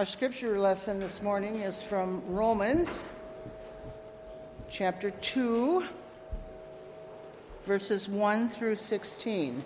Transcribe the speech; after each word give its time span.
Our 0.00 0.06
scripture 0.06 0.58
lesson 0.58 0.98
this 0.98 1.20
morning 1.20 1.56
is 1.56 1.82
from 1.82 2.22
Romans 2.26 3.04
chapter 4.70 5.10
2, 5.10 5.84
verses 7.66 8.08
1 8.08 8.48
through 8.48 8.76
16. 8.76 9.62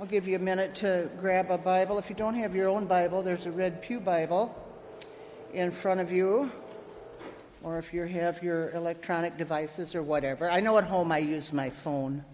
I'll 0.00 0.06
give 0.06 0.26
you 0.26 0.34
a 0.34 0.40
minute 0.40 0.74
to 0.76 1.08
grab 1.20 1.52
a 1.52 1.58
Bible. 1.58 1.96
If 1.96 2.10
you 2.10 2.16
don't 2.16 2.34
have 2.34 2.56
your 2.56 2.68
own 2.68 2.86
Bible, 2.86 3.22
there's 3.22 3.46
a 3.46 3.52
red 3.52 3.80
Pew 3.80 4.00
Bible 4.00 4.52
in 5.52 5.70
front 5.70 6.00
of 6.00 6.10
you, 6.10 6.50
or 7.62 7.78
if 7.78 7.94
you 7.94 8.02
have 8.02 8.42
your 8.42 8.70
electronic 8.70 9.38
devices 9.38 9.94
or 9.94 10.02
whatever. 10.02 10.50
I 10.50 10.58
know 10.58 10.76
at 10.78 10.84
home 10.84 11.12
I 11.12 11.18
use 11.18 11.52
my 11.52 11.70
phone 11.70 12.24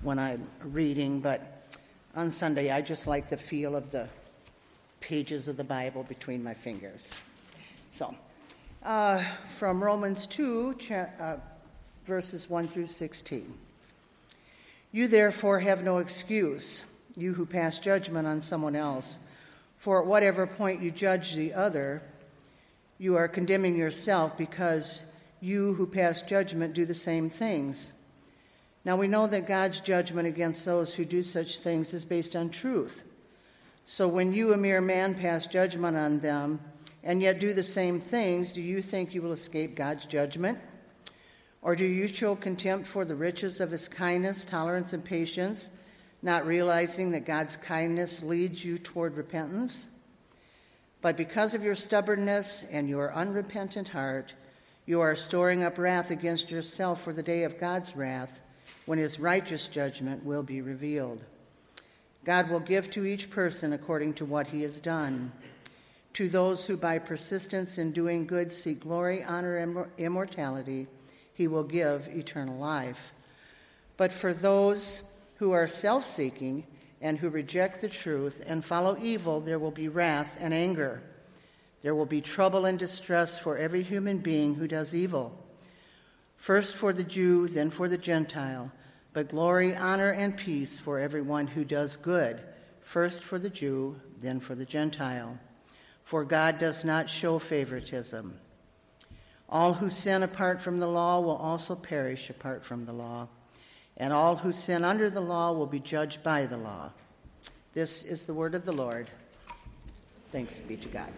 when 0.00 0.18
I'm 0.18 0.48
reading, 0.60 1.20
but 1.20 1.68
on 2.16 2.30
Sunday 2.30 2.70
I 2.70 2.80
just 2.80 3.06
like 3.06 3.28
the 3.28 3.36
feel 3.36 3.76
of 3.76 3.90
the 3.90 4.08
pages 5.00 5.48
of 5.48 5.56
the 5.56 5.64
Bible 5.64 6.04
between 6.04 6.42
my 6.42 6.54
fingers. 6.54 7.12
So, 7.90 8.14
uh, 8.82 9.22
from 9.56 9.82
Romans 9.82 10.26
2, 10.26 10.74
cha- 10.74 11.08
uh, 11.18 11.36
verses 12.04 12.48
1 12.48 12.68
through 12.68 12.86
16. 12.86 13.52
You 14.92 15.08
therefore 15.08 15.60
have 15.60 15.82
no 15.82 15.98
excuse, 15.98 16.84
you 17.16 17.34
who 17.34 17.46
pass 17.46 17.78
judgment 17.78 18.26
on 18.26 18.40
someone 18.40 18.76
else, 18.76 19.18
for 19.78 20.00
at 20.00 20.06
whatever 20.06 20.46
point 20.46 20.82
you 20.82 20.90
judge 20.90 21.34
the 21.34 21.54
other, 21.54 22.02
you 22.98 23.16
are 23.16 23.28
condemning 23.28 23.76
yourself 23.76 24.36
because 24.36 25.02
you 25.40 25.74
who 25.74 25.86
pass 25.86 26.22
judgment 26.22 26.74
do 26.74 26.84
the 26.84 26.94
same 26.94 27.30
things. 27.30 27.92
Now 28.84 28.96
we 28.96 29.08
know 29.08 29.26
that 29.26 29.46
God's 29.46 29.80
judgment 29.80 30.26
against 30.26 30.64
those 30.64 30.94
who 30.94 31.04
do 31.04 31.22
such 31.22 31.58
things 31.58 31.94
is 31.94 32.04
based 32.04 32.34
on 32.34 32.50
truth. 32.50 33.04
So 33.84 34.06
when 34.06 34.32
you, 34.32 34.52
a 34.52 34.56
mere 34.56 34.80
man, 34.80 35.14
pass 35.14 35.46
judgment 35.46 35.96
on 35.96 36.20
them 36.20 36.60
and 37.02 37.22
yet 37.22 37.40
do 37.40 37.52
the 37.52 37.62
same 37.62 38.00
things, 38.00 38.52
do 38.52 38.60
you 38.60 38.82
think 38.82 39.14
you 39.14 39.22
will 39.22 39.32
escape 39.32 39.74
God's 39.74 40.06
judgment? 40.06 40.58
Or 41.62 41.76
do 41.76 41.84
you 41.84 42.06
show 42.06 42.34
contempt 42.36 42.86
for 42.86 43.04
the 43.04 43.14
riches 43.14 43.60
of 43.60 43.70
his 43.70 43.88
kindness, 43.88 44.44
tolerance, 44.44 44.92
and 44.92 45.04
patience, 45.04 45.70
not 46.22 46.46
realizing 46.46 47.10
that 47.10 47.26
God's 47.26 47.56
kindness 47.56 48.22
leads 48.22 48.64
you 48.64 48.78
toward 48.78 49.16
repentance? 49.16 49.86
But 51.02 51.16
because 51.16 51.54
of 51.54 51.62
your 51.62 51.74
stubbornness 51.74 52.64
and 52.70 52.88
your 52.88 53.14
unrepentant 53.14 53.88
heart, 53.88 54.34
you 54.86 55.00
are 55.00 55.14
storing 55.14 55.62
up 55.62 55.78
wrath 55.78 56.10
against 56.10 56.50
yourself 56.50 57.02
for 57.02 57.12
the 57.12 57.22
day 57.22 57.44
of 57.44 57.58
God's 57.58 57.96
wrath, 57.96 58.40
when 58.86 58.98
his 58.98 59.20
righteous 59.20 59.66
judgment 59.66 60.24
will 60.24 60.42
be 60.42 60.60
revealed. 60.60 61.22
God 62.24 62.50
will 62.50 62.60
give 62.60 62.90
to 62.90 63.04
each 63.04 63.30
person 63.30 63.72
according 63.72 64.14
to 64.14 64.24
what 64.24 64.48
he 64.48 64.62
has 64.62 64.80
done. 64.80 65.32
To 66.14 66.28
those 66.28 66.66
who 66.66 66.76
by 66.76 66.98
persistence 66.98 67.78
in 67.78 67.92
doing 67.92 68.26
good 68.26 68.52
seek 68.52 68.80
glory, 68.80 69.22
honor, 69.22 69.56
and 69.56 69.86
immortality, 69.96 70.86
he 71.32 71.46
will 71.46 71.64
give 71.64 72.08
eternal 72.08 72.58
life. 72.58 73.12
But 73.96 74.12
for 74.12 74.34
those 74.34 75.02
who 75.36 75.52
are 75.52 75.66
self 75.66 76.06
seeking 76.06 76.66
and 77.00 77.18
who 77.18 77.30
reject 77.30 77.80
the 77.80 77.88
truth 77.88 78.42
and 78.46 78.64
follow 78.64 78.98
evil, 79.00 79.40
there 79.40 79.58
will 79.58 79.70
be 79.70 79.88
wrath 79.88 80.36
and 80.40 80.52
anger. 80.52 81.02
There 81.82 81.94
will 81.94 82.06
be 82.06 82.20
trouble 82.20 82.66
and 82.66 82.78
distress 82.78 83.38
for 83.38 83.56
every 83.56 83.82
human 83.82 84.18
being 84.18 84.56
who 84.56 84.68
does 84.68 84.94
evil. 84.94 85.32
First 86.36 86.76
for 86.76 86.92
the 86.92 87.04
Jew, 87.04 87.48
then 87.48 87.70
for 87.70 87.88
the 87.88 87.98
Gentile, 87.98 88.70
but 89.12 89.28
glory, 89.28 89.74
honor, 89.74 90.10
and 90.10 90.36
peace 90.36 90.78
for 90.78 90.98
everyone 90.98 91.48
who 91.48 91.64
does 91.64 91.96
good, 91.96 92.40
first 92.80 93.24
for 93.24 93.38
the 93.38 93.50
Jew, 93.50 94.00
then 94.20 94.40
for 94.40 94.54
the 94.54 94.64
Gentile. 94.64 95.38
For 96.04 96.24
God 96.24 96.58
does 96.58 96.84
not 96.84 97.08
show 97.08 97.38
favoritism. 97.38 98.38
All 99.48 99.74
who 99.74 99.90
sin 99.90 100.22
apart 100.22 100.62
from 100.62 100.78
the 100.78 100.86
law 100.86 101.20
will 101.20 101.36
also 101.36 101.74
perish 101.74 102.30
apart 102.30 102.64
from 102.64 102.86
the 102.86 102.92
law, 102.92 103.28
and 103.96 104.12
all 104.12 104.36
who 104.36 104.52
sin 104.52 104.84
under 104.84 105.10
the 105.10 105.20
law 105.20 105.52
will 105.52 105.66
be 105.66 105.80
judged 105.80 106.22
by 106.22 106.46
the 106.46 106.56
law. 106.56 106.90
This 107.72 108.02
is 108.02 108.24
the 108.24 108.34
word 108.34 108.54
of 108.54 108.64
the 108.64 108.72
Lord. 108.72 109.08
Thanks 110.32 110.60
be 110.60 110.76
to 110.76 110.88
God. 110.88 111.12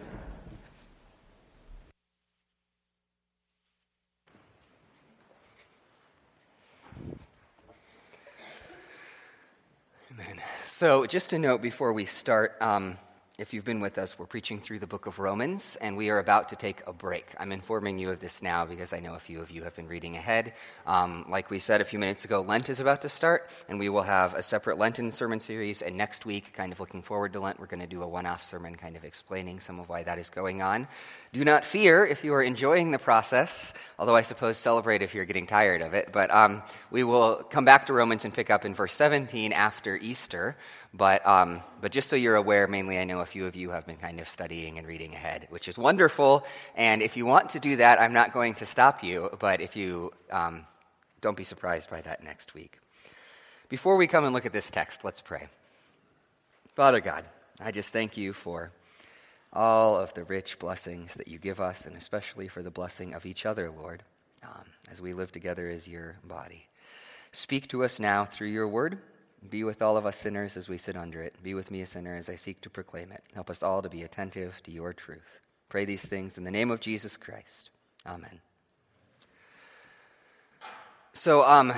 Amen. 10.11 10.41
So, 10.75 11.05
just 11.05 11.33
a 11.33 11.37
note 11.37 11.61
before 11.61 11.93
we 11.93 12.05
start. 12.05 12.57
Um, 12.59 12.97
if 13.39 13.51
you've 13.51 13.65
been 13.65 13.79
with 13.79 13.97
us, 13.97 14.19
we're 14.19 14.27
preaching 14.27 14.59
through 14.59 14.77
the 14.77 14.85
book 14.85 15.07
of 15.07 15.17
Romans, 15.17 15.75
and 15.81 15.97
we 15.97 16.11
are 16.11 16.19
about 16.19 16.49
to 16.49 16.55
take 16.55 16.83
a 16.85 16.93
break. 16.93 17.25
I'm 17.39 17.51
informing 17.51 17.97
you 17.97 18.11
of 18.11 18.19
this 18.19 18.43
now 18.43 18.63
because 18.63 18.93
I 18.93 18.99
know 18.99 19.15
a 19.15 19.19
few 19.19 19.41
of 19.41 19.49
you 19.49 19.63
have 19.63 19.75
been 19.75 19.87
reading 19.87 20.15
ahead. 20.15 20.53
Um, 20.85 21.25
like 21.27 21.49
we 21.49 21.57
said 21.57 21.81
a 21.81 21.83
few 21.83 21.97
minutes 21.97 22.25
ago, 22.25 22.41
Lent 22.41 22.69
is 22.69 22.79
about 22.79 23.01
to 23.01 23.09
start, 23.09 23.49
and 23.67 23.79
we 23.79 23.89
will 23.89 24.03
have 24.03 24.35
a 24.35 24.43
separate 24.43 24.77
Lenten 24.77 25.11
sermon 25.11 25.39
series. 25.39 25.81
And 25.81 25.97
next 25.97 26.27
week, 26.27 26.53
kind 26.53 26.71
of 26.71 26.79
looking 26.79 27.01
forward 27.01 27.33
to 27.33 27.39
Lent, 27.39 27.59
we're 27.59 27.65
going 27.65 27.79
to 27.79 27.87
do 27.87 28.03
a 28.03 28.07
one 28.07 28.27
off 28.27 28.43
sermon 28.43 28.75
kind 28.75 28.95
of 28.95 29.03
explaining 29.03 29.59
some 29.59 29.79
of 29.79 29.89
why 29.89 30.03
that 30.03 30.19
is 30.19 30.29
going 30.29 30.61
on. 30.61 30.87
Do 31.31 31.43
not 31.43 31.65
fear 31.65 32.05
if 32.05 32.23
you 32.23 32.35
are 32.35 32.43
enjoying 32.43 32.91
the 32.91 32.99
process, 32.99 33.73
although 33.97 34.15
I 34.15 34.21
suppose 34.21 34.59
celebrate 34.59 35.01
if 35.01 35.15
you're 35.15 35.25
getting 35.25 35.47
tired 35.47 35.81
of 35.81 35.95
it. 35.95 36.09
But 36.11 36.29
um, 36.29 36.61
we 36.91 37.03
will 37.03 37.37
come 37.37 37.65
back 37.65 37.87
to 37.87 37.93
Romans 37.93 38.25
and 38.25 38.33
pick 38.33 38.51
up 38.51 38.63
in 38.63 38.75
verse 38.75 38.93
17 38.93 39.53
after 39.53 39.97
Easter. 39.97 40.55
But, 40.93 41.25
um, 41.25 41.63
but 41.81 41.91
just 41.91 42.07
so 42.07 42.15
you're 42.15 42.35
aware, 42.35 42.67
mainly 42.67 42.99
I 42.99 43.03
know 43.03 43.22
a 43.23 43.25
few 43.25 43.47
of 43.47 43.55
you 43.55 43.71
have 43.71 43.87
been 43.87 43.97
kind 43.97 44.19
of 44.19 44.29
studying 44.29 44.77
and 44.77 44.87
reading 44.87 45.15
ahead, 45.15 45.47
which 45.49 45.67
is 45.67 45.77
wonderful. 45.77 46.45
And 46.75 47.01
if 47.01 47.17
you 47.17 47.25
want 47.25 47.49
to 47.51 47.59
do 47.59 47.77
that, 47.77 47.99
I'm 47.99 48.13
not 48.13 48.33
going 48.33 48.53
to 48.55 48.65
stop 48.65 49.03
you, 49.03 49.29
but 49.39 49.61
if 49.61 49.75
you 49.75 50.11
um, 50.31 50.67
don't 51.21 51.37
be 51.37 51.43
surprised 51.43 51.89
by 51.89 52.01
that 52.01 52.23
next 52.23 52.53
week. 52.53 52.77
Before 53.69 53.95
we 53.95 54.05
come 54.05 54.25
and 54.25 54.33
look 54.33 54.45
at 54.45 54.53
this 54.53 54.69
text, 54.69 55.03
let's 55.03 55.21
pray. 55.21 55.47
Father 56.75 56.99
God, 56.99 57.25
I 57.59 57.71
just 57.71 57.93
thank 57.93 58.17
you 58.17 58.33
for 58.33 58.71
all 59.51 59.95
of 59.95 60.13
the 60.13 60.23
rich 60.25 60.59
blessings 60.59 61.13
that 61.15 61.27
you 61.27 61.39
give 61.39 61.59
us, 61.59 61.85
and 61.85 61.95
especially 61.95 62.47
for 62.47 62.61
the 62.61 62.71
blessing 62.71 63.13
of 63.13 63.25
each 63.25 63.45
other, 63.45 63.71
Lord, 63.71 64.03
um, 64.43 64.65
as 64.91 65.01
we 65.01 65.13
live 65.13 65.31
together 65.31 65.69
as 65.69 65.87
your 65.87 66.17
body. 66.23 66.67
Speak 67.31 67.67
to 67.69 67.83
us 67.83 67.99
now 67.99 68.25
through 68.25 68.49
your 68.49 68.67
word. 68.67 68.99
Be 69.49 69.63
with 69.63 69.81
all 69.81 69.97
of 69.97 70.05
us 70.05 70.15
sinners 70.15 70.57
as 70.57 70.69
we 70.69 70.77
sit 70.77 70.95
under 70.95 71.21
it. 71.21 71.35
Be 71.43 71.53
with 71.53 71.69
me, 71.69 71.81
a 71.81 71.85
sinner, 71.85 72.15
as 72.15 72.29
I 72.29 72.35
seek 72.35 72.61
to 72.61 72.69
proclaim 72.69 73.11
it. 73.11 73.23
Help 73.33 73.49
us 73.49 73.61
all 73.63 73.81
to 73.81 73.89
be 73.89 74.03
attentive 74.03 74.61
to 74.63 74.71
your 74.71 74.93
truth. 74.93 75.39
Pray 75.69 75.85
these 75.85 76.05
things 76.05 76.37
in 76.37 76.43
the 76.43 76.51
name 76.51 76.71
of 76.71 76.79
Jesus 76.79 77.17
Christ. 77.17 77.69
Amen. 78.05 78.39
So, 81.13 81.43
um, 81.47 81.73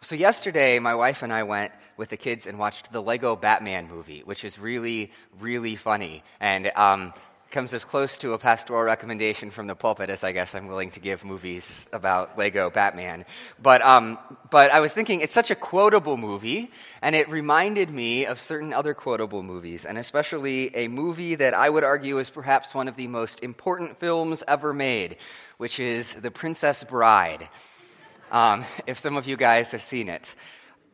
so 0.00 0.14
yesterday, 0.14 0.78
my 0.78 0.94
wife 0.94 1.22
and 1.22 1.32
I 1.32 1.42
went 1.42 1.72
with 1.96 2.08
the 2.08 2.16
kids 2.16 2.46
and 2.46 2.58
watched 2.58 2.92
the 2.92 3.02
Lego 3.02 3.36
Batman 3.36 3.88
movie, 3.88 4.22
which 4.24 4.44
is 4.44 4.58
really, 4.58 5.12
really 5.38 5.76
funny. 5.76 6.22
And 6.40 6.72
um, 6.74 7.12
comes 7.50 7.72
as 7.72 7.84
close 7.84 8.16
to 8.18 8.32
a 8.32 8.38
pastoral 8.38 8.82
recommendation 8.82 9.50
from 9.50 9.66
the 9.66 9.74
pulpit 9.74 10.08
as 10.08 10.22
I 10.22 10.30
guess 10.32 10.54
I'm 10.54 10.68
willing 10.68 10.90
to 10.92 11.00
give 11.00 11.24
movies 11.24 11.88
about 11.92 12.38
Lego 12.38 12.70
Batman. 12.70 13.24
But, 13.60 13.82
um, 13.82 14.18
but 14.50 14.70
I 14.70 14.78
was 14.78 14.92
thinking 14.92 15.20
it's 15.20 15.32
such 15.32 15.50
a 15.50 15.56
quotable 15.56 16.16
movie, 16.16 16.70
and 17.02 17.16
it 17.16 17.28
reminded 17.28 17.90
me 17.90 18.24
of 18.26 18.40
certain 18.40 18.72
other 18.72 18.94
quotable 18.94 19.42
movies, 19.42 19.84
and 19.84 19.98
especially 19.98 20.74
a 20.76 20.86
movie 20.86 21.34
that 21.34 21.52
I 21.52 21.68
would 21.68 21.82
argue 21.82 22.18
is 22.18 22.30
perhaps 22.30 22.72
one 22.72 22.86
of 22.86 22.96
the 22.96 23.08
most 23.08 23.42
important 23.42 23.98
films 23.98 24.44
ever 24.46 24.72
made, 24.72 25.16
which 25.58 25.80
is 25.80 26.14
The 26.14 26.30
Princess 26.30 26.84
Bride. 26.84 27.48
Um, 28.30 28.64
if 28.86 28.98
some 29.00 29.16
of 29.16 29.26
you 29.26 29.36
guys 29.36 29.72
have 29.72 29.82
seen 29.82 30.08
it 30.08 30.34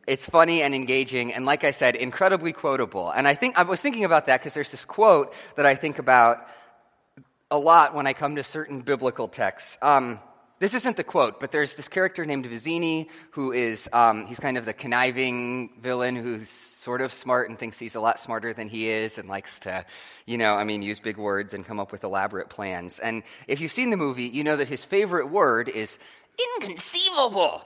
it's 0.07 0.27
funny 0.27 0.61
and 0.61 0.73
engaging, 0.73 1.33
and 1.33 1.45
like 1.45 1.63
I 1.63 1.71
said, 1.71 1.95
incredibly 1.95 2.53
quotable. 2.53 3.11
And 3.11 3.27
I 3.27 3.35
think 3.35 3.57
I 3.57 3.63
was 3.63 3.81
thinking 3.81 4.05
about 4.05 4.27
that 4.27 4.39
because 4.39 4.53
there's 4.53 4.71
this 4.71 4.85
quote 4.85 5.33
that 5.57 5.65
I 5.65 5.75
think 5.75 5.99
about 5.99 6.47
a 7.51 7.57
lot 7.57 7.93
when 7.93 8.07
I 8.07 8.13
come 8.13 8.37
to 8.37 8.43
certain 8.43 8.81
biblical 8.81 9.27
texts. 9.27 9.77
Um, 9.81 10.19
this 10.59 10.73
isn't 10.73 10.97
the 10.97 11.03
quote, 11.03 11.39
but 11.39 11.51
there's 11.51 11.75
this 11.75 11.87
character 11.87 12.25
named 12.25 12.45
Vizzini 12.45 13.09
who 13.31 13.51
is, 13.51 13.87
um, 13.93 14.25
he's 14.25 14.39
kind 14.39 14.57
of 14.57 14.65
the 14.65 14.73
conniving 14.73 15.69
villain 15.81 16.15
who's 16.15 16.49
sort 16.49 17.01
of 17.01 17.13
smart 17.13 17.49
and 17.49 17.59
thinks 17.59 17.77
he's 17.77 17.95
a 17.95 17.99
lot 17.99 18.17
smarter 18.17 18.53
than 18.53 18.67
he 18.67 18.89
is 18.89 19.19
and 19.19 19.29
likes 19.29 19.59
to, 19.59 19.85
you 20.25 20.37
know, 20.37 20.55
I 20.55 20.63
mean, 20.63 20.81
use 20.81 20.99
big 20.99 21.17
words 21.17 21.53
and 21.53 21.63
come 21.65 21.79
up 21.79 21.91
with 21.91 22.03
elaborate 22.03 22.49
plans. 22.49 22.97
And 22.97 23.23
if 23.47 23.61
you've 23.61 23.71
seen 23.71 23.91
the 23.91 23.97
movie, 23.97 24.23
you 24.23 24.43
know 24.43 24.55
that 24.55 24.67
his 24.67 24.83
favorite 24.83 25.29
word 25.29 25.69
is 25.69 25.99
inconceivable. 26.55 27.61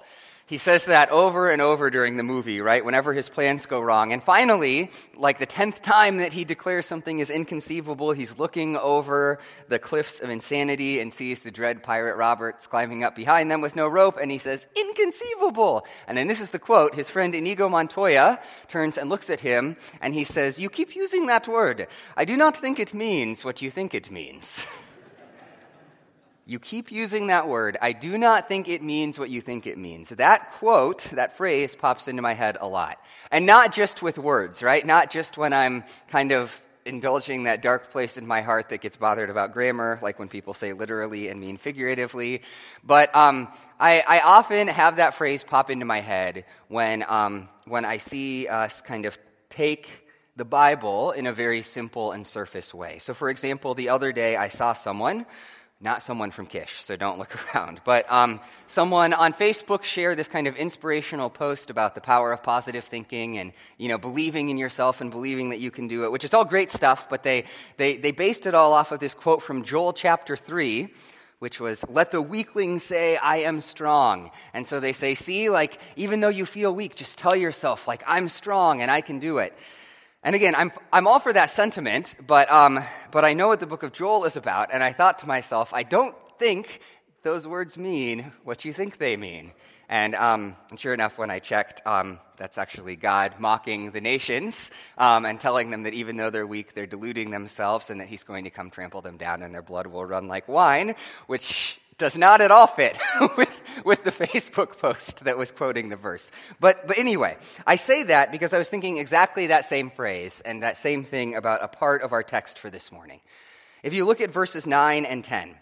He 0.51 0.57
says 0.57 0.83
that 0.83 1.11
over 1.11 1.49
and 1.49 1.61
over 1.61 1.89
during 1.89 2.17
the 2.17 2.23
movie, 2.23 2.59
right? 2.59 2.83
Whenever 2.83 3.13
his 3.13 3.29
plans 3.29 3.65
go 3.65 3.79
wrong. 3.79 4.11
And 4.11 4.21
finally, 4.21 4.91
like 5.15 5.39
the 5.39 5.45
tenth 5.45 5.81
time 5.81 6.17
that 6.17 6.33
he 6.33 6.43
declares 6.43 6.85
something 6.85 7.19
is 7.19 7.29
inconceivable, 7.29 8.11
he's 8.11 8.37
looking 8.37 8.75
over 8.75 9.39
the 9.69 9.79
cliffs 9.79 10.19
of 10.19 10.29
insanity 10.29 10.99
and 10.99 11.13
sees 11.13 11.39
the 11.39 11.51
dread 11.51 11.81
pirate 11.81 12.17
Roberts 12.17 12.67
climbing 12.67 13.01
up 13.01 13.15
behind 13.15 13.49
them 13.49 13.61
with 13.61 13.77
no 13.77 13.87
rope, 13.87 14.17
and 14.21 14.29
he 14.29 14.37
says, 14.37 14.67
Inconceivable! 14.75 15.85
And 16.05 16.17
then 16.17 16.27
this 16.27 16.41
is 16.41 16.49
the 16.49 16.59
quote 16.59 16.95
his 16.95 17.09
friend 17.09 17.33
Inigo 17.33 17.69
Montoya 17.69 18.37
turns 18.67 18.97
and 18.97 19.09
looks 19.09 19.29
at 19.29 19.39
him, 19.39 19.77
and 20.01 20.13
he 20.13 20.25
says, 20.25 20.59
You 20.59 20.69
keep 20.69 20.97
using 20.97 21.27
that 21.27 21.47
word. 21.47 21.87
I 22.17 22.25
do 22.25 22.35
not 22.35 22.57
think 22.57 22.77
it 22.77 22.93
means 22.93 23.45
what 23.45 23.61
you 23.61 23.71
think 23.71 23.93
it 23.93 24.11
means. 24.11 24.67
You 26.51 26.59
keep 26.59 26.91
using 26.91 27.27
that 27.27 27.47
word. 27.47 27.77
I 27.81 27.93
do 27.93 28.17
not 28.17 28.49
think 28.49 28.67
it 28.67 28.83
means 28.83 29.17
what 29.17 29.29
you 29.29 29.39
think 29.39 29.65
it 29.65 29.77
means. 29.77 30.09
That 30.09 30.51
quote, 30.51 31.03
that 31.13 31.37
phrase 31.37 31.75
pops 31.75 32.09
into 32.09 32.21
my 32.21 32.33
head 32.33 32.57
a 32.59 32.67
lot. 32.67 33.01
And 33.31 33.45
not 33.45 33.73
just 33.73 34.03
with 34.03 34.17
words, 34.17 34.61
right? 34.61 34.85
Not 34.85 35.09
just 35.09 35.37
when 35.37 35.53
I'm 35.53 35.85
kind 36.09 36.33
of 36.33 36.61
indulging 36.83 37.43
that 37.43 37.61
dark 37.61 37.89
place 37.89 38.17
in 38.17 38.27
my 38.27 38.41
heart 38.41 38.67
that 38.67 38.81
gets 38.81 38.97
bothered 38.97 39.29
about 39.29 39.53
grammar, 39.53 39.97
like 40.01 40.19
when 40.19 40.27
people 40.27 40.53
say 40.53 40.73
literally 40.73 41.29
and 41.29 41.39
mean 41.39 41.55
figuratively. 41.55 42.41
But 42.83 43.15
um, 43.15 43.47
I, 43.79 44.03
I, 44.05 44.19
often 44.19 44.67
have 44.67 44.97
that 44.97 45.13
phrase 45.13 45.45
pop 45.45 45.69
into 45.69 45.85
my 45.85 46.01
head 46.01 46.43
when, 46.67 47.05
um, 47.07 47.47
when 47.63 47.85
I 47.85 47.97
see 47.97 48.49
us 48.49 48.81
kind 48.81 49.05
of 49.05 49.17
take 49.49 49.87
the 50.35 50.43
Bible 50.43 51.11
in 51.11 51.27
a 51.27 51.31
very 51.31 51.61
simple 51.61 52.11
and 52.11 52.27
surface 52.27 52.73
way. 52.73 52.97
So, 52.99 53.13
for 53.13 53.29
example, 53.29 53.73
the 53.73 53.87
other 53.87 54.11
day 54.11 54.35
I 54.35 54.49
saw 54.49 54.73
someone 54.73 55.25
not 55.81 56.03
someone 56.03 56.29
from 56.29 56.45
Kish, 56.45 56.83
so 56.83 56.95
don't 56.95 57.17
look 57.17 57.35
around. 57.55 57.81
But 57.83 58.09
um, 58.11 58.39
someone 58.67 59.13
on 59.13 59.33
Facebook 59.33 59.83
shared 59.83 60.17
this 60.17 60.27
kind 60.27 60.47
of 60.47 60.55
inspirational 60.55 61.29
post 61.29 61.69
about 61.69 61.95
the 61.95 62.01
power 62.01 62.31
of 62.31 62.43
positive 62.43 62.85
thinking 62.85 63.37
and 63.37 63.51
you 63.77 63.89
know 63.89 63.97
believing 63.97 64.49
in 64.49 64.57
yourself 64.57 65.01
and 65.01 65.09
believing 65.09 65.49
that 65.49 65.59
you 65.59 65.71
can 65.71 65.87
do 65.87 66.03
it, 66.03 66.11
which 66.11 66.23
is 66.23 66.33
all 66.33 66.45
great 66.45 66.71
stuff. 66.71 67.09
But 67.09 67.23
they 67.23 67.45
they 67.77 67.97
they 67.97 68.11
based 68.11 68.45
it 68.45 68.53
all 68.53 68.73
off 68.73 68.91
of 68.91 68.99
this 68.99 69.13
quote 69.13 69.41
from 69.41 69.63
Joel 69.63 69.93
chapter 69.93 70.35
three. 70.37 70.93
Which 71.39 71.59
was, 71.59 71.83
let 71.89 72.11
the 72.11 72.21
weakling 72.21 72.77
say, 72.77 73.17
I 73.17 73.37
am 73.37 73.61
strong. 73.61 74.29
And 74.53 74.67
so 74.67 74.79
they 74.79 74.93
say, 74.93 75.15
see, 75.15 75.49
like, 75.49 75.81
even 75.95 76.19
though 76.19 76.29
you 76.29 76.45
feel 76.45 76.71
weak, 76.71 76.93
just 76.93 77.17
tell 77.17 77.35
yourself, 77.35 77.87
like, 77.87 78.03
I'm 78.05 78.29
strong 78.29 78.83
and 78.83 78.91
I 78.91 79.01
can 79.01 79.17
do 79.17 79.39
it. 79.39 79.57
And 80.23 80.35
again, 80.35 80.53
I'm, 80.53 80.71
I'm 80.93 81.07
all 81.07 81.19
for 81.19 81.33
that 81.33 81.49
sentiment, 81.49 82.15
but, 82.27 82.51
um, 82.51 82.79
but 83.09 83.25
I 83.25 83.33
know 83.33 83.47
what 83.47 83.59
the 83.59 83.65
book 83.65 83.81
of 83.81 83.91
Joel 83.91 84.25
is 84.25 84.35
about, 84.35 84.69
and 84.71 84.83
I 84.83 84.93
thought 84.93 85.17
to 85.19 85.27
myself, 85.27 85.73
I 85.73 85.81
don't 85.81 86.15
think 86.37 86.81
those 87.23 87.47
words 87.47 87.75
mean 87.75 88.31
what 88.43 88.63
you 88.63 88.71
think 88.71 88.99
they 88.99 89.17
mean. 89.17 89.51
And, 89.89 90.13
um, 90.13 90.55
and 90.69 90.79
sure 90.79 90.93
enough, 90.93 91.17
when 91.17 91.31
I 91.31 91.39
checked, 91.39 91.85
um, 91.87 92.19
that's 92.37 92.59
actually 92.59 92.95
God 92.95 93.39
mocking 93.39 93.91
the 93.91 93.99
nations 93.99 94.69
um, 94.97 95.25
and 95.25 95.39
telling 95.39 95.71
them 95.71 95.83
that 95.83 95.93
even 95.95 96.17
though 96.17 96.29
they're 96.29 96.47
weak, 96.47 96.75
they're 96.75 96.85
deluding 96.85 97.31
themselves 97.31 97.89
and 97.89 97.99
that 97.99 98.07
He's 98.07 98.23
going 98.23 98.43
to 98.43 98.51
come 98.51 98.69
trample 98.69 99.01
them 99.01 99.17
down 99.17 99.41
and 99.41 99.53
their 99.53 99.63
blood 99.63 99.87
will 99.87 100.05
run 100.05 100.27
like 100.27 100.47
wine, 100.47 100.95
which 101.25 101.80
does 102.01 102.17
not 102.17 102.41
at 102.41 102.49
all 102.49 102.65
fit 102.65 102.97
with, 103.37 103.61
with 103.85 104.03
the 104.03 104.11
Facebook 104.11 104.79
post 104.79 105.23
that 105.23 105.37
was 105.37 105.51
quoting 105.51 105.89
the 105.89 105.95
verse. 105.95 106.31
But, 106.59 106.87
but 106.87 106.97
anyway, 106.97 107.37
I 107.65 107.75
say 107.75 108.01
that 108.03 108.31
because 108.31 108.53
I 108.53 108.57
was 108.57 108.67
thinking 108.67 108.97
exactly 108.97 109.47
that 109.47 109.65
same 109.65 109.91
phrase 109.91 110.41
and 110.43 110.63
that 110.63 110.77
same 110.77 111.05
thing 111.05 111.35
about 111.35 111.63
a 111.63 111.67
part 111.67 112.01
of 112.01 112.11
our 112.11 112.23
text 112.23 112.57
for 112.57 112.71
this 112.71 112.91
morning. 112.91 113.19
If 113.83 113.93
you 113.93 114.05
look 114.05 114.19
at 114.19 114.31
verses 114.31 114.65
9 114.65 115.05
and 115.05 115.23
10, 115.23 115.55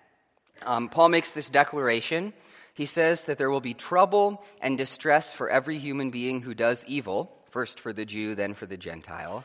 um, 0.66 0.88
Paul 0.88 1.10
makes 1.10 1.32
this 1.32 1.50
declaration. 1.50 2.32
He 2.74 2.86
says 2.86 3.26
that 3.26 3.38
there 3.38 3.52
will 3.52 3.60
be 3.60 3.74
trouble 3.74 4.42
and 4.62 4.78
distress 4.78 5.34
for 5.34 5.50
every 5.50 5.78
human 5.78 6.10
being 6.10 6.40
who 6.40 6.54
does 6.54 6.86
evil, 6.88 7.36
first 7.50 7.82
for 7.82 7.92
the 7.92 8.06
Jew, 8.06 8.34
then 8.34 8.54
for 8.54 8.66
the 8.66 8.78
Gentile, 8.78 9.44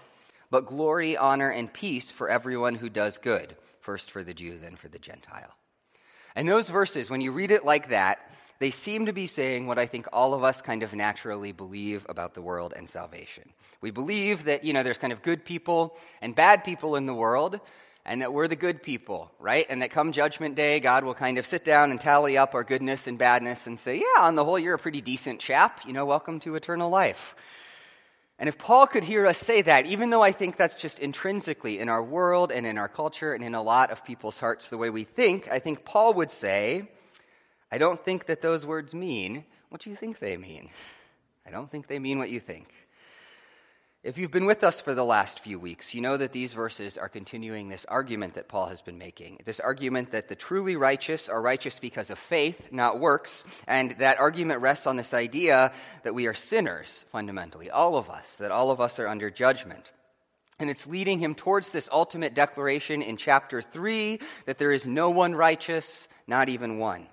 but 0.48 0.66
glory, 0.66 1.16
honor, 1.16 1.50
and 1.50 1.72
peace 1.72 2.12
for 2.12 2.28
everyone 2.28 2.76
who 2.76 2.88
does 2.88 3.18
good, 3.18 3.56
first 3.80 4.12
for 4.12 4.22
the 4.22 4.34
Jew, 4.34 4.58
then 4.58 4.76
for 4.76 4.86
the 4.86 5.00
Gentile. 5.00 5.56
And 6.36 6.48
those 6.48 6.68
verses, 6.68 7.10
when 7.10 7.20
you 7.20 7.32
read 7.32 7.50
it 7.50 7.64
like 7.64 7.88
that, 7.90 8.30
they 8.58 8.70
seem 8.70 9.06
to 9.06 9.12
be 9.12 9.26
saying 9.26 9.66
what 9.66 9.78
I 9.78 9.86
think 9.86 10.06
all 10.12 10.32
of 10.32 10.44
us 10.44 10.62
kind 10.62 10.82
of 10.82 10.94
naturally 10.94 11.52
believe 11.52 12.06
about 12.08 12.34
the 12.34 12.42
world 12.42 12.72
and 12.76 12.88
salvation. 12.88 13.50
We 13.80 13.90
believe 13.90 14.44
that, 14.44 14.64
you 14.64 14.72
know, 14.72 14.82
there's 14.82 14.98
kind 14.98 15.12
of 15.12 15.22
good 15.22 15.44
people 15.44 15.96
and 16.22 16.34
bad 16.34 16.64
people 16.64 16.96
in 16.96 17.06
the 17.06 17.14
world, 17.14 17.60
and 18.06 18.20
that 18.20 18.32
we're 18.32 18.48
the 18.48 18.56
good 18.56 18.82
people, 18.82 19.30
right? 19.38 19.66
And 19.68 19.80
that 19.82 19.90
come 19.90 20.12
judgment 20.12 20.56
day, 20.56 20.78
God 20.78 21.04
will 21.04 21.14
kind 21.14 21.38
of 21.38 21.46
sit 21.46 21.64
down 21.64 21.90
and 21.90 22.00
tally 22.00 22.36
up 22.36 22.54
our 22.54 22.62
goodness 22.62 23.06
and 23.06 23.16
badness 23.16 23.66
and 23.66 23.80
say, 23.80 23.96
yeah, 23.96 24.22
on 24.22 24.34
the 24.34 24.44
whole, 24.44 24.58
you're 24.58 24.74
a 24.74 24.78
pretty 24.78 25.00
decent 25.00 25.40
chap. 25.40 25.80
You 25.86 25.94
know, 25.94 26.04
welcome 26.04 26.38
to 26.40 26.54
eternal 26.54 26.90
life. 26.90 27.34
And 28.38 28.48
if 28.48 28.58
Paul 28.58 28.86
could 28.86 29.04
hear 29.04 29.26
us 29.26 29.38
say 29.38 29.62
that, 29.62 29.86
even 29.86 30.10
though 30.10 30.22
I 30.22 30.32
think 30.32 30.56
that's 30.56 30.74
just 30.74 30.98
intrinsically 30.98 31.78
in 31.78 31.88
our 31.88 32.02
world 32.02 32.50
and 32.50 32.66
in 32.66 32.78
our 32.78 32.88
culture 32.88 33.32
and 33.32 33.44
in 33.44 33.54
a 33.54 33.62
lot 33.62 33.90
of 33.90 34.04
people's 34.04 34.40
hearts 34.40 34.68
the 34.68 34.78
way 34.78 34.90
we 34.90 35.04
think, 35.04 35.48
I 35.50 35.60
think 35.60 35.84
Paul 35.84 36.14
would 36.14 36.32
say, 36.32 36.88
I 37.70 37.78
don't 37.78 38.04
think 38.04 38.26
that 38.26 38.42
those 38.42 38.66
words 38.66 38.92
mean 38.92 39.44
what 39.68 39.86
you 39.86 39.94
think 39.94 40.18
they 40.18 40.36
mean. 40.36 40.68
I 41.46 41.50
don't 41.50 41.70
think 41.70 41.86
they 41.86 41.98
mean 41.98 42.18
what 42.18 42.30
you 42.30 42.40
think. 42.40 42.72
If 44.04 44.18
you've 44.18 44.30
been 44.30 44.44
with 44.44 44.64
us 44.64 44.82
for 44.82 44.92
the 44.92 45.02
last 45.02 45.40
few 45.40 45.58
weeks, 45.58 45.94
you 45.94 46.02
know 46.02 46.18
that 46.18 46.34
these 46.34 46.52
verses 46.52 46.98
are 46.98 47.08
continuing 47.08 47.70
this 47.70 47.86
argument 47.86 48.34
that 48.34 48.48
Paul 48.48 48.66
has 48.66 48.82
been 48.82 48.98
making. 48.98 49.38
This 49.46 49.60
argument 49.60 50.10
that 50.10 50.28
the 50.28 50.34
truly 50.34 50.76
righteous 50.76 51.26
are 51.26 51.40
righteous 51.40 51.78
because 51.78 52.10
of 52.10 52.18
faith, 52.18 52.68
not 52.70 53.00
works. 53.00 53.44
And 53.66 53.92
that 53.92 54.20
argument 54.20 54.60
rests 54.60 54.86
on 54.86 54.96
this 54.96 55.14
idea 55.14 55.72
that 56.02 56.14
we 56.14 56.26
are 56.26 56.34
sinners, 56.34 57.06
fundamentally, 57.12 57.70
all 57.70 57.96
of 57.96 58.10
us, 58.10 58.36
that 58.36 58.50
all 58.50 58.70
of 58.70 58.78
us 58.78 58.98
are 58.98 59.08
under 59.08 59.30
judgment. 59.30 59.90
And 60.58 60.68
it's 60.68 60.86
leading 60.86 61.18
him 61.18 61.34
towards 61.34 61.70
this 61.70 61.88
ultimate 61.90 62.34
declaration 62.34 63.00
in 63.00 63.16
chapter 63.16 63.62
3 63.62 64.20
that 64.44 64.58
there 64.58 64.72
is 64.72 64.86
no 64.86 65.08
one 65.08 65.34
righteous, 65.34 66.08
not 66.26 66.50
even 66.50 66.78
one. 66.78 67.06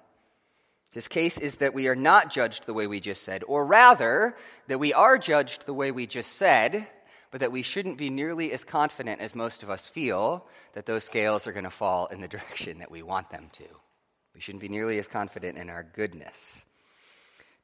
His 0.92 1.08
case 1.08 1.38
is 1.38 1.56
that 1.58 1.74
we 1.74 1.88
are 1.88 1.96
not 1.96 2.32
judged 2.32 2.66
the 2.66 2.74
way 2.74 2.86
we 2.86 3.00
just 3.00 3.24
said, 3.24 3.44
or 3.48 3.66
rather, 3.66 4.36
that 4.68 4.80
we 4.80 4.94
are 4.94 5.18
judged 5.18 5.66
the 5.66 5.74
way 5.74 5.92
we 5.92 6.06
just 6.06 6.34
said, 6.34 6.88
but 7.32 7.40
that 7.40 7.52
we 7.52 7.62
shouldn't 7.62 7.98
be 7.98 8.10
nearly 8.10 8.52
as 8.52 8.66
confident 8.66 9.22
as 9.22 9.34
most 9.34 9.64
of 9.64 9.70
us 9.70 9.88
feel 9.88 10.46
that 10.74 10.86
those 10.86 11.06
scales 11.06 11.48
are 11.48 11.54
going 11.54 11.64
to 11.64 11.70
fall 11.70 12.08
in 12.08 12.20
the 12.20 12.28
direction 12.30 12.80
that 12.80 12.92
we 12.92 13.02
want 13.02 13.30
them 13.30 13.50
to. 13.54 13.64
We 14.36 14.42
shouldn't 14.42 14.62
be 14.62 14.70
nearly 14.70 15.00
as 15.00 15.08
confident 15.08 15.58
in 15.58 15.70
our 15.70 15.84
goodness. 15.84 16.66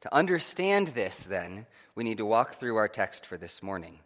To 0.02 0.16
understand 0.16 0.90
this, 0.90 1.24
then, 1.24 1.66
we 1.96 2.06
need 2.06 2.20
to 2.20 2.26
walk 2.26 2.56
through 2.56 2.78
our 2.78 2.88
text 2.88 3.26
for 3.26 3.38
this 3.38 3.62
morning. 3.62 4.00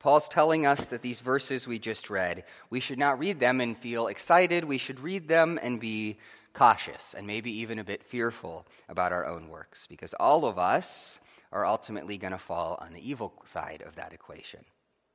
Paul's 0.00 0.28
telling 0.28 0.64
us 0.64 0.86
that 0.86 1.02
these 1.02 1.20
verses 1.20 1.68
we 1.68 1.78
just 1.78 2.08
read, 2.08 2.44
we 2.70 2.80
should 2.80 2.98
not 2.98 3.18
read 3.18 3.38
them 3.38 3.60
and 3.60 3.76
feel 3.76 4.06
excited. 4.06 4.64
We 4.64 4.78
should 4.78 4.98
read 4.98 5.28
them 5.28 5.58
and 5.62 5.78
be 5.78 6.16
cautious 6.52 7.14
and 7.14 7.26
maybe 7.26 7.50
even 7.60 7.78
a 7.78 7.84
bit 7.84 8.02
fearful 8.02 8.66
about 8.88 9.12
our 9.12 9.26
own 9.26 9.48
works 9.48 9.86
because 9.88 10.14
all 10.14 10.44
of 10.44 10.58
us 10.58 11.20
are 11.52 11.66
ultimately 11.66 12.18
going 12.18 12.32
to 12.32 12.38
fall 12.38 12.78
on 12.80 12.92
the 12.92 13.08
evil 13.08 13.32
side 13.44 13.82
of 13.86 13.96
that 13.96 14.12
equation. 14.12 14.64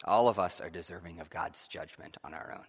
All 0.05 0.27
of 0.27 0.39
us 0.39 0.59
are 0.59 0.69
deserving 0.69 1.19
of 1.19 1.29
God's 1.29 1.67
judgment 1.67 2.17
on 2.23 2.33
our 2.33 2.53
own. 2.57 2.65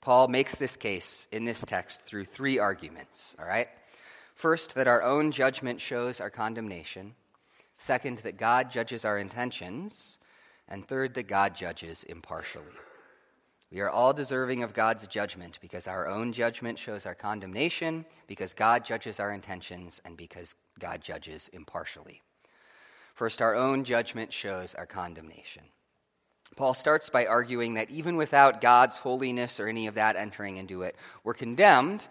Paul 0.00 0.28
makes 0.28 0.54
this 0.54 0.76
case 0.76 1.26
in 1.32 1.44
this 1.44 1.60
text 1.60 2.02
through 2.02 2.26
three 2.26 2.58
arguments, 2.58 3.34
all 3.38 3.46
right? 3.46 3.68
First, 4.34 4.74
that 4.74 4.86
our 4.86 5.02
own 5.02 5.32
judgment 5.32 5.80
shows 5.80 6.20
our 6.20 6.30
condemnation. 6.30 7.14
Second, 7.78 8.18
that 8.18 8.36
God 8.36 8.70
judges 8.70 9.04
our 9.04 9.18
intentions. 9.18 10.18
And 10.68 10.86
third, 10.86 11.14
that 11.14 11.26
God 11.26 11.56
judges 11.56 12.04
impartially. 12.04 12.64
We 13.72 13.80
are 13.80 13.90
all 13.90 14.12
deserving 14.12 14.62
of 14.62 14.74
God's 14.74 15.06
judgment 15.08 15.58
because 15.60 15.88
our 15.88 16.06
own 16.06 16.32
judgment 16.32 16.78
shows 16.78 17.04
our 17.04 17.16
condemnation, 17.16 18.04
because 18.28 18.54
God 18.54 18.84
judges 18.84 19.18
our 19.18 19.32
intentions, 19.32 20.00
and 20.04 20.16
because 20.16 20.54
God 20.78 21.02
judges 21.02 21.50
impartially. 21.52 22.22
First, 23.14 23.42
our 23.42 23.54
own 23.54 23.84
judgment 23.84 24.32
shows 24.32 24.74
our 24.74 24.86
condemnation. 24.86 25.62
Paul 26.54 26.74
starts 26.74 27.10
by 27.10 27.26
arguing 27.26 27.74
that 27.74 27.90
even 27.90 28.16
without 28.16 28.60
God's 28.60 28.98
holiness 28.98 29.58
or 29.58 29.66
any 29.66 29.88
of 29.88 29.94
that 29.94 30.14
entering 30.14 30.58
into 30.58 30.82
it, 30.82 30.94
we're 31.24 31.34
condemned 31.34 32.06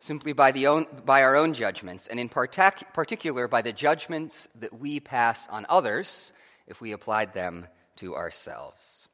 simply 0.00 0.32
by, 0.32 0.52
the 0.52 0.66
own, 0.66 0.86
by 1.04 1.22
our 1.22 1.36
own 1.36 1.52
judgments, 1.52 2.06
and 2.06 2.18
in 2.18 2.28
partic- 2.28 2.92
particular 2.94 3.48
by 3.48 3.60
the 3.60 3.72
judgments 3.72 4.48
that 4.60 4.78
we 4.78 4.98
pass 5.00 5.46
on 5.48 5.66
others 5.68 6.32
if 6.66 6.80
we 6.80 6.92
applied 6.92 7.34
them 7.34 7.66
to 7.96 8.14
ourselves. 8.14 9.08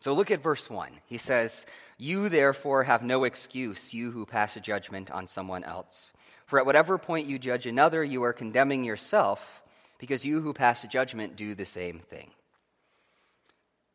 So 0.00 0.12
look 0.12 0.30
at 0.30 0.42
verse 0.42 0.68
1. 0.68 0.90
He 1.06 1.18
says, 1.18 1.66
You 1.98 2.28
therefore 2.28 2.84
have 2.84 3.02
no 3.02 3.24
excuse, 3.24 3.94
you 3.94 4.10
who 4.10 4.26
pass 4.26 4.56
a 4.56 4.60
judgment 4.60 5.10
on 5.10 5.26
someone 5.26 5.64
else. 5.64 6.12
For 6.46 6.58
at 6.58 6.66
whatever 6.66 6.98
point 6.98 7.26
you 7.26 7.38
judge 7.38 7.66
another, 7.66 8.04
you 8.04 8.22
are 8.22 8.32
condemning 8.32 8.84
yourself, 8.84 9.62
because 9.98 10.24
you 10.24 10.40
who 10.40 10.52
pass 10.52 10.84
a 10.84 10.88
judgment 10.88 11.36
do 11.36 11.54
the 11.54 11.66
same 11.66 11.98
thing. 11.98 12.30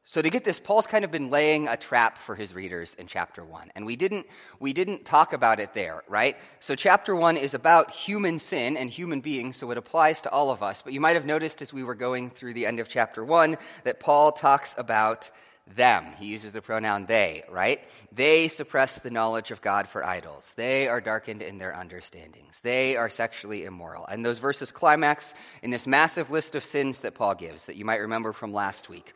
So 0.03 0.22
to 0.22 0.29
get 0.29 0.43
this, 0.43 0.60
Paul's 0.60 0.88
kind 0.88 1.05
of 1.05 1.12
been 1.12 1.29
laying 1.29 1.67
a 1.67 1.77
trap 1.77 2.17
for 2.17 2.36
his 2.36 2.53
readers 2.53 2.96
in 2.96 3.08
chapter 3.08 3.46
1. 3.46 3.72
And 3.75 3.86
we 3.86 3.96
didn't 3.96 4.25
we 4.60 4.74
didn't 4.74 5.05
talk 5.05 5.31
about 5.31 5.60
it 5.60 5.74
there, 5.74 6.03
right? 6.10 6.36
So 6.60 6.75
chapter 6.75 7.15
1 7.15 7.38
is 7.38 7.53
about 7.53 7.91
human 7.91 8.39
sin 8.39 8.75
and 8.75 8.89
human 8.89 9.22
beings, 9.22 9.58
so 9.58 9.72
it 9.72 9.77
applies 9.77 10.22
to 10.24 10.31
all 10.31 10.50
of 10.50 10.63
us. 10.63 10.81
But 10.81 10.91
you 10.91 11.00
might 11.00 11.15
have 11.15 11.25
noticed 11.25 11.62
as 11.62 11.72
we 11.72 11.84
were 11.84 11.96
going 11.96 12.29
through 12.29 12.55
the 12.55 12.65
end 12.65 12.79
of 12.79 12.89
chapter 12.89 13.24
1 13.24 13.58
that 13.84 14.00
Paul 14.00 14.31
talks 14.31 14.75
about 14.77 15.29
them. 15.75 16.06
He 16.20 16.28
uses 16.28 16.51
the 16.51 16.62
pronoun 16.62 17.06
they, 17.06 17.44
right? 17.50 17.82
They 18.12 18.48
suppress 18.48 19.00
the 19.00 19.12
knowledge 19.12 19.51
of 19.51 19.62
God 19.62 19.88
for 19.88 20.06
idols. 20.06 20.54
They 20.56 20.88
are 20.88 21.01
darkened 21.01 21.42
in 21.42 21.58
their 21.58 21.75
understandings. 21.75 22.62
They 22.62 22.98
are 22.98 23.10
sexually 23.10 23.66
immoral. 23.66 24.06
And 24.06 24.25
those 24.25 24.40
verses 24.40 24.72
climax 24.72 25.34
in 25.62 25.72
this 25.72 25.88
massive 25.88 26.30
list 26.30 26.56
of 26.56 26.66
sins 26.66 27.00
that 27.00 27.16
Paul 27.16 27.36
gives 27.36 27.66
that 27.66 27.75
you 27.75 27.86
might 27.86 27.98
remember 27.98 28.34
from 28.34 28.54
last 28.54 28.90
week. 28.90 29.13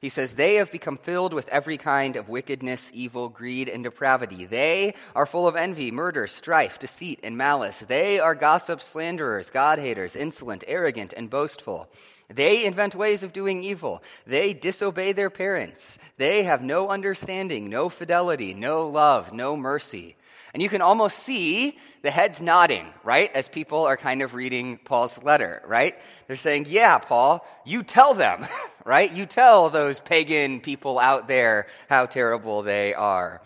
He 0.00 0.10
says, 0.10 0.34
They 0.34 0.56
have 0.56 0.70
become 0.70 0.96
filled 0.96 1.34
with 1.34 1.48
every 1.48 1.76
kind 1.76 2.14
of 2.16 2.28
wickedness, 2.28 2.90
evil, 2.94 3.28
greed, 3.28 3.68
and 3.68 3.82
depravity. 3.82 4.44
They 4.44 4.94
are 5.16 5.26
full 5.26 5.48
of 5.48 5.56
envy, 5.56 5.90
murder, 5.90 6.26
strife, 6.28 6.78
deceit, 6.78 7.20
and 7.24 7.36
malice. 7.36 7.80
They 7.80 8.20
are 8.20 8.36
gossips, 8.36 8.86
slanderers, 8.86 9.50
God 9.50 9.80
haters, 9.80 10.14
insolent, 10.14 10.62
arrogant, 10.68 11.14
and 11.16 11.28
boastful. 11.28 11.88
They 12.32 12.66
invent 12.66 12.94
ways 12.94 13.22
of 13.22 13.32
doing 13.32 13.62
evil. 13.64 14.02
They 14.26 14.52
disobey 14.52 15.12
their 15.12 15.30
parents. 15.30 15.98
They 16.18 16.42
have 16.42 16.62
no 16.62 16.90
understanding, 16.90 17.70
no 17.70 17.88
fidelity, 17.88 18.52
no 18.52 18.88
love, 18.88 19.32
no 19.32 19.56
mercy. 19.56 20.16
And 20.52 20.62
you 20.62 20.68
can 20.68 20.82
almost 20.82 21.18
see 21.18 21.78
the 22.02 22.10
heads 22.10 22.40
nodding, 22.40 22.86
right, 23.04 23.30
as 23.34 23.48
people 23.48 23.84
are 23.84 23.96
kind 23.96 24.22
of 24.22 24.34
reading 24.34 24.78
Paul's 24.78 25.22
letter, 25.22 25.62
right? 25.66 25.94
They're 26.26 26.36
saying, 26.36 26.66
Yeah, 26.68 26.98
Paul, 26.98 27.46
you 27.64 27.82
tell 27.82 28.14
them, 28.14 28.46
right? 28.84 29.10
You 29.12 29.26
tell 29.26 29.70
those 29.70 30.00
pagan 30.00 30.60
people 30.60 30.98
out 30.98 31.28
there 31.28 31.66
how 31.88 32.06
terrible 32.06 32.62
they 32.62 32.94
are. 32.94 33.42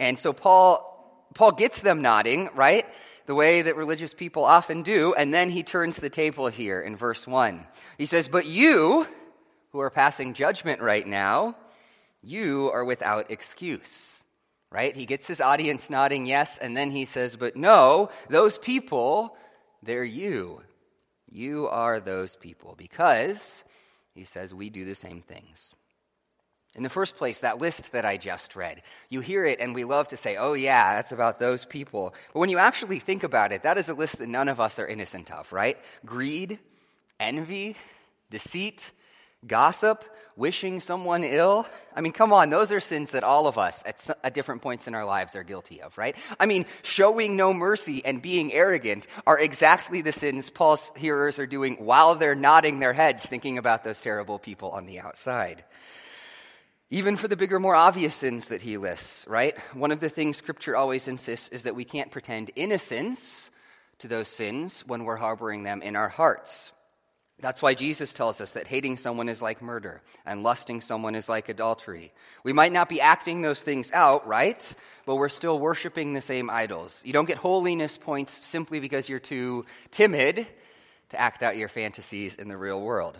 And 0.00 0.18
so 0.18 0.32
Paul, 0.32 1.28
Paul 1.34 1.52
gets 1.52 1.80
them 1.80 2.02
nodding, 2.02 2.50
right? 2.54 2.86
The 3.26 3.34
way 3.34 3.62
that 3.62 3.76
religious 3.76 4.14
people 4.14 4.44
often 4.44 4.82
do. 4.82 5.14
And 5.14 5.32
then 5.32 5.50
he 5.50 5.62
turns 5.62 5.96
the 5.96 6.10
table 6.10 6.48
here 6.48 6.80
in 6.80 6.96
verse 6.96 7.26
1. 7.26 7.66
He 7.98 8.06
says, 8.06 8.28
But 8.28 8.46
you, 8.46 9.06
who 9.72 9.80
are 9.80 9.90
passing 9.90 10.34
judgment 10.34 10.80
right 10.80 11.06
now, 11.06 11.56
you 12.22 12.70
are 12.72 12.84
without 12.84 13.30
excuse 13.30 14.24
right? 14.74 14.96
He 14.96 15.06
gets 15.06 15.28
his 15.28 15.40
audience 15.40 15.88
nodding 15.88 16.26
yes, 16.26 16.58
and 16.58 16.76
then 16.76 16.90
he 16.90 17.04
says, 17.04 17.36
But 17.36 17.54
no, 17.54 18.10
those 18.28 18.58
people, 18.58 19.36
they're 19.84 20.02
you. 20.02 20.62
You 21.30 21.68
are 21.68 22.00
those 22.00 22.34
people 22.34 22.74
because, 22.76 23.62
he 24.14 24.24
says, 24.24 24.52
we 24.52 24.70
do 24.70 24.84
the 24.84 24.94
same 24.94 25.20
things. 25.20 25.74
In 26.76 26.82
the 26.82 26.88
first 26.88 27.16
place, 27.16 27.38
that 27.38 27.58
list 27.58 27.92
that 27.92 28.04
I 28.04 28.16
just 28.16 28.56
read, 28.56 28.82
you 29.08 29.20
hear 29.20 29.44
it 29.44 29.60
and 29.60 29.74
we 29.74 29.84
love 29.84 30.08
to 30.08 30.16
say, 30.16 30.36
oh, 30.36 30.54
yeah, 30.54 30.96
that's 30.96 31.12
about 31.12 31.38
those 31.38 31.64
people. 31.64 32.14
But 32.32 32.40
when 32.40 32.48
you 32.48 32.58
actually 32.58 32.98
think 32.98 33.22
about 33.22 33.52
it, 33.52 33.62
that 33.62 33.78
is 33.78 33.88
a 33.88 33.94
list 33.94 34.18
that 34.18 34.28
none 34.28 34.48
of 34.48 34.58
us 34.58 34.78
are 34.80 34.86
innocent 34.86 35.30
of, 35.30 35.52
right? 35.52 35.78
Greed, 36.04 36.58
envy, 37.20 37.76
deceit, 38.30 38.90
gossip, 39.46 40.04
wishing 40.36 40.80
someone 40.80 41.22
ill. 41.22 41.66
I 41.94 42.00
mean, 42.00 42.12
come 42.12 42.32
on, 42.32 42.50
those 42.50 42.72
are 42.72 42.80
sins 42.80 43.12
that 43.12 43.22
all 43.22 43.46
of 43.46 43.56
us 43.56 43.82
at, 43.86 44.10
at, 44.24 44.34
different 44.34 44.62
points 44.62 44.88
in 44.88 44.94
our 44.94 45.04
lives 45.04 45.36
are 45.36 45.44
guilty 45.44 45.80
of, 45.80 45.96
right? 45.96 46.16
I 46.40 46.46
mean, 46.46 46.66
showing 46.82 47.36
no 47.36 47.54
mercy 47.54 48.04
and 48.04 48.20
being 48.20 48.52
arrogant 48.52 49.06
are 49.26 49.38
exactly 49.38 50.02
the 50.02 50.10
sins 50.10 50.50
Paul's 50.50 50.90
hearers 50.96 51.38
are 51.38 51.46
doing 51.46 51.76
while 51.76 52.16
they're 52.16 52.34
nodding 52.34 52.80
their 52.80 52.92
heads 52.92 53.24
thinking 53.24 53.58
about 53.58 53.84
those 53.84 54.00
terrible 54.00 54.38
people 54.38 54.70
on 54.70 54.86
the 54.86 54.98
outside. 54.98 55.64
Even 56.90 57.16
for 57.16 57.28
the 57.28 57.36
bigger, 57.36 57.58
more 57.58 57.74
obvious 57.74 58.14
sins 58.14 58.48
that 58.48 58.62
he 58.62 58.76
lists, 58.76 59.26
right? 59.26 59.58
One 59.72 59.90
of 59.90 60.00
the 60.00 60.10
things 60.10 60.36
Scripture 60.36 60.76
always 60.76 61.08
insists 61.08 61.48
is 61.48 61.62
that 61.62 61.74
we 61.74 61.84
can't 61.84 62.10
pretend 62.10 62.50
innocence 62.56 63.50
to 63.98 64.08
those 64.08 64.28
sins 64.28 64.84
when 64.86 65.04
we're 65.04 65.16
harboring 65.16 65.62
them 65.62 65.80
in 65.82 65.96
our 65.96 66.08
hearts. 66.08 66.72
That's 67.40 67.62
why 67.62 67.74
Jesus 67.74 68.12
tells 68.12 68.40
us 68.40 68.52
that 68.52 68.66
hating 68.66 68.96
someone 68.96 69.28
is 69.28 69.42
like 69.42 69.60
murder 69.60 70.02
and 70.24 70.42
lusting 70.42 70.80
someone 70.80 71.14
is 71.14 71.28
like 71.28 71.48
adultery. 71.48 72.12
We 72.44 72.52
might 72.52 72.72
not 72.72 72.88
be 72.88 73.00
acting 73.00 73.42
those 73.42 73.60
things 73.60 73.90
out, 73.92 74.26
right? 74.26 74.74
But 75.04 75.16
we're 75.16 75.28
still 75.28 75.58
worshiping 75.58 76.12
the 76.12 76.22
same 76.22 76.48
idols. 76.48 77.02
You 77.04 77.12
don't 77.12 77.26
get 77.26 77.38
holiness 77.38 77.98
points 77.98 78.44
simply 78.46 78.78
because 78.78 79.08
you're 79.08 79.18
too 79.18 79.66
timid 79.90 80.46
to 81.08 81.20
act 81.20 81.42
out 81.42 81.56
your 81.56 81.68
fantasies 81.68 82.36
in 82.36 82.48
the 82.48 82.56
real 82.56 82.80
world. 82.80 83.18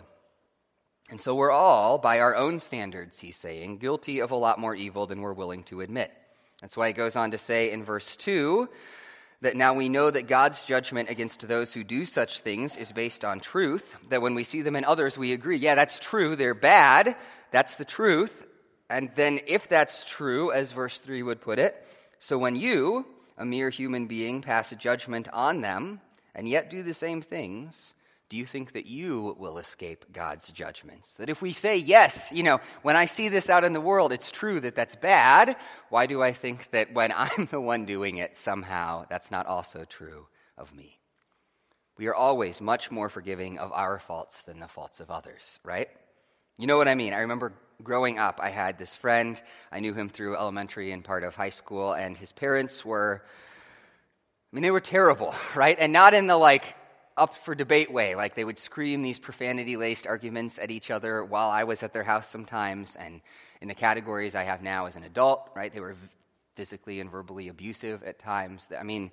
And 1.09 1.21
so 1.21 1.35
we're 1.35 1.51
all, 1.51 1.97
by 1.97 2.19
our 2.19 2.35
own 2.35 2.59
standards, 2.59 3.19
he's 3.19 3.37
saying, 3.37 3.77
guilty 3.77 4.19
of 4.19 4.31
a 4.31 4.35
lot 4.35 4.59
more 4.59 4.73
evil 4.73 5.05
than 5.05 5.21
we're 5.21 5.33
willing 5.33 5.63
to 5.65 5.81
admit. 5.81 6.11
That's 6.61 6.75
why 6.75 6.87
he 6.87 6.93
goes 6.93 7.15
on 7.15 7.31
to 7.31 7.37
say 7.37 7.71
in 7.71 7.83
verse 7.83 8.15
2 8.15 8.67
that 9.41 9.55
now 9.55 9.73
we 9.73 9.89
know 9.89 10.09
that 10.09 10.27
God's 10.27 10.63
judgment 10.63 11.09
against 11.09 11.47
those 11.47 11.73
who 11.73 11.83
do 11.83 12.05
such 12.05 12.39
things 12.39 12.77
is 12.77 12.91
based 12.91 13.23
on 13.23 13.39
truth, 13.39 13.95
that 14.09 14.21
when 14.21 14.33
we 14.33 14.43
see 14.43 14.61
them 14.61 14.75
in 14.75 14.85
others, 14.85 15.17
we 15.17 15.33
agree, 15.33 15.57
yeah, 15.57 15.75
that's 15.75 15.99
true, 15.99 16.35
they're 16.35 16.55
bad, 16.55 17.15
that's 17.51 17.75
the 17.75 17.85
truth. 17.85 18.47
And 18.89 19.11
then, 19.15 19.39
if 19.45 19.67
that's 19.67 20.05
true, 20.05 20.51
as 20.51 20.71
verse 20.71 20.99
3 20.99 21.21
would 21.21 21.41
put 21.41 21.59
it, 21.59 21.75
so 22.19 22.37
when 22.37 22.55
you, 22.55 23.05
a 23.37 23.45
mere 23.45 23.69
human 23.69 24.07
being, 24.07 24.41
pass 24.41 24.71
a 24.71 24.75
judgment 24.75 25.27
on 25.33 25.61
them 25.61 26.01
and 26.33 26.47
yet 26.49 26.69
do 26.69 26.81
the 26.81 26.93
same 26.93 27.21
things, 27.21 27.93
do 28.29 28.37
you 28.37 28.45
think 28.45 28.73
that 28.73 28.87
you 28.87 29.35
will 29.39 29.59
escape 29.59 30.05
God's 30.11 30.51
judgments? 30.51 31.15
That 31.17 31.29
if 31.29 31.41
we 31.41 31.53
say, 31.53 31.77
yes, 31.77 32.31
you 32.31 32.41
know, 32.41 32.59
when 32.81 32.95
I 32.95 33.05
see 33.05 33.29
this 33.29 33.49
out 33.49 33.63
in 33.63 33.73
the 33.73 33.81
world, 33.81 34.11
it's 34.11 34.31
true 34.31 34.59
that 34.61 34.75
that's 34.75 34.95
bad, 34.95 35.55
why 35.89 36.07
do 36.07 36.23
I 36.23 36.31
think 36.31 36.71
that 36.71 36.93
when 36.93 37.11
I'm 37.15 37.45
the 37.51 37.61
one 37.61 37.85
doing 37.85 38.17
it, 38.17 38.35
somehow 38.35 39.05
that's 39.09 39.29
not 39.29 39.45
also 39.45 39.85
true 39.85 40.27
of 40.57 40.73
me? 40.73 40.99
We 41.97 42.07
are 42.07 42.15
always 42.15 42.59
much 42.59 42.91
more 42.91 43.09
forgiving 43.09 43.57
of 43.59 43.71
our 43.71 43.99
faults 43.99 44.43
than 44.43 44.59
the 44.59 44.67
faults 44.67 44.99
of 44.99 45.11
others, 45.11 45.59
right? 45.63 45.89
You 46.57 46.67
know 46.67 46.77
what 46.77 46.87
I 46.87 46.95
mean? 46.95 47.13
I 47.13 47.19
remember 47.19 47.53
growing 47.83 48.17
up, 48.17 48.39
I 48.41 48.49
had 48.49 48.77
this 48.77 48.95
friend. 48.95 49.41
I 49.71 49.79
knew 49.79 49.93
him 49.93 50.09
through 50.09 50.35
elementary 50.35 50.91
and 50.91 51.03
part 51.03 51.23
of 51.23 51.35
high 51.35 51.49
school, 51.51 51.93
and 51.93 52.17
his 52.17 52.31
parents 52.31 52.83
were, 52.83 53.23
I 54.51 54.55
mean, 54.55 54.63
they 54.63 54.71
were 54.71 54.79
terrible, 54.79 55.35
right? 55.55 55.77
And 55.79 55.93
not 55.93 56.13
in 56.13 56.27
the 56.27 56.37
like, 56.37 56.75
up 57.17 57.35
for 57.35 57.55
debate 57.55 57.91
way. 57.91 58.15
Like 58.15 58.35
they 58.35 58.43
would 58.43 58.59
scream 58.59 59.01
these 59.01 59.19
profanity 59.19 59.77
laced 59.77 60.07
arguments 60.07 60.59
at 60.59 60.71
each 60.71 60.91
other 60.91 61.23
while 61.23 61.49
I 61.49 61.63
was 61.63 61.83
at 61.83 61.93
their 61.93 62.03
house 62.03 62.29
sometimes. 62.29 62.95
And 62.95 63.21
in 63.61 63.67
the 63.67 63.75
categories 63.75 64.35
I 64.35 64.43
have 64.43 64.61
now 64.61 64.85
as 64.85 64.95
an 64.95 65.03
adult, 65.03 65.49
right, 65.55 65.73
they 65.73 65.79
were 65.79 65.95
physically 66.55 66.99
and 66.99 67.09
verbally 67.09 67.47
abusive 67.47 68.03
at 68.03 68.19
times. 68.19 68.67
I 68.77 68.83
mean, 68.83 69.11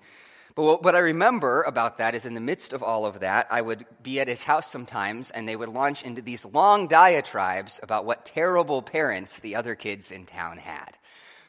but 0.55 0.83
what 0.83 0.95
I 0.95 0.99
remember 0.99 1.63
about 1.63 1.99
that 1.99 2.15
is 2.15 2.27
in 2.27 2.35
the 2.35 2.41
midst 2.41 2.73
of 2.73 2.83
all 2.83 3.07
of 3.07 3.21
that, 3.21 3.47
I 3.51 3.63
would 3.63 3.87
be 4.03 4.21
at 4.21 4.29
his 4.29 4.43
house 4.43 4.71
sometimes 4.71 5.31
and 5.31 5.49
they 5.49 5.57
would 5.57 5.71
launch 5.71 6.03
into 6.03 6.21
these 6.21 6.45
long 6.45 6.89
diatribes 6.89 7.81
about 7.83 8.05
what 8.05 8.27
terrible 8.27 8.83
parents 8.83 9.41
the 9.41 9.57
other 9.57 9.75
kids 9.75 10.13
in 10.13 10.27
town 10.27 10.59
had, 10.59 10.99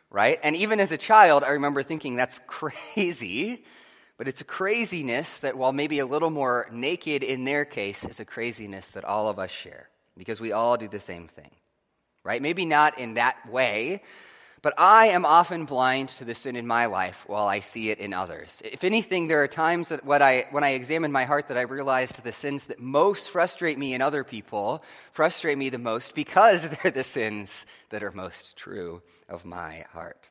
right? 0.10 0.40
And 0.42 0.56
even 0.56 0.80
as 0.80 0.94
a 0.94 0.98
child, 0.98 1.44
I 1.44 1.50
remember 1.50 1.84
thinking 1.84 2.16
that's 2.16 2.40
crazy 2.48 3.66
but 4.24 4.30
it's 4.30 4.40
a 4.40 4.46
craziness 4.46 5.40
that, 5.40 5.58
while 5.58 5.74
maybe 5.74 6.00
a 6.00 6.06
little 6.06 6.30
more 6.30 6.70
naked 6.72 7.24
in 7.24 7.44
their 7.44 7.66
case, 7.66 8.06
is 8.06 8.22
a 8.22 8.26
craziness 8.26 8.88
that 8.92 9.04
all 9.04 9.28
of 9.28 9.38
us 9.38 9.52
share 9.52 9.90
because 10.16 10.40
we 10.40 10.54
all 10.54 10.78
do 10.78 10.88
the 10.88 11.02
same 11.02 11.28
thing, 11.28 11.50
right? 12.24 12.42
Maybe 12.42 12.66
not 12.66 12.98
in 12.98 13.16
that 13.16 13.36
way, 13.52 14.02
but 14.62 14.76
I 14.78 15.08
am 15.08 15.26
often 15.26 15.66
blind 15.66 16.08
to 16.08 16.24
the 16.24 16.36
sin 16.36 16.56
in 16.56 16.66
my 16.66 16.86
life 16.86 17.26
while 17.28 17.48
I 17.48 17.60
see 17.60 17.90
it 17.90 18.00
in 18.00 18.14
others. 18.14 18.62
If 18.64 18.86
anything, 18.86 19.28
there 19.28 19.44
are 19.44 19.48
times 19.50 19.90
that 19.90 20.06
when 20.06 20.22
I, 20.22 20.46
when 20.52 20.64
I 20.64 20.70
examine 20.70 21.12
my 21.12 21.26
heart 21.26 21.50
that 21.50 21.58
I 21.58 21.64
realize 21.64 22.10
the 22.12 22.32
sins 22.32 22.68
that 22.68 22.80
most 22.80 23.28
frustrate 23.28 23.78
me 23.78 23.94
in 23.94 24.02
other 24.02 24.24
people 24.24 24.86
frustrate 25.12 25.58
me 25.58 25.68
the 25.68 25.80
most 25.80 26.16
because 26.16 26.70
they're 26.82 26.94
the 26.94 27.04
sins 27.04 27.66
that 27.90 28.04
are 28.04 28.12
most 28.14 28.56
true 28.56 29.02
of 29.28 29.44
my 29.44 29.84
heart. 29.92 30.30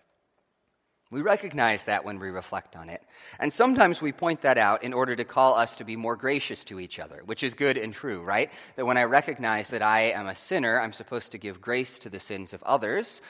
We 1.13 1.21
recognize 1.21 1.85
that 1.85 2.07
when 2.07 2.19
we 2.19 2.31
reflect 2.31 2.75
on 2.75 2.89
it. 2.89 3.03
And 3.39 3.53
sometimes 3.53 4.01
we 4.01 4.13
point 4.13 4.41
that 4.43 4.57
out 4.57 4.83
in 4.83 4.95
order 4.95 5.15
to 5.15 5.27
call 5.27 5.55
us 5.55 5.77
to 5.77 5.85
be 5.85 5.95
more 5.95 6.17
gracious 6.17 6.65
to 6.65 6.81
each 6.81 6.99
other, 6.99 7.21
which 7.27 7.43
is 7.43 7.53
good 7.53 7.77
and 7.77 7.93
true, 7.93 8.23
right? 8.23 8.51
That 8.77 8.87
when 8.87 8.97
I 8.97 9.05
recognize 9.05 9.69
that 9.69 9.83
I 9.83 10.13
am 10.13 10.27
a 10.27 10.35
sinner, 10.35 10.81
I'm 10.81 10.95
supposed 10.95 11.31
to 11.33 11.39
give 11.39 11.61
grace 11.61 11.99
to 11.99 12.09
the 12.09 12.19
sins 12.19 12.55
of 12.55 12.63
others. 12.63 13.21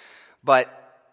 But 0.44 0.68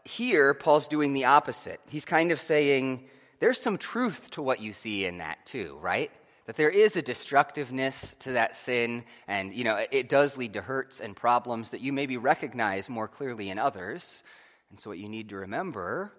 here, 0.05 0.53
Paul's 0.53 0.87
doing 0.87 1.13
the 1.13 1.25
opposite. 1.25 1.81
He's 1.87 2.05
kind 2.05 2.31
of 2.31 2.39
saying, 2.39 3.09
there's 3.39 3.59
some 3.59 3.79
truth 3.79 4.29
to 4.31 4.43
what 4.43 4.61
you 4.61 4.73
see 4.73 5.05
in 5.05 5.17
that 5.17 5.43
too, 5.47 5.75
right? 5.81 6.11
That 6.45 6.55
there 6.55 6.69
is 6.69 6.95
a 6.95 7.01
destructiveness 7.01 8.15
to 8.19 8.33
that 8.33 8.55
sin, 8.55 9.05
and 9.27 9.51
you 9.51 9.63
know, 9.63 9.83
it 9.91 10.07
does 10.07 10.37
lead 10.37 10.53
to 10.53 10.61
hurts 10.61 10.99
and 10.99 11.15
problems 11.15 11.71
that 11.71 11.81
you 11.81 11.91
maybe 11.93 12.17
recognize 12.17 12.89
more 12.89 13.07
clearly 13.07 13.49
in 13.49 13.57
others. 13.57 14.21
And 14.69 14.79
so, 14.79 14.91
what 14.91 14.99
you 14.99 15.09
need 15.09 15.29
to 15.29 15.37
remember 15.37 16.13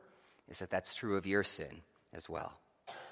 is 0.50 0.58
that 0.58 0.70
that's 0.70 0.94
true 0.94 1.16
of 1.16 1.26
your 1.26 1.44
sin 1.44 1.82
as 2.12 2.28
well. 2.28 2.52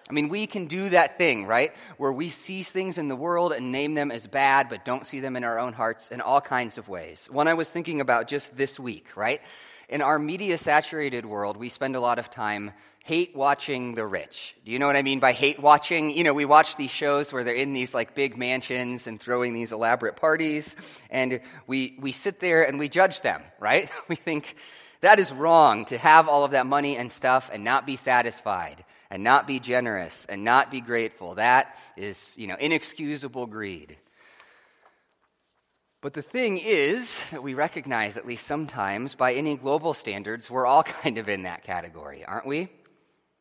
I 0.09 0.13
mean, 0.13 0.29
we 0.31 0.47
can 0.47 0.67
do 0.67 0.89
that 0.89 1.19
thing, 1.19 1.45
right? 1.45 1.73
Where 1.99 2.13
we 2.13 2.31
see 2.31 2.63
things 2.63 2.97
in 2.97 3.09
the 3.09 3.17
world 3.17 3.53
and 3.53 3.71
name 3.71 3.95
them 3.95 4.11
as 4.11 4.27
bad, 4.27 4.69
but 4.71 4.85
don't 4.85 5.07
see 5.07 5.21
them 5.21 5.37
in 5.37 5.45
our 5.45 5.59
own 5.59 5.75
hearts 5.75 6.09
in 6.09 6.23
all 6.23 6.41
kinds 6.41 6.79
of 6.79 6.89
ways. 6.89 7.29
One 7.31 7.47
I 7.47 7.55
was 7.55 7.69
thinking 7.69 8.01
about 8.01 8.27
just 8.27 8.57
this 8.57 8.81
week, 8.81 9.17
right? 9.17 9.43
In 9.89 10.01
our 10.01 10.19
media 10.19 10.57
saturated 10.57 11.27
world, 11.27 11.59
we 11.59 11.69
spend 11.69 11.95
a 11.95 12.01
lot 12.01 12.19
of 12.19 12.31
time 12.31 12.73
hate 13.05 13.35
watching 13.35 13.95
the 13.95 14.07
rich. 14.07 14.55
Do 14.65 14.71
you 14.71 14.79
know 14.79 14.87
what 14.87 14.97
I 14.97 15.03
mean 15.03 15.19
by 15.19 15.33
hate 15.33 15.59
watching? 15.59 16.11
You 16.11 16.25
know, 16.25 16.35
we 16.35 16.45
watch 16.45 16.77
these 16.77 16.91
shows 16.91 17.33
where 17.33 17.45
they're 17.45 17.55
in 17.55 17.73
these 17.73 17.95
like 17.95 18.15
big 18.15 18.37
mansions 18.37 19.07
and 19.07 19.21
throwing 19.21 19.55
these 19.55 19.73
elaborate 19.73 20.17
parties, 20.17 20.77
and 21.09 21.41
we, 21.67 21.97
we 22.01 22.13
sit 22.13 22.41
there 22.41 22.65
and 22.65 22.79
we 22.79 22.89
judge 22.89 23.21
them, 23.21 23.43
right? 23.59 23.91
We 24.09 24.17
think 24.17 24.57
that 25.01 25.21
is 25.21 25.33
wrong 25.33 25.85
to 25.87 25.99
have 25.99 26.29
all 26.29 26.45
of 26.45 26.51
that 26.53 26.67
money 26.67 26.97
and 26.97 27.11
stuff 27.11 27.51
and 27.53 27.65
not 27.65 27.87
be 27.87 27.97
satisfied 27.97 28.85
and 29.11 29.23
not 29.23 29.47
be 29.47 29.61
generous 29.61 30.27
and 30.27 30.45
not 30.45 30.71
be 30.71 30.81
grateful. 30.81 31.37
That 31.37 31.79
is, 31.97 32.35
you 32.37 32.47
know, 32.47 32.57
inexcusable 32.59 33.47
greed. 33.47 33.97
But 36.01 36.13
the 36.15 36.23
thing 36.23 36.59
is 36.59 37.21
that 37.33 37.43
we 37.43 37.55
recognize, 37.55 38.17
at 38.17 38.27
least 38.27 38.47
sometimes, 38.47 39.17
by 39.17 39.35
any 39.35 39.57
global 39.57 39.95
standards, 39.95 40.49
we're 40.49 40.67
all 40.67 40.83
kind 41.03 41.19
of 41.19 41.29
in 41.29 41.43
that 41.43 41.65
category, 41.65 42.25
aren't 42.25 42.47
we? 42.47 42.69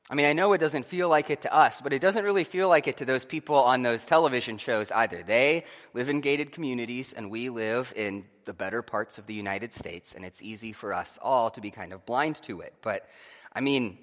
I 0.09 0.15
mean, 0.15 0.25
I 0.25 0.31
know 0.31 0.53
it 0.53 0.59
doesn't 0.59 0.85
feel 0.85 1.09
like 1.09 1.29
it 1.29 1.41
to 1.41 1.53
us, 1.53 1.81
but 1.81 1.91
it 1.91 1.99
doesn't 1.99 2.23
really 2.23 2.45
feel 2.45 2.69
like 2.69 2.87
it 2.87 2.97
to 2.97 3.05
those 3.05 3.25
people 3.25 3.55
on 3.55 3.81
those 3.81 4.05
television 4.05 4.57
shows 4.57 4.89
either. 4.91 5.21
They 5.21 5.65
live 5.93 6.07
in 6.07 6.21
gated 6.21 6.53
communities, 6.53 7.11
and 7.11 7.29
we 7.29 7.49
live 7.49 7.91
in 7.95 8.23
the 8.45 8.53
better 8.53 8.81
parts 8.81 9.17
of 9.17 9.27
the 9.27 9.33
United 9.33 9.73
States, 9.73 10.15
and 10.15 10.23
it's 10.23 10.41
easy 10.41 10.71
for 10.71 10.93
us 10.93 11.19
all 11.21 11.49
to 11.51 11.59
be 11.59 11.71
kind 11.71 11.91
of 11.91 12.05
blind 12.05 12.41
to 12.43 12.61
it. 12.61 12.73
But, 12.81 13.09
I 13.51 13.59
mean, 13.59 13.97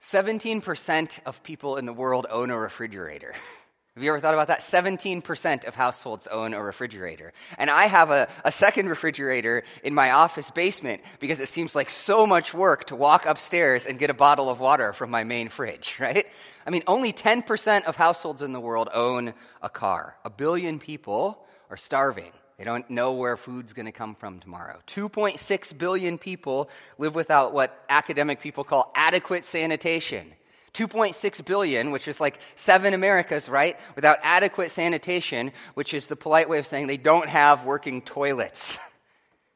17% 0.00 1.20
of 1.26 1.42
people 1.42 1.76
in 1.76 1.84
the 1.84 1.92
world 1.92 2.26
own 2.30 2.50
a 2.50 2.58
refrigerator. 2.58 3.34
Have 3.94 4.02
you 4.02 4.08
ever 4.08 4.20
thought 4.20 4.32
about 4.32 4.48
that? 4.48 4.60
17% 4.60 5.66
of 5.66 5.74
households 5.74 6.26
own 6.26 6.54
a 6.54 6.62
refrigerator. 6.62 7.34
And 7.58 7.68
I 7.68 7.84
have 7.84 8.10
a, 8.10 8.26
a, 8.42 8.50
second 8.50 8.88
refrigerator 8.88 9.64
in 9.84 9.92
my 9.92 10.12
office 10.12 10.50
basement 10.50 11.02
because 11.18 11.40
it 11.40 11.48
seems 11.48 11.74
like 11.74 11.90
so 11.90 12.26
much 12.26 12.54
work 12.54 12.86
to 12.86 12.96
walk 12.96 13.26
upstairs 13.26 13.84
and 13.84 13.98
get 13.98 14.08
a 14.08 14.14
bottle 14.14 14.48
of 14.48 14.60
water 14.60 14.94
from 14.94 15.10
my 15.10 15.24
main 15.24 15.50
fridge, 15.50 15.96
right? 16.00 16.26
I 16.66 16.70
mean, 16.70 16.82
only 16.86 17.12
10% 17.12 17.84
of 17.84 17.96
households 17.96 18.40
in 18.40 18.54
the 18.54 18.60
world 18.60 18.88
own 18.94 19.34
a 19.60 19.68
car. 19.68 20.16
A 20.24 20.30
billion 20.30 20.78
people 20.78 21.44
are 21.68 21.76
starving. 21.76 22.32
They 22.56 22.64
don't 22.64 22.88
know 22.88 23.12
where 23.12 23.36
food's 23.36 23.74
going 23.74 23.86
to 23.86 23.92
come 23.92 24.14
from 24.14 24.40
tomorrow. 24.40 24.80
2.6 24.86 25.76
billion 25.76 26.16
people 26.16 26.70
live 26.96 27.14
without 27.14 27.52
what 27.52 27.84
academic 27.90 28.40
people 28.40 28.64
call 28.64 28.90
adequate 28.94 29.44
sanitation. 29.44 30.32
2.6 30.74 31.44
billion, 31.44 31.90
which 31.90 32.08
is 32.08 32.20
like 32.20 32.40
seven 32.54 32.94
Americas, 32.94 33.48
right? 33.48 33.78
Without 33.94 34.18
adequate 34.22 34.70
sanitation, 34.70 35.52
which 35.74 35.92
is 35.92 36.06
the 36.06 36.16
polite 36.16 36.48
way 36.48 36.58
of 36.58 36.66
saying 36.66 36.86
they 36.86 36.96
don't 36.96 37.28
have 37.28 37.64
working 37.64 38.00
toilets. 38.00 38.78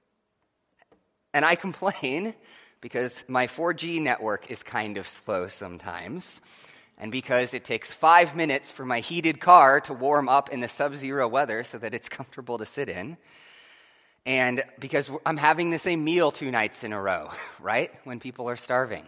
and 1.35 1.44
I 1.44 1.54
complain 1.54 2.35
because 2.82 3.25
my 3.28 3.46
4G 3.46 4.00
network 4.02 4.50
is 4.50 4.62
kind 4.62 4.99
of 4.99 5.08
slow 5.08 5.49
sometimes, 5.49 6.40
and 6.99 7.11
because 7.11 7.54
it 7.54 7.64
takes 7.64 7.92
five 7.92 8.37
minutes 8.37 8.70
for 8.70 8.85
my 8.85 9.00
heated 9.00 9.40
car 9.40 9.80
to 9.82 9.94
warm 9.94 10.28
up 10.28 10.50
in 10.50 10.61
the 10.61 10.68
sub 10.68 10.96
zero 10.96 11.26
weather 11.28 11.64
so 11.64 11.78
that 11.78 11.94
it's 11.94 12.08
comfortable 12.11 12.58
to 12.58 12.66
sit 12.66 12.90
in. 12.90 13.16
And 14.26 14.64
because 14.80 15.08
I'm 15.25 15.37
having 15.37 15.70
the 15.70 15.78
same 15.78 16.04
meal 16.04 16.30
two 16.30 16.50
nights 16.50 16.85
in 16.85 16.92
a 16.92 17.00
row, 17.00 17.30
right? 17.61 17.90
When 18.04 18.20
people 18.20 18.50
are 18.50 18.56
starving 18.56 19.06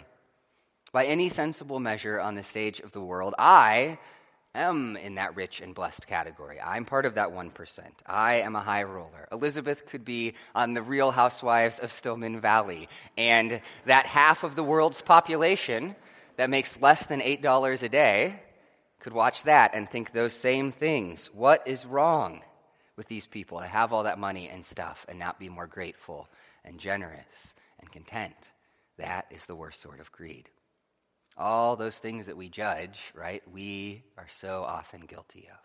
by 0.92 1.07
any 1.07 1.28
sensible 1.28 1.80
measure 1.80 2.21
on 2.21 2.35
the 2.35 2.42
stage 2.42 2.80
of 2.80 2.92
the 2.92 3.00
world, 3.00 3.35
I 3.38 3.99
am 4.54 4.97
in 4.97 5.16
that 5.16 5.37
rich 5.37 5.61
and 5.61 5.75
blessed 5.75 6.07
category. 6.07 6.61
I'm 6.61 6.85
part 6.85 7.07
of 7.07 7.14
that 7.14 7.30
1%. 7.30 7.80
I 8.07 8.37
am 8.37 8.57
a 8.57 8.61
high 8.61 8.83
roller. 8.83 9.28
Elizabeth 9.30 9.87
could 9.87 10.04
be 10.04 10.35
on 10.54 10.75
the 10.75 10.83
real 10.83 11.11
housewives 11.11 11.78
of 11.78 11.92
Stillman 11.92 12.40
Valley. 12.40 12.88
And 13.16 13.61
that 13.87 14.07
half 14.07 14.45
of 14.45 14.57
the 14.57 14.64
world's 14.64 15.02
population 15.02 15.95
that 16.37 16.50
makes 16.50 16.80
less 16.80 17.07
than 17.07 17.21
$8 17.21 17.83
a 17.83 17.88
day 17.88 18.40
could 19.00 19.12
watch 19.12 19.45
that 19.45 19.75
and 19.75 19.88
think 19.88 20.12
those 20.12 20.35
same 20.35 20.73
things. 20.73 21.26
What 21.33 21.66
is 21.66 21.87
wrong 21.87 22.42
with 22.97 23.07
these 23.07 23.26
people 23.26 23.61
to 23.61 23.66
have 23.66 23.92
all 23.92 24.04
that 24.04 24.18
money 24.18 24.49
and 24.49 24.64
stuff 24.64 25.07
and 25.09 25.18
not 25.18 25.38
be 25.38 25.49
more 25.49 25.66
grateful 25.66 26.28
and 26.64 26.80
generous 26.80 27.54
and 27.80 27.90
content? 27.92 28.35
That 28.97 29.26
is 29.30 29.47
the 29.47 29.54
worst 29.54 29.80
sort 29.80 30.00
of 30.00 30.11
greed 30.11 30.49
all 31.38 31.76
those 31.76 31.99
things 31.99 32.26
that 32.26 32.37
we 32.37 32.49
judge, 32.49 33.12
right, 33.14 33.42
we 33.50 34.02
are 34.16 34.26
so 34.28 34.64
often 34.64 35.02
guilty 35.02 35.49
of. 35.50 35.59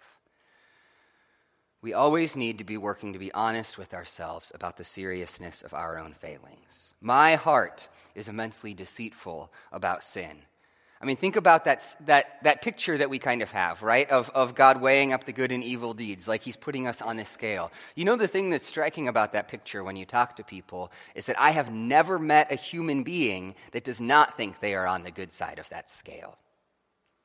We 1.81 1.93
always 1.93 2.37
need 2.37 2.59
to 2.59 2.63
be 2.63 2.77
working 2.77 3.11
to 3.11 3.19
be 3.19 3.33
honest 3.33 3.77
with 3.77 3.93
ourselves 3.93 4.53
about 4.55 4.77
the 4.77 4.85
seriousness 4.85 5.63
of 5.63 5.73
our 5.73 5.97
own 5.97 6.13
failings. 6.13 6.93
My 7.01 7.35
heart 7.35 7.89
is 8.15 8.29
immensely 8.29 8.73
deceitful 8.73 9.51
about 9.71 10.03
sin. 10.03 10.43
I 11.03 11.05
mean, 11.05 11.17
think 11.17 11.35
about 11.35 11.65
that, 11.65 11.97
that, 12.05 12.41
that 12.43 12.61
picture 12.61 12.97
that 12.97 13.09
we 13.09 13.19
kind 13.19 13.41
of 13.41 13.51
have, 13.51 13.83
right? 13.83 14.09
Of, 14.09 14.29
of 14.29 14.55
God 14.55 14.79
weighing 14.79 15.11
up 15.11 15.25
the 15.25 15.33
good 15.33 15.51
and 15.51 15.61
evil 15.61 15.93
deeds, 15.93 16.29
like 16.29 16.41
he's 16.41 16.55
putting 16.55 16.87
us 16.87 17.01
on 17.01 17.19
a 17.19 17.25
scale. 17.25 17.73
You 17.95 18.05
know, 18.05 18.15
the 18.15 18.29
thing 18.29 18.51
that's 18.51 18.65
striking 18.65 19.09
about 19.09 19.33
that 19.33 19.49
picture 19.49 19.83
when 19.83 19.97
you 19.97 20.05
talk 20.05 20.37
to 20.37 20.45
people 20.45 20.93
is 21.13 21.25
that 21.25 21.37
I 21.37 21.51
have 21.51 21.73
never 21.73 22.17
met 22.17 22.53
a 22.53 22.55
human 22.55 23.03
being 23.03 23.55
that 23.73 23.83
does 23.83 23.99
not 23.99 24.37
think 24.37 24.61
they 24.61 24.75
are 24.75 24.87
on 24.87 25.03
the 25.03 25.11
good 25.11 25.33
side 25.33 25.59
of 25.59 25.67
that 25.71 25.89
scale. 25.89 26.37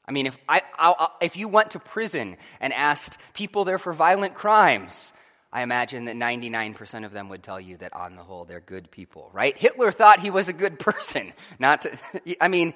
I 0.04 0.10
mean, 0.10 0.26
if, 0.26 0.36
I, 0.48 0.62
I'll, 0.76 1.14
if 1.20 1.36
you 1.36 1.46
went 1.46 1.70
to 1.70 1.78
prison 1.78 2.36
and 2.60 2.72
asked 2.72 3.18
people 3.32 3.64
there 3.64 3.78
for 3.78 3.92
violent 3.92 4.34
crimes, 4.34 5.12
I 5.52 5.62
imagine 5.62 6.06
that 6.06 6.16
99% 6.16 7.04
of 7.04 7.12
them 7.12 7.28
would 7.28 7.44
tell 7.44 7.60
you 7.60 7.76
that 7.76 7.94
on 7.94 8.16
the 8.16 8.24
whole, 8.24 8.44
they're 8.44 8.58
good 8.58 8.90
people, 8.90 9.30
right? 9.32 9.56
Hitler 9.56 9.92
thought 9.92 10.18
he 10.18 10.30
was 10.30 10.48
a 10.48 10.52
good 10.52 10.78
person. 10.80 11.32
Not 11.60 11.82
to, 11.82 11.96
I 12.40 12.48
mean, 12.48 12.74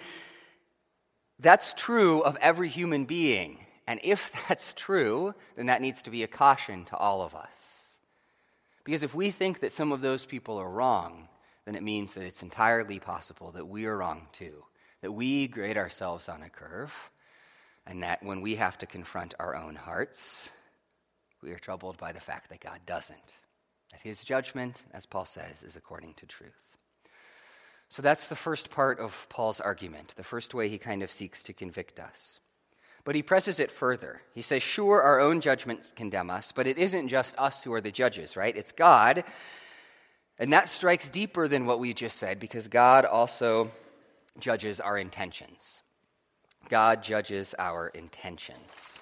that's 1.42 1.74
true 1.74 2.22
of 2.22 2.36
every 2.40 2.68
human 2.68 3.04
being. 3.04 3.58
And 3.86 4.00
if 4.02 4.32
that's 4.48 4.74
true, 4.74 5.34
then 5.56 5.66
that 5.66 5.82
needs 5.82 6.02
to 6.02 6.10
be 6.10 6.22
a 6.22 6.28
caution 6.28 6.84
to 6.86 6.96
all 6.96 7.22
of 7.22 7.34
us. 7.34 7.98
Because 8.84 9.02
if 9.02 9.14
we 9.14 9.30
think 9.30 9.60
that 9.60 9.72
some 9.72 9.92
of 9.92 10.00
those 10.00 10.24
people 10.24 10.56
are 10.58 10.68
wrong, 10.68 11.28
then 11.64 11.76
it 11.76 11.82
means 11.82 12.14
that 12.14 12.24
it's 12.24 12.42
entirely 12.42 12.98
possible 12.98 13.52
that 13.52 13.68
we 13.68 13.86
are 13.86 13.96
wrong 13.96 14.26
too, 14.32 14.64
that 15.02 15.12
we 15.12 15.46
grade 15.46 15.76
ourselves 15.76 16.28
on 16.28 16.42
a 16.42 16.48
curve, 16.48 16.92
and 17.86 18.02
that 18.02 18.22
when 18.22 18.40
we 18.40 18.56
have 18.56 18.78
to 18.78 18.86
confront 18.86 19.34
our 19.38 19.54
own 19.54 19.76
hearts, 19.76 20.48
we 21.42 21.50
are 21.50 21.58
troubled 21.58 21.96
by 21.98 22.12
the 22.12 22.20
fact 22.20 22.48
that 22.50 22.60
God 22.60 22.80
doesn't. 22.86 23.36
That 23.92 24.00
his 24.00 24.24
judgment, 24.24 24.82
as 24.92 25.06
Paul 25.06 25.26
says, 25.26 25.62
is 25.62 25.76
according 25.76 26.14
to 26.14 26.26
truth. 26.26 26.71
So 27.92 28.00
that's 28.00 28.28
the 28.28 28.36
first 28.36 28.70
part 28.70 29.00
of 29.00 29.26
Paul's 29.28 29.60
argument, 29.60 30.14
the 30.16 30.24
first 30.24 30.54
way 30.54 30.70
he 30.70 30.78
kind 30.78 31.02
of 31.02 31.12
seeks 31.12 31.42
to 31.42 31.52
convict 31.52 32.00
us. 32.00 32.40
But 33.04 33.14
he 33.14 33.22
presses 33.22 33.60
it 33.60 33.70
further. 33.70 34.22
He 34.34 34.40
says, 34.40 34.62
sure, 34.62 35.02
our 35.02 35.20
own 35.20 35.42
judgments 35.42 35.92
condemn 35.94 36.30
us, 36.30 36.52
but 36.52 36.66
it 36.66 36.78
isn't 36.78 37.08
just 37.08 37.38
us 37.38 37.62
who 37.62 37.70
are 37.74 37.82
the 37.82 37.92
judges, 37.92 38.34
right? 38.34 38.56
It's 38.56 38.72
God. 38.72 39.24
And 40.38 40.54
that 40.54 40.70
strikes 40.70 41.10
deeper 41.10 41.48
than 41.48 41.66
what 41.66 41.80
we 41.80 41.92
just 41.92 42.16
said 42.16 42.40
because 42.40 42.66
God 42.66 43.04
also 43.04 43.70
judges 44.38 44.80
our 44.80 44.96
intentions. 44.96 45.82
God 46.70 47.02
judges 47.02 47.54
our 47.58 47.88
intentions. 47.88 49.00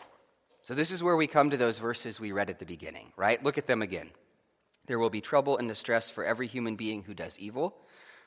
So 0.65 0.75
this 0.75 0.91
is 0.91 1.01
where 1.01 1.17
we 1.17 1.29
come 1.29 1.51
to 1.51 1.57
those 1.57 1.79
verses 1.79 2.19
we 2.19 2.33
read 2.33 2.51
at 2.51 2.59
the 2.59 2.67
beginning, 2.67 3.13
right? 3.17 3.41
Look 3.41 3.57
at 3.57 3.69
them 3.69 3.83
again. 3.83 4.11
There 4.87 4.99
will 4.99 5.11
be 5.11 5.21
trouble 5.21 5.59
and 5.59 5.69
distress 5.69 6.11
for 6.11 6.25
every 6.25 6.49
human 6.49 6.75
being 6.75 7.05
who 7.05 7.15
does 7.15 7.39
evil 7.39 7.77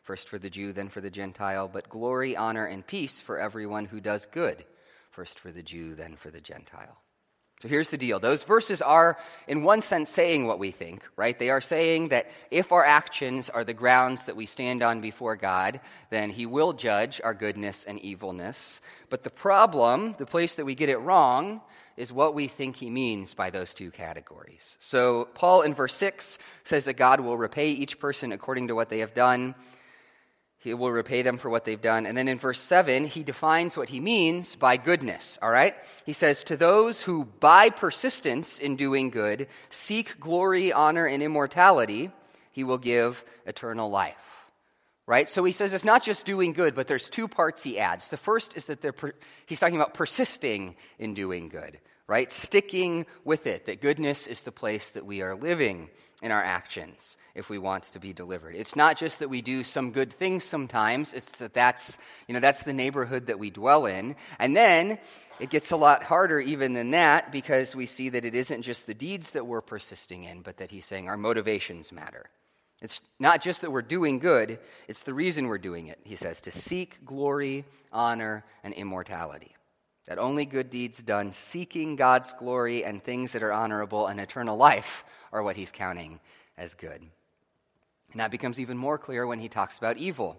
first 0.04 0.30
for 0.30 0.38
the 0.38 0.50
Jew, 0.50 0.74
then 0.74 0.90
for 0.90 1.02
the 1.02 1.10
Gentile, 1.10 1.68
but 1.68 1.90
glory, 1.90 2.36
honor, 2.36 2.66
and 2.66 2.86
peace 2.86 3.20
for 3.22 3.40
everyone 3.40 3.86
who 3.86 4.00
does 4.00 4.26
good, 4.26 4.64
first 5.12 5.40
for 5.40 5.52
the 5.52 5.64
Jew, 5.64 5.96
then 5.96 6.16
for 6.16 6.30
the 6.30 6.42
Gentile. 6.42 6.98
So 7.62 7.70
here's 7.70 7.90
the 7.90 7.98
deal. 7.98 8.20
Those 8.20 8.44
verses 8.44 8.82
are, 8.82 9.18
in 9.48 9.64
one 9.64 9.82
sense, 9.82 10.10
saying 10.10 10.46
what 10.46 10.60
we 10.60 10.72
think, 10.72 11.02
right? 11.16 11.40
They 11.40 11.50
are 11.50 11.62
saying 11.62 12.10
that 12.10 12.30
if 12.52 12.74
our 12.74 12.84
actions 12.84 13.50
are 13.50 13.64
the 13.64 13.74
grounds 13.74 14.26
that 14.26 14.36
we 14.36 14.46
stand 14.46 14.84
on 14.84 15.00
before 15.00 15.38
God, 15.38 15.80
then 16.10 16.30
He 16.30 16.46
will 16.46 16.74
judge 16.74 17.22
our 17.24 17.34
goodness 17.34 17.86
and 17.86 18.00
evilness. 18.00 18.82
But 19.10 19.24
the 19.24 19.30
problem, 19.30 20.16
the 20.18 20.26
place 20.26 20.56
that 20.56 20.66
we 20.66 20.76
get 20.76 20.90
it 20.90 20.98
wrong, 20.98 21.62
is 21.96 22.12
what 22.12 22.36
we 22.36 22.50
think 22.50 22.76
He 22.76 22.90
means 22.90 23.34
by 23.34 23.50
those 23.50 23.74
two 23.74 23.92
categories. 23.92 24.76
So 24.82 25.30
Paul 25.34 25.62
in 25.62 25.74
verse 25.74 25.96
6 25.96 26.40
says 26.66 26.84
that 26.84 26.96
God 26.96 27.22
will 27.22 27.38
repay 27.38 27.72
each 27.72 27.98
person 27.98 28.34
according 28.34 28.68
to 28.68 28.76
what 28.76 28.90
they 28.90 29.00
have 29.00 29.14
done. 29.14 29.56
He 30.64 30.74
will 30.74 30.92
repay 30.92 31.24
them 31.24 31.38
for 31.38 31.50
what 31.50 31.66
they've 31.66 31.82
done. 31.82 32.06
And 32.06 32.18
then 32.18 32.30
in 32.30 32.40
verse 32.40 32.62
7, 32.62 33.04
he 33.04 33.24
defines 33.24 33.76
what 33.76 33.90
he 33.90 34.00
means 34.00 34.56
by 34.56 34.78
goodness, 34.78 35.38
all 35.42 35.50
right? 35.50 35.76
He 36.06 36.14
says, 36.14 36.46
To 36.46 36.56
those 36.56 37.02
who 37.02 37.26
by 37.26 37.70
persistence 37.70 38.60
in 38.60 38.78
doing 38.78 39.10
good 39.10 39.48
seek 39.70 40.22
glory, 40.22 40.72
honor, 40.72 41.06
and 41.06 41.22
immortality, 41.22 42.12
he 42.54 42.64
will 42.64 42.78
give 42.78 43.26
eternal 43.46 43.90
life. 43.90 44.16
Right? 45.06 45.30
So 45.30 45.44
he 45.44 45.52
says 45.52 45.74
it's 45.74 45.84
not 45.84 46.02
just 46.02 46.26
doing 46.26 46.54
good, 46.54 46.76
but 46.76 46.88
there's 46.88 47.10
two 47.10 47.28
parts 47.28 47.62
he 47.62 47.78
adds. 47.78 48.08
The 48.08 48.16
first 48.16 48.56
is 48.56 48.68
that 48.68 48.82
they're 48.82 48.94
per- 48.94 49.16
he's 49.46 49.60
talking 49.60 49.76
about 49.76 49.94
persisting 49.94 50.78
in 50.98 51.14
doing 51.14 51.50
good, 51.50 51.78
right? 52.08 52.32
Sticking 52.32 53.06
with 53.26 53.46
it, 53.46 53.66
that 53.66 53.82
goodness 53.82 54.28
is 54.28 54.44
the 54.44 54.54
place 54.54 54.92
that 54.92 55.06
we 55.06 55.22
are 55.22 55.36
living 55.36 55.90
in 56.24 56.32
our 56.32 56.42
actions 56.42 57.18
if 57.36 57.50
we 57.50 57.58
want 57.58 57.84
to 57.84 58.00
be 58.00 58.14
delivered. 58.14 58.56
It's 58.56 58.76
not 58.76 58.98
just 58.98 59.20
that 59.20 59.30
we 59.30 59.42
do 59.42 59.64
some 59.64 59.92
good 59.92 60.14
things 60.14 60.44
sometimes, 60.44 61.14
it's 61.14 61.30
that 61.40 61.54
that's, 61.54 61.98
you 62.28 62.34
know, 62.34 62.40
that's 62.40 62.64
the 62.64 62.74
neighborhood 62.74 63.28
that 63.28 63.38
we 63.38 63.52
dwell 63.52 63.86
in. 63.86 64.16
And 64.40 64.56
then 64.56 64.98
it 65.40 65.50
gets 65.50 65.72
a 65.72 65.76
lot 65.76 66.04
harder 66.04 66.40
even 66.40 66.74
than 66.74 66.92
that 66.92 67.32
because 67.32 67.76
we 67.76 67.86
see 67.86 68.10
that 68.10 68.24
it 68.24 68.36
isn't 68.36 68.62
just 68.62 68.88
the 68.88 68.94
deeds 68.94 69.32
that 69.32 69.46
we're 69.46 69.62
persisting 69.62 70.24
in, 70.24 70.42
but 70.42 70.58
that 70.58 70.72
he's 70.72 70.86
saying 70.86 71.10
our 71.10 71.18
motivations 71.18 71.92
matter. 71.92 72.30
It's 72.82 73.02
not 73.20 73.42
just 73.42 73.62
that 73.62 73.72
we're 73.72 73.82
doing 73.82 74.20
good, 74.20 74.60
it's 74.88 75.04
the 75.04 75.14
reason 75.14 75.48
we're 75.48 75.58
doing 75.58 75.88
it, 75.88 76.00
he 76.04 76.16
says, 76.16 76.42
to 76.42 76.52
seek 76.52 77.04
glory, 77.06 77.66
honor, 77.92 78.46
and 78.64 78.74
immortality. 78.74 79.56
That 80.08 80.20
only 80.20 80.46
good 80.46 80.70
deeds 80.70 81.02
done 81.02 81.32
seeking 81.32 81.96
God's 81.96 82.34
glory 82.34 82.84
and 82.84 83.02
things 83.02 83.32
that 83.32 83.44
are 83.44 83.54
honorable 83.54 84.08
and 84.08 84.20
eternal 84.20 84.58
life 84.58 85.06
are 85.34 85.44
what 85.44 85.58
he's 85.58 85.72
counting 85.72 86.22
as 86.58 86.74
good. 86.74 87.02
And 88.12 88.20
that 88.20 88.32
becomes 88.32 88.60
even 88.60 88.78
more 88.78 88.98
clear 88.98 89.28
when 89.28 89.40
he 89.40 89.50
talks 89.50 89.78
about 89.78 89.98
evil. 89.98 90.38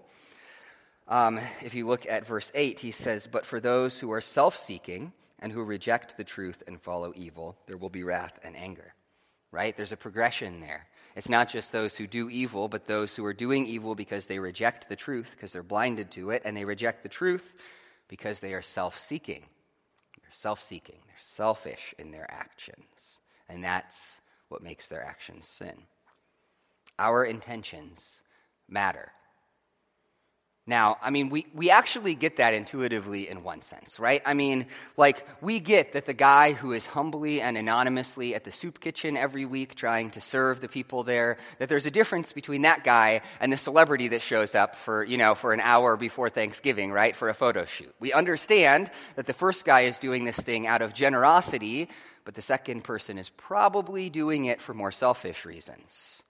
Um, 1.08 1.38
if 1.62 1.74
you 1.74 1.86
look 1.86 2.06
at 2.08 2.26
verse 2.26 2.50
8, 2.54 2.80
he 2.80 2.92
says, 2.92 3.26
But 3.26 3.44
for 3.44 3.60
those 3.60 3.98
who 3.98 4.12
are 4.12 4.22
self 4.22 4.56
seeking 4.56 5.12
and 5.40 5.52
who 5.52 5.62
reject 5.62 6.16
the 6.16 6.24
truth 6.24 6.62
and 6.66 6.80
follow 6.80 7.12
evil, 7.14 7.58
there 7.66 7.76
will 7.76 7.90
be 7.90 8.04
wrath 8.04 8.38
and 8.42 8.56
anger. 8.56 8.94
Right? 9.50 9.76
There's 9.76 9.92
a 9.92 9.96
progression 9.96 10.60
there. 10.60 10.86
It's 11.16 11.28
not 11.28 11.48
just 11.48 11.70
those 11.70 11.96
who 11.96 12.06
do 12.06 12.30
evil, 12.30 12.68
but 12.68 12.86
those 12.86 13.14
who 13.14 13.24
are 13.24 13.34
doing 13.34 13.66
evil 13.66 13.94
because 13.94 14.26
they 14.26 14.38
reject 14.38 14.88
the 14.88 14.96
truth, 14.96 15.30
because 15.32 15.52
they're 15.52 15.62
blinded 15.62 16.10
to 16.12 16.30
it, 16.30 16.42
and 16.44 16.56
they 16.56 16.64
reject 16.64 17.02
the 17.02 17.08
truth 17.08 17.54
because 18.08 18.40
they 18.40 18.54
are 18.54 18.62
self 18.62 18.98
seeking. 18.98 19.44
They're 20.20 20.32
self 20.32 20.62
seeking, 20.62 20.98
they're 21.06 21.16
selfish 21.20 21.94
in 21.98 22.10
their 22.10 22.26
actions. 22.30 23.20
And 23.48 23.62
that's 23.62 24.20
what 24.48 24.62
makes 24.62 24.88
their 24.88 25.02
actions 25.02 25.48
sin. 25.48 25.84
Our 26.98 27.24
intentions 27.24 28.22
matter. 28.68 29.12
Now, 30.66 30.96
I 31.02 31.10
mean, 31.10 31.28
we, 31.28 31.44
we 31.52 31.68
actually 31.68 32.14
get 32.14 32.38
that 32.38 32.54
intuitively 32.54 33.28
in 33.28 33.42
one 33.42 33.60
sense, 33.60 34.00
right? 34.00 34.22
I 34.24 34.32
mean, 34.32 34.66
like, 34.96 35.26
we 35.42 35.60
get 35.60 35.92
that 35.92 36.06
the 36.06 36.14
guy 36.14 36.52
who 36.52 36.72
is 36.72 36.86
humbly 36.86 37.42
and 37.42 37.58
anonymously 37.58 38.34
at 38.34 38.44
the 38.44 38.52
soup 38.52 38.80
kitchen 38.80 39.14
every 39.14 39.44
week 39.44 39.74
trying 39.74 40.08
to 40.12 40.22
serve 40.22 40.62
the 40.62 40.68
people 40.68 41.02
there, 41.02 41.36
that 41.58 41.68
there's 41.68 41.84
a 41.84 41.90
difference 41.90 42.32
between 42.32 42.62
that 42.62 42.82
guy 42.82 43.20
and 43.40 43.52
the 43.52 43.58
celebrity 43.58 44.08
that 44.08 44.22
shows 44.22 44.54
up 44.54 44.74
for, 44.74 45.04
you 45.04 45.18
know, 45.18 45.34
for 45.34 45.52
an 45.52 45.60
hour 45.60 45.98
before 45.98 46.30
Thanksgiving, 46.30 46.90
right, 46.90 47.14
for 47.14 47.28
a 47.28 47.34
photo 47.34 47.66
shoot. 47.66 47.94
We 48.00 48.14
understand 48.14 48.90
that 49.16 49.26
the 49.26 49.34
first 49.34 49.66
guy 49.66 49.82
is 49.82 49.98
doing 49.98 50.24
this 50.24 50.38
thing 50.38 50.66
out 50.66 50.80
of 50.80 50.94
generosity, 50.94 51.90
but 52.24 52.34
the 52.34 52.42
second 52.42 52.84
person 52.84 53.18
is 53.18 53.28
probably 53.28 54.08
doing 54.08 54.46
it 54.46 54.62
for 54.62 54.72
more 54.72 54.92
selfish 54.92 55.44
reasons. 55.44 56.23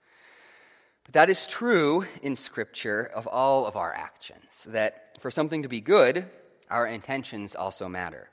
But 1.05 1.13
that 1.13 1.29
is 1.29 1.47
true 1.47 2.05
in 2.21 2.35
Scripture 2.35 3.09
of 3.13 3.27
all 3.27 3.65
of 3.65 3.75
our 3.75 3.93
actions, 3.93 4.67
that 4.69 5.17
for 5.21 5.31
something 5.31 5.63
to 5.63 5.69
be 5.69 5.81
good, 5.81 6.25
our 6.69 6.87
intentions 6.87 7.55
also 7.55 7.87
matter. 7.87 8.29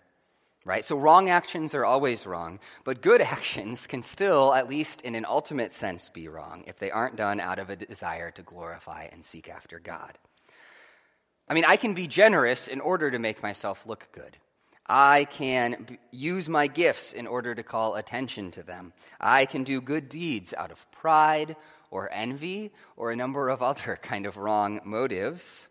Right? 0.65 0.85
So 0.85 0.97
wrong 0.97 1.29
actions 1.29 1.75
are 1.75 1.85
always 1.85 2.25
wrong, 2.25 2.61
but 2.85 3.03
good 3.03 3.21
actions 3.21 3.87
can 3.87 4.03
still, 4.03 4.55
at 4.55 4.69
least 4.69 5.03
in 5.03 5.15
an 5.15 5.27
ultimate 5.29 5.73
sense, 5.73 6.09
be 6.09 6.29
wrong 6.29 6.65
if 6.67 6.79
they 6.79 6.91
aren't 6.91 7.17
done 7.17 7.41
out 7.41 7.59
of 7.59 7.69
a 7.69 7.77
desire 7.77 8.31
to 8.33 8.43
glorify 8.43 9.09
and 9.13 9.25
seek 9.25 9.49
after 9.49 9.79
God. 9.79 10.19
I 11.49 11.55
mean, 11.55 11.65
I 11.67 11.77
can 11.77 11.95
be 11.95 12.07
generous 12.07 12.69
in 12.69 12.81
order 12.81 13.11
to 13.11 13.19
make 13.19 13.43
myself 13.43 13.85
look 13.87 14.09
good. 14.13 14.37
I 14.87 15.27
can 15.31 15.85
b- 15.89 15.99
use 16.11 16.49
my 16.49 16.67
gifts 16.67 17.13
in 17.13 17.27
order 17.27 17.55
to 17.55 17.63
call 17.63 17.97
attention 17.97 18.51
to 18.53 18.63
them. 18.63 18.93
I 19.21 19.47
can 19.47 19.65
do 19.65 19.81
good 19.81 20.09
deeds 20.09 20.55
out 20.57 20.71
of 20.71 20.91
pride 20.93 21.57
or 21.93 22.09
envy 22.11 22.73
or 22.97 23.13
a 23.13 23.17
number 23.17 23.49
of 23.49 23.63
other 23.71 23.99
kind 24.03 24.27
of 24.27 24.37
wrong 24.37 24.81
motives. 24.85 25.69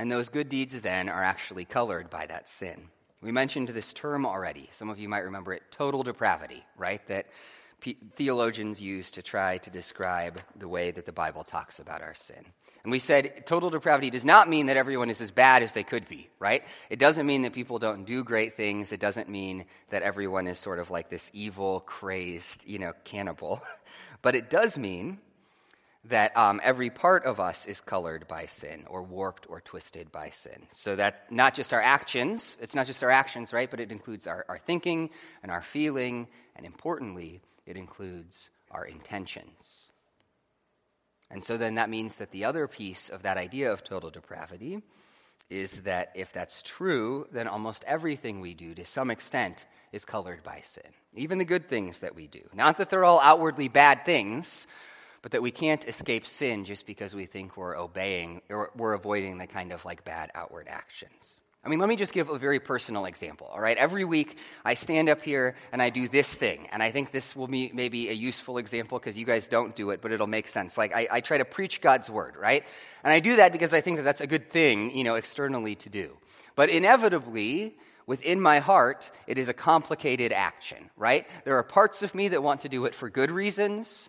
And 0.00 0.10
those 0.10 0.28
good 0.28 0.48
deeds 0.48 0.80
then 0.80 1.08
are 1.08 1.22
actually 1.22 1.64
colored 1.64 2.10
by 2.10 2.26
that 2.26 2.48
sin. 2.48 2.88
We 3.22 3.32
mentioned 3.32 3.68
this 3.68 3.92
term 3.92 4.26
already. 4.26 4.68
Some 4.72 4.90
of 4.90 4.98
you 4.98 5.08
might 5.08 5.24
remember 5.24 5.52
it 5.54 5.62
total 5.70 6.02
depravity, 6.02 6.64
right? 6.76 7.06
That 7.08 7.26
theologians 8.16 8.80
use 8.80 9.10
to 9.12 9.22
try 9.22 9.58
to 9.58 9.70
describe 9.70 10.40
the 10.56 10.68
way 10.68 10.90
that 10.90 11.06
the 11.06 11.12
Bible 11.12 11.44
talks 11.44 11.78
about 11.78 12.02
our 12.02 12.14
sin. 12.14 12.44
And 12.82 12.92
we 12.92 12.98
said 12.98 13.46
total 13.46 13.70
depravity 13.70 14.10
does 14.10 14.24
not 14.24 14.48
mean 14.48 14.66
that 14.66 14.76
everyone 14.76 15.10
is 15.10 15.20
as 15.20 15.30
bad 15.30 15.62
as 15.62 15.72
they 15.72 15.82
could 15.82 16.08
be, 16.08 16.28
right? 16.38 16.62
It 16.90 16.98
doesn't 16.98 17.26
mean 17.26 17.42
that 17.42 17.52
people 17.52 17.78
don't 17.78 18.04
do 18.04 18.22
great 18.22 18.56
things. 18.56 18.92
It 18.92 19.00
doesn't 19.00 19.28
mean 19.28 19.64
that 19.90 20.02
everyone 20.02 20.46
is 20.46 20.58
sort 20.58 20.78
of 20.78 20.90
like 20.90 21.10
this 21.10 21.30
evil, 21.32 21.80
crazed, 21.80 22.68
you 22.68 22.78
know, 22.78 22.92
cannibal. 23.04 23.62
But 24.22 24.34
it 24.34 24.50
does 24.50 24.76
mean 24.76 25.20
that 26.08 26.36
um, 26.36 26.60
every 26.62 26.90
part 26.90 27.24
of 27.24 27.40
us 27.40 27.66
is 27.66 27.80
colored 27.80 28.28
by 28.28 28.46
sin 28.46 28.84
or 28.88 29.02
warped 29.02 29.46
or 29.48 29.60
twisted 29.60 30.12
by 30.12 30.30
sin. 30.30 30.66
So 30.72 30.96
that 30.96 31.30
not 31.30 31.54
just 31.54 31.72
our 31.72 31.80
actions, 31.80 32.56
it's 32.60 32.74
not 32.74 32.86
just 32.86 33.02
our 33.02 33.10
actions, 33.10 33.52
right? 33.52 33.70
But 33.70 33.80
it 33.80 33.90
includes 33.90 34.26
our, 34.26 34.44
our 34.48 34.58
thinking 34.58 35.10
and 35.42 35.50
our 35.50 35.62
feeling, 35.62 36.28
and 36.54 36.64
importantly, 36.64 37.40
it 37.66 37.76
includes 37.76 38.50
our 38.70 38.84
intentions. 38.84 39.88
And 41.30 41.42
so 41.42 41.56
then 41.56 41.74
that 41.74 41.90
means 41.90 42.16
that 42.16 42.30
the 42.30 42.44
other 42.44 42.68
piece 42.68 43.08
of 43.08 43.22
that 43.22 43.36
idea 43.36 43.72
of 43.72 43.82
total 43.82 44.10
depravity 44.10 44.82
is 45.50 45.82
that 45.82 46.12
if 46.14 46.32
that's 46.32 46.62
true, 46.62 47.26
then 47.32 47.46
almost 47.46 47.84
everything 47.86 48.40
we 48.40 48.54
do 48.54 48.74
to 48.74 48.84
some 48.84 49.10
extent 49.10 49.66
is 49.92 50.04
colored 50.04 50.42
by 50.42 50.60
sin. 50.64 50.90
Even 51.14 51.38
the 51.38 51.44
good 51.44 51.68
things 51.68 52.00
that 52.00 52.14
we 52.14 52.26
do. 52.26 52.42
Not 52.52 52.78
that 52.78 52.90
they're 52.90 53.04
all 53.04 53.20
outwardly 53.20 53.68
bad 53.68 54.04
things, 54.04 54.66
but 55.26 55.32
that 55.32 55.42
we 55.42 55.50
can't 55.50 55.88
escape 55.88 56.24
sin 56.24 56.64
just 56.64 56.86
because 56.86 57.12
we 57.12 57.26
think 57.26 57.56
we're 57.56 57.76
obeying 57.76 58.40
or 58.48 58.70
we're 58.76 58.92
avoiding 58.92 59.38
the 59.38 59.46
kind 59.48 59.72
of 59.72 59.84
like 59.84 60.04
bad 60.04 60.30
outward 60.36 60.68
actions. 60.70 61.40
I 61.64 61.68
mean, 61.68 61.80
let 61.80 61.88
me 61.88 61.96
just 61.96 62.12
give 62.12 62.30
a 62.30 62.38
very 62.38 62.60
personal 62.60 63.06
example, 63.06 63.48
all 63.48 63.58
right? 63.58 63.76
Every 63.76 64.04
week 64.04 64.38
I 64.64 64.74
stand 64.74 65.08
up 65.08 65.20
here 65.20 65.56
and 65.72 65.82
I 65.82 65.90
do 65.90 66.06
this 66.06 66.32
thing, 66.36 66.68
and 66.70 66.80
I 66.80 66.92
think 66.92 67.10
this 67.10 67.34
will 67.34 67.48
be 67.48 67.72
maybe 67.74 68.08
a 68.08 68.12
useful 68.12 68.58
example 68.58 69.00
because 69.00 69.18
you 69.18 69.26
guys 69.26 69.48
don't 69.48 69.74
do 69.74 69.90
it, 69.90 70.00
but 70.00 70.12
it'll 70.12 70.28
make 70.28 70.46
sense. 70.46 70.78
Like, 70.78 70.94
I, 70.94 71.08
I 71.10 71.20
try 71.20 71.38
to 71.38 71.44
preach 71.44 71.80
God's 71.80 72.08
word, 72.08 72.36
right? 72.36 72.64
And 73.02 73.12
I 73.12 73.18
do 73.18 73.34
that 73.34 73.50
because 73.50 73.74
I 73.74 73.80
think 73.80 73.96
that 73.96 74.04
that's 74.04 74.20
a 74.20 74.28
good 74.28 74.52
thing, 74.52 74.96
you 74.96 75.02
know, 75.02 75.16
externally 75.16 75.74
to 75.74 75.88
do. 75.88 76.16
But 76.54 76.70
inevitably, 76.70 77.74
within 78.06 78.40
my 78.40 78.60
heart, 78.60 79.10
it 79.26 79.38
is 79.38 79.48
a 79.48 79.52
complicated 79.52 80.30
action, 80.30 80.88
right? 80.96 81.26
There 81.44 81.56
are 81.56 81.64
parts 81.64 82.04
of 82.04 82.14
me 82.14 82.28
that 82.28 82.44
want 82.44 82.60
to 82.60 82.68
do 82.68 82.84
it 82.84 82.94
for 82.94 83.10
good 83.10 83.32
reasons, 83.32 84.08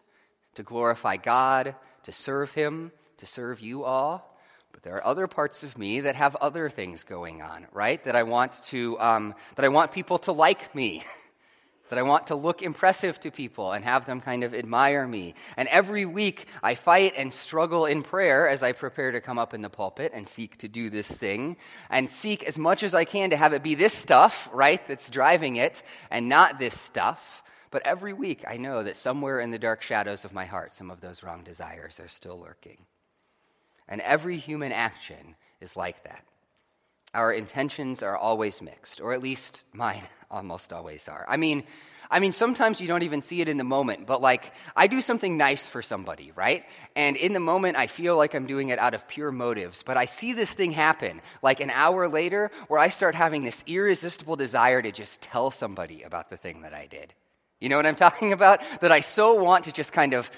to 0.57 0.63
glorify 0.63 1.17
God, 1.17 1.75
to 2.03 2.11
serve 2.11 2.51
Him, 2.51 2.91
to 3.19 3.27
serve 3.27 3.59
you 3.59 3.83
all. 3.83 4.35
But 4.71 4.81
there 4.81 4.95
are 4.95 5.05
other 5.05 5.27
parts 5.27 5.63
of 5.63 5.77
me 5.77 6.01
that 6.01 6.15
have 6.15 6.35
other 6.37 6.67
things 6.67 7.03
going 7.03 7.43
on, 7.43 7.67
right? 7.71 8.03
That 8.05 8.15
I 8.15 8.23
want 8.23 8.63
to, 8.65 8.99
um, 8.99 9.35
that 9.55 9.65
I 9.65 9.67
want 9.67 9.91
people 9.91 10.17
to 10.19 10.31
like 10.31 10.73
me, 10.73 11.03
that 11.89 11.99
I 11.99 12.01
want 12.01 12.27
to 12.27 12.35
look 12.35 12.63
impressive 12.63 13.19
to 13.19 13.29
people 13.29 13.71
and 13.71 13.85
have 13.85 14.07
them 14.07 14.19
kind 14.19 14.43
of 14.43 14.55
admire 14.55 15.07
me. 15.07 15.35
And 15.57 15.67
every 15.69 16.07
week 16.07 16.47
I 16.63 16.73
fight 16.73 17.13
and 17.15 17.31
struggle 17.31 17.85
in 17.85 18.01
prayer 18.01 18.49
as 18.49 18.63
I 18.63 18.71
prepare 18.71 19.11
to 19.11 19.21
come 19.21 19.37
up 19.37 19.53
in 19.53 19.61
the 19.61 19.69
pulpit 19.69 20.11
and 20.15 20.27
seek 20.27 20.57
to 20.57 20.67
do 20.67 20.89
this 20.89 21.07
thing 21.07 21.55
and 21.91 22.09
seek 22.09 22.43
as 22.45 22.57
much 22.57 22.81
as 22.81 22.95
I 22.95 23.03
can 23.03 23.29
to 23.29 23.37
have 23.37 23.53
it 23.53 23.61
be 23.61 23.75
this 23.75 23.93
stuff, 23.93 24.49
right, 24.51 24.83
that's 24.87 25.11
driving 25.11 25.57
it 25.57 25.83
and 26.09 26.27
not 26.27 26.57
this 26.57 26.75
stuff. 26.75 27.43
But 27.71 27.85
every 27.85 28.13
week, 28.13 28.43
I 28.47 28.57
know 28.57 28.83
that 28.83 28.95
somewhere 28.95 29.39
in 29.39 29.51
the 29.51 29.59
dark 29.59 29.81
shadows 29.81 30.25
of 30.25 30.33
my 30.33 30.45
heart, 30.45 30.73
some 30.73 30.89
of 30.89 31.01
those 31.01 31.23
wrong 31.23 31.43
desires 31.43 31.99
are 31.99 32.07
still 32.07 32.39
lurking. 32.39 32.85
And 33.87 34.01
every 34.01 34.37
human 34.37 34.71
action 34.71 35.35
is 35.61 35.75
like 35.75 36.03
that. 36.03 36.23
Our 37.13 37.31
intentions 37.33 38.03
are 38.03 38.17
always 38.17 38.61
mixed, 38.61 39.01
or 39.01 39.13
at 39.13 39.21
least 39.21 39.63
mine 39.73 40.03
almost 40.31 40.73
always 40.73 41.07
are. 41.07 41.25
I 41.27 41.37
mean, 41.37 41.63
I 42.09 42.19
mean, 42.19 42.31
sometimes 42.31 42.79
you 42.79 42.87
don't 42.87 43.03
even 43.03 43.21
see 43.21 43.41
it 43.41 43.49
in 43.49 43.57
the 43.57 43.65
moment, 43.65 44.05
but 44.05 44.21
like, 44.21 44.53
I 44.75 44.87
do 44.87 45.01
something 45.01 45.35
nice 45.35 45.67
for 45.67 45.81
somebody, 45.81 46.31
right? 46.35 46.63
And 46.95 47.17
in 47.17 47.33
the 47.33 47.39
moment, 47.39 47.75
I 47.75 47.87
feel 47.87 48.15
like 48.15 48.33
I'm 48.33 48.45
doing 48.45 48.69
it 48.69 48.79
out 48.79 48.93
of 48.93 49.07
pure 49.07 49.31
motives, 49.31 49.83
but 49.83 49.97
I 49.97 50.05
see 50.05 50.31
this 50.31 50.53
thing 50.53 50.71
happen, 50.71 51.21
like 51.41 51.59
an 51.59 51.69
hour 51.69 52.07
later, 52.07 52.49
where 52.69 52.79
I 52.79 52.89
start 52.89 53.15
having 53.15 53.43
this 53.43 53.63
irresistible 53.67 54.37
desire 54.37 54.81
to 54.81 54.91
just 54.91 55.21
tell 55.21 55.51
somebody 55.51 56.03
about 56.03 56.29
the 56.29 56.37
thing 56.37 56.61
that 56.61 56.73
I 56.73 56.85
did. 56.85 57.13
You 57.59 57.69
know 57.69 57.77
what 57.77 57.85
I'm 57.85 57.95
talking 58.07 58.33
about? 58.33 58.61
That 58.81 58.91
I 58.91 58.99
so 58.99 59.41
want 59.43 59.65
to 59.65 59.71
just 59.71 59.93
kind 59.93 60.13
of 60.13 60.29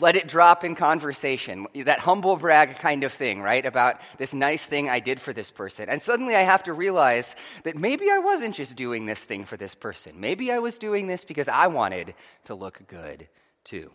let 0.00 0.16
it 0.16 0.26
drop 0.26 0.64
in 0.64 0.74
conversation, 0.74 1.66
that 1.74 2.00
humble 2.00 2.36
brag 2.36 2.76
kind 2.78 3.04
of 3.04 3.12
thing, 3.12 3.40
right? 3.40 3.64
About 3.64 4.00
this 4.18 4.34
nice 4.34 4.66
thing 4.66 4.90
I 4.90 5.00
did 5.00 5.20
for 5.20 5.32
this 5.32 5.50
person. 5.50 5.88
And 5.88 6.02
suddenly 6.02 6.34
I 6.34 6.40
have 6.40 6.64
to 6.64 6.72
realize 6.72 7.36
that 7.64 7.76
maybe 7.76 8.10
I 8.10 8.18
wasn't 8.18 8.54
just 8.54 8.76
doing 8.76 9.06
this 9.06 9.24
thing 9.24 9.44
for 9.44 9.56
this 9.56 9.74
person. 9.74 10.20
Maybe 10.20 10.50
I 10.52 10.58
was 10.58 10.78
doing 10.78 11.06
this 11.06 11.24
because 11.24 11.48
I 11.48 11.68
wanted 11.68 12.14
to 12.44 12.54
look 12.54 12.82
good 12.88 13.28
too. 13.64 13.90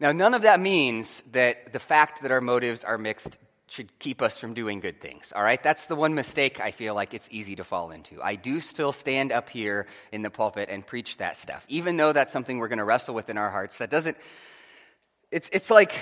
Now, 0.00 0.12
none 0.12 0.34
of 0.34 0.42
that 0.42 0.60
means 0.60 1.22
that 1.32 1.72
the 1.72 1.80
fact 1.80 2.22
that 2.22 2.30
our 2.30 2.40
motives 2.40 2.84
are 2.84 2.98
mixed 2.98 3.38
should 3.70 3.98
keep 3.98 4.22
us 4.22 4.38
from 4.38 4.54
doing 4.54 4.80
good 4.80 5.00
things, 5.00 5.32
all 5.36 5.42
right? 5.42 5.62
That's 5.62 5.84
the 5.84 5.96
one 5.96 6.14
mistake 6.14 6.60
I 6.60 6.70
feel 6.70 6.94
like 6.94 7.14
it's 7.14 7.28
easy 7.30 7.56
to 7.56 7.64
fall 7.64 7.90
into. 7.90 8.22
I 8.22 8.34
do 8.34 8.60
still 8.60 8.92
stand 8.92 9.30
up 9.30 9.48
here 9.48 9.86
in 10.10 10.22
the 10.22 10.30
pulpit 10.30 10.68
and 10.70 10.86
preach 10.86 11.18
that 11.18 11.36
stuff, 11.36 11.64
even 11.68 11.96
though 11.96 12.12
that's 12.12 12.32
something 12.32 12.58
we're 12.58 12.68
going 12.68 12.78
to 12.78 12.84
wrestle 12.84 13.14
with 13.14 13.28
in 13.28 13.36
our 13.36 13.50
hearts. 13.50 13.78
That 13.78 13.90
doesn't, 13.90 14.16
it's, 15.30 15.50
it's 15.52 15.70
like, 15.70 15.92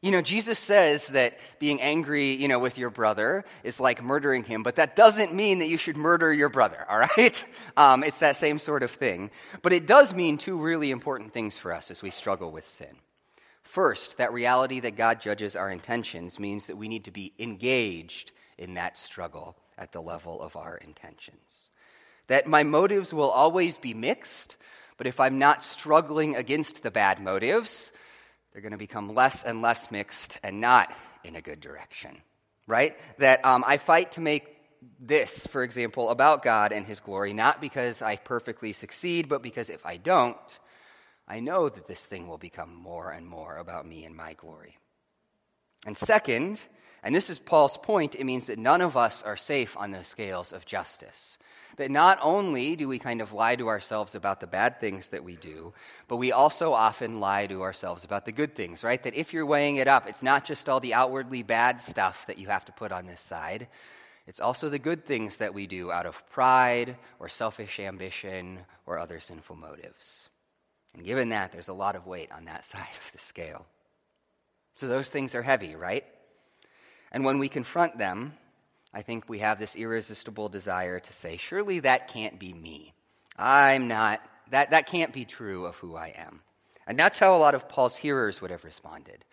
you 0.00 0.10
know, 0.10 0.22
Jesus 0.22 0.58
says 0.58 1.08
that 1.08 1.38
being 1.58 1.82
angry, 1.82 2.32
you 2.32 2.48
know, 2.48 2.58
with 2.58 2.78
your 2.78 2.88
brother 2.88 3.44
is 3.62 3.78
like 3.78 4.02
murdering 4.02 4.44
him, 4.44 4.62
but 4.62 4.76
that 4.76 4.96
doesn't 4.96 5.34
mean 5.34 5.58
that 5.58 5.68
you 5.68 5.76
should 5.76 5.98
murder 5.98 6.32
your 6.32 6.48
brother, 6.48 6.86
all 6.88 6.98
right? 6.98 7.44
Um, 7.76 8.04
it's 8.04 8.18
that 8.18 8.36
same 8.36 8.58
sort 8.58 8.82
of 8.82 8.90
thing. 8.90 9.30
But 9.62 9.72
it 9.72 9.86
does 9.86 10.12
mean 10.12 10.38
two 10.38 10.58
really 10.58 10.90
important 10.90 11.32
things 11.32 11.56
for 11.56 11.72
us 11.72 11.90
as 11.90 12.02
we 12.02 12.10
struggle 12.10 12.50
with 12.50 12.66
sin. 12.66 12.94
First, 13.70 14.16
that 14.16 14.32
reality 14.32 14.80
that 14.80 14.96
God 14.96 15.20
judges 15.20 15.54
our 15.54 15.70
intentions 15.70 16.40
means 16.40 16.66
that 16.66 16.76
we 16.76 16.88
need 16.88 17.04
to 17.04 17.12
be 17.12 17.32
engaged 17.38 18.32
in 18.58 18.74
that 18.74 18.98
struggle 18.98 19.54
at 19.78 19.92
the 19.92 20.02
level 20.02 20.42
of 20.42 20.56
our 20.56 20.76
intentions. 20.76 21.70
That 22.26 22.48
my 22.48 22.64
motives 22.64 23.14
will 23.14 23.30
always 23.30 23.78
be 23.78 23.94
mixed, 23.94 24.56
but 24.96 25.06
if 25.06 25.20
I'm 25.20 25.38
not 25.38 25.62
struggling 25.62 26.34
against 26.34 26.82
the 26.82 26.90
bad 26.90 27.20
motives, 27.20 27.92
they're 28.52 28.60
going 28.60 28.72
to 28.72 28.76
become 28.76 29.14
less 29.14 29.44
and 29.44 29.62
less 29.62 29.92
mixed 29.92 30.40
and 30.42 30.60
not 30.60 30.92
in 31.22 31.36
a 31.36 31.40
good 31.40 31.60
direction, 31.60 32.16
right? 32.66 32.98
That 33.18 33.44
um, 33.44 33.62
I 33.64 33.76
fight 33.76 34.10
to 34.12 34.20
make 34.20 34.48
this, 34.98 35.46
for 35.46 35.62
example, 35.62 36.10
about 36.10 36.42
God 36.42 36.72
and 36.72 36.84
His 36.84 36.98
glory, 36.98 37.34
not 37.34 37.60
because 37.60 38.02
I 38.02 38.16
perfectly 38.16 38.72
succeed, 38.72 39.28
but 39.28 39.42
because 39.42 39.70
if 39.70 39.86
I 39.86 39.96
don't, 39.96 40.58
I 41.30 41.38
know 41.38 41.68
that 41.68 41.86
this 41.86 42.04
thing 42.04 42.26
will 42.26 42.38
become 42.38 42.74
more 42.74 43.12
and 43.12 43.24
more 43.24 43.56
about 43.56 43.86
me 43.86 44.04
and 44.04 44.16
my 44.16 44.32
glory. 44.32 44.78
And 45.86 45.96
second, 45.96 46.60
and 47.04 47.14
this 47.14 47.30
is 47.30 47.38
Paul's 47.38 47.76
point, 47.76 48.16
it 48.16 48.24
means 48.24 48.48
that 48.48 48.58
none 48.58 48.80
of 48.80 48.96
us 48.96 49.22
are 49.22 49.36
safe 49.36 49.76
on 49.76 49.92
the 49.92 50.02
scales 50.02 50.52
of 50.52 50.66
justice. 50.66 51.38
That 51.76 51.92
not 51.92 52.18
only 52.20 52.74
do 52.74 52.88
we 52.88 52.98
kind 52.98 53.20
of 53.20 53.32
lie 53.32 53.54
to 53.54 53.68
ourselves 53.68 54.16
about 54.16 54.40
the 54.40 54.48
bad 54.48 54.80
things 54.80 55.10
that 55.10 55.22
we 55.22 55.36
do, 55.36 55.72
but 56.08 56.16
we 56.16 56.32
also 56.32 56.72
often 56.72 57.20
lie 57.20 57.46
to 57.46 57.62
ourselves 57.62 58.02
about 58.02 58.24
the 58.24 58.32
good 58.32 58.56
things, 58.56 58.82
right? 58.82 59.00
That 59.00 59.14
if 59.14 59.32
you're 59.32 59.46
weighing 59.46 59.76
it 59.76 59.86
up, 59.86 60.08
it's 60.08 60.24
not 60.24 60.44
just 60.44 60.68
all 60.68 60.80
the 60.80 60.94
outwardly 60.94 61.44
bad 61.44 61.80
stuff 61.80 62.26
that 62.26 62.38
you 62.38 62.48
have 62.48 62.64
to 62.64 62.72
put 62.72 62.90
on 62.90 63.06
this 63.06 63.20
side, 63.20 63.68
it's 64.26 64.40
also 64.40 64.68
the 64.68 64.80
good 64.80 65.06
things 65.06 65.36
that 65.36 65.54
we 65.54 65.68
do 65.68 65.92
out 65.92 66.06
of 66.06 66.28
pride 66.28 66.96
or 67.20 67.28
selfish 67.28 67.78
ambition 67.78 68.58
or 68.84 68.98
other 68.98 69.20
sinful 69.20 69.54
motives. 69.54 70.29
And 70.94 71.04
given 71.04 71.28
that, 71.30 71.52
there's 71.52 71.68
a 71.68 71.74
lot 71.74 71.96
of 71.96 72.06
weight 72.06 72.30
on 72.32 72.44
that 72.46 72.64
side 72.64 72.96
of 73.04 73.12
the 73.12 73.18
scale. 73.18 73.66
So 74.74 74.88
those 74.88 75.08
things 75.08 75.34
are 75.34 75.42
heavy, 75.42 75.74
right? 75.74 76.04
And 77.12 77.24
when 77.24 77.38
we 77.38 77.48
confront 77.48 77.98
them, 77.98 78.34
I 78.92 79.02
think 79.02 79.28
we 79.28 79.38
have 79.38 79.58
this 79.58 79.76
irresistible 79.76 80.48
desire 80.48 80.98
to 81.00 81.12
say, 81.12 81.36
surely 81.36 81.80
that 81.80 82.08
can't 82.08 82.38
be 82.38 82.52
me. 82.52 82.94
I'm 83.36 83.88
not, 83.88 84.20
that, 84.50 84.70
that 84.70 84.86
can't 84.86 85.12
be 85.12 85.24
true 85.24 85.66
of 85.66 85.76
who 85.76 85.96
I 85.96 86.08
am. 86.16 86.40
And 86.86 86.98
that's 86.98 87.18
how 87.18 87.36
a 87.36 87.38
lot 87.38 87.54
of 87.54 87.68
Paul's 87.68 87.96
hearers 87.96 88.40
would 88.40 88.50
have 88.50 88.64
responded. 88.64 89.24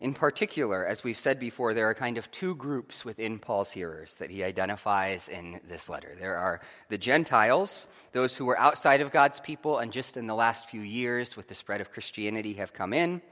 In 0.00 0.12
particular, 0.12 0.84
as 0.84 1.04
we've 1.04 1.18
said 1.18 1.38
before, 1.38 1.72
there 1.72 1.88
are 1.88 1.94
kind 1.94 2.18
of 2.18 2.30
two 2.30 2.54
groups 2.56 3.04
within 3.04 3.38
Paul's 3.38 3.70
hearers 3.70 4.16
that 4.16 4.30
he 4.30 4.42
identifies 4.42 5.28
in 5.28 5.60
this 5.68 5.88
letter. 5.88 6.16
There 6.18 6.36
are 6.36 6.60
the 6.88 6.98
Gentiles, 6.98 7.86
those 8.12 8.34
who 8.34 8.44
were 8.44 8.58
outside 8.58 9.00
of 9.00 9.12
God's 9.12 9.40
people 9.40 9.78
and 9.78 9.92
just 9.92 10.16
in 10.16 10.26
the 10.26 10.34
last 10.34 10.68
few 10.68 10.80
years 10.80 11.36
with 11.36 11.48
the 11.48 11.54
spread 11.54 11.80
of 11.80 11.92
Christianity 11.92 12.54
have 12.54 12.72
come 12.72 12.92
in. 12.92 13.22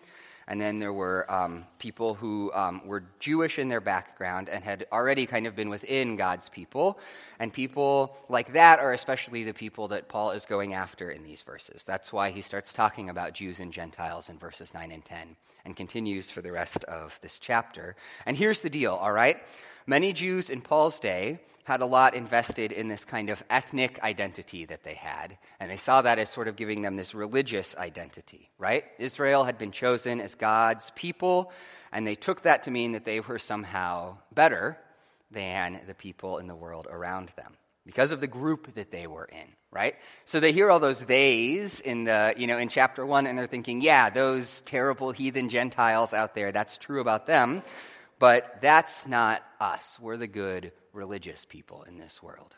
And 0.48 0.60
then 0.60 0.78
there 0.78 0.92
were 0.92 1.30
um, 1.30 1.64
people 1.78 2.14
who 2.14 2.52
um, 2.52 2.82
were 2.84 3.04
Jewish 3.20 3.58
in 3.58 3.68
their 3.68 3.80
background 3.80 4.48
and 4.48 4.64
had 4.64 4.86
already 4.92 5.26
kind 5.26 5.46
of 5.46 5.54
been 5.54 5.68
within 5.68 6.16
God's 6.16 6.48
people. 6.48 6.98
And 7.38 7.52
people 7.52 8.16
like 8.28 8.52
that 8.52 8.78
are 8.80 8.92
especially 8.92 9.44
the 9.44 9.54
people 9.54 9.88
that 9.88 10.08
Paul 10.08 10.32
is 10.32 10.46
going 10.46 10.74
after 10.74 11.10
in 11.10 11.22
these 11.22 11.42
verses. 11.42 11.84
That's 11.84 12.12
why 12.12 12.30
he 12.30 12.42
starts 12.42 12.72
talking 12.72 13.08
about 13.08 13.34
Jews 13.34 13.60
and 13.60 13.72
Gentiles 13.72 14.28
in 14.28 14.38
verses 14.38 14.74
9 14.74 14.90
and 14.90 15.04
10 15.04 15.36
and 15.64 15.76
continues 15.76 16.30
for 16.30 16.42
the 16.42 16.52
rest 16.52 16.84
of 16.84 17.18
this 17.22 17.38
chapter. 17.38 17.94
And 18.26 18.36
here's 18.36 18.60
the 18.60 18.70
deal, 18.70 18.94
all 18.94 19.12
right? 19.12 19.38
Many 19.86 20.12
Jews 20.12 20.50
in 20.50 20.60
Paul's 20.60 21.00
day 21.00 21.40
had 21.64 21.80
a 21.80 21.86
lot 21.86 22.14
invested 22.14 22.72
in 22.72 22.88
this 22.88 23.04
kind 23.04 23.30
of 23.30 23.42
ethnic 23.48 24.02
identity 24.02 24.64
that 24.64 24.82
they 24.82 24.94
had, 24.94 25.38
and 25.60 25.70
they 25.70 25.76
saw 25.76 26.02
that 26.02 26.18
as 26.18 26.28
sort 26.28 26.48
of 26.48 26.56
giving 26.56 26.82
them 26.82 26.96
this 26.96 27.14
religious 27.14 27.76
identity, 27.76 28.50
right? 28.58 28.84
Israel 28.98 29.44
had 29.44 29.58
been 29.58 29.72
chosen 29.72 30.20
as 30.20 30.34
God's 30.34 30.90
people, 30.96 31.52
and 31.92 32.06
they 32.06 32.16
took 32.16 32.42
that 32.42 32.64
to 32.64 32.70
mean 32.70 32.92
that 32.92 33.04
they 33.04 33.20
were 33.20 33.38
somehow 33.38 34.16
better 34.32 34.76
than 35.30 35.80
the 35.86 35.94
people 35.94 36.38
in 36.38 36.46
the 36.46 36.54
world 36.54 36.86
around 36.90 37.30
them 37.36 37.54
because 37.84 38.12
of 38.12 38.20
the 38.20 38.26
group 38.26 38.74
that 38.74 38.90
they 38.90 39.06
were 39.06 39.24
in, 39.24 39.48
right? 39.70 39.96
So 40.24 40.38
they 40.38 40.52
hear 40.52 40.70
all 40.70 40.78
those 40.78 41.00
theys 41.00 41.80
in 41.80 42.04
the, 42.04 42.34
you 42.36 42.46
know, 42.46 42.58
in 42.58 42.68
chapter 42.68 43.04
1 43.04 43.26
and 43.26 43.36
they're 43.36 43.46
thinking, 43.46 43.80
yeah, 43.80 44.10
those 44.10 44.60
terrible 44.62 45.10
heathen 45.10 45.48
Gentiles 45.48 46.14
out 46.14 46.34
there, 46.34 46.52
that's 46.52 46.78
true 46.78 47.00
about 47.00 47.26
them. 47.26 47.62
But 48.22 48.60
that's 48.60 49.08
not 49.08 49.42
us. 49.58 49.98
We're 50.00 50.16
the 50.16 50.28
good 50.28 50.70
religious 50.92 51.44
people 51.44 51.82
in 51.82 51.98
this 51.98 52.22
world. 52.22 52.54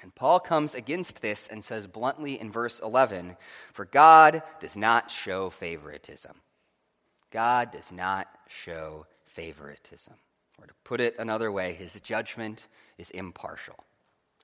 And 0.00 0.14
Paul 0.14 0.38
comes 0.38 0.76
against 0.76 1.20
this 1.20 1.48
and 1.48 1.64
says 1.64 1.88
bluntly 1.88 2.40
in 2.40 2.52
verse 2.52 2.78
11 2.78 3.36
For 3.72 3.86
God 3.86 4.44
does 4.60 4.76
not 4.76 5.10
show 5.10 5.50
favoritism. 5.50 6.36
God 7.32 7.72
does 7.72 7.90
not 7.90 8.28
show 8.46 9.06
favoritism. 9.24 10.14
Or 10.60 10.68
to 10.68 10.74
put 10.84 11.00
it 11.00 11.16
another 11.18 11.50
way, 11.50 11.72
his 11.72 12.00
judgment 12.00 12.68
is 12.96 13.10
impartial. 13.10 13.74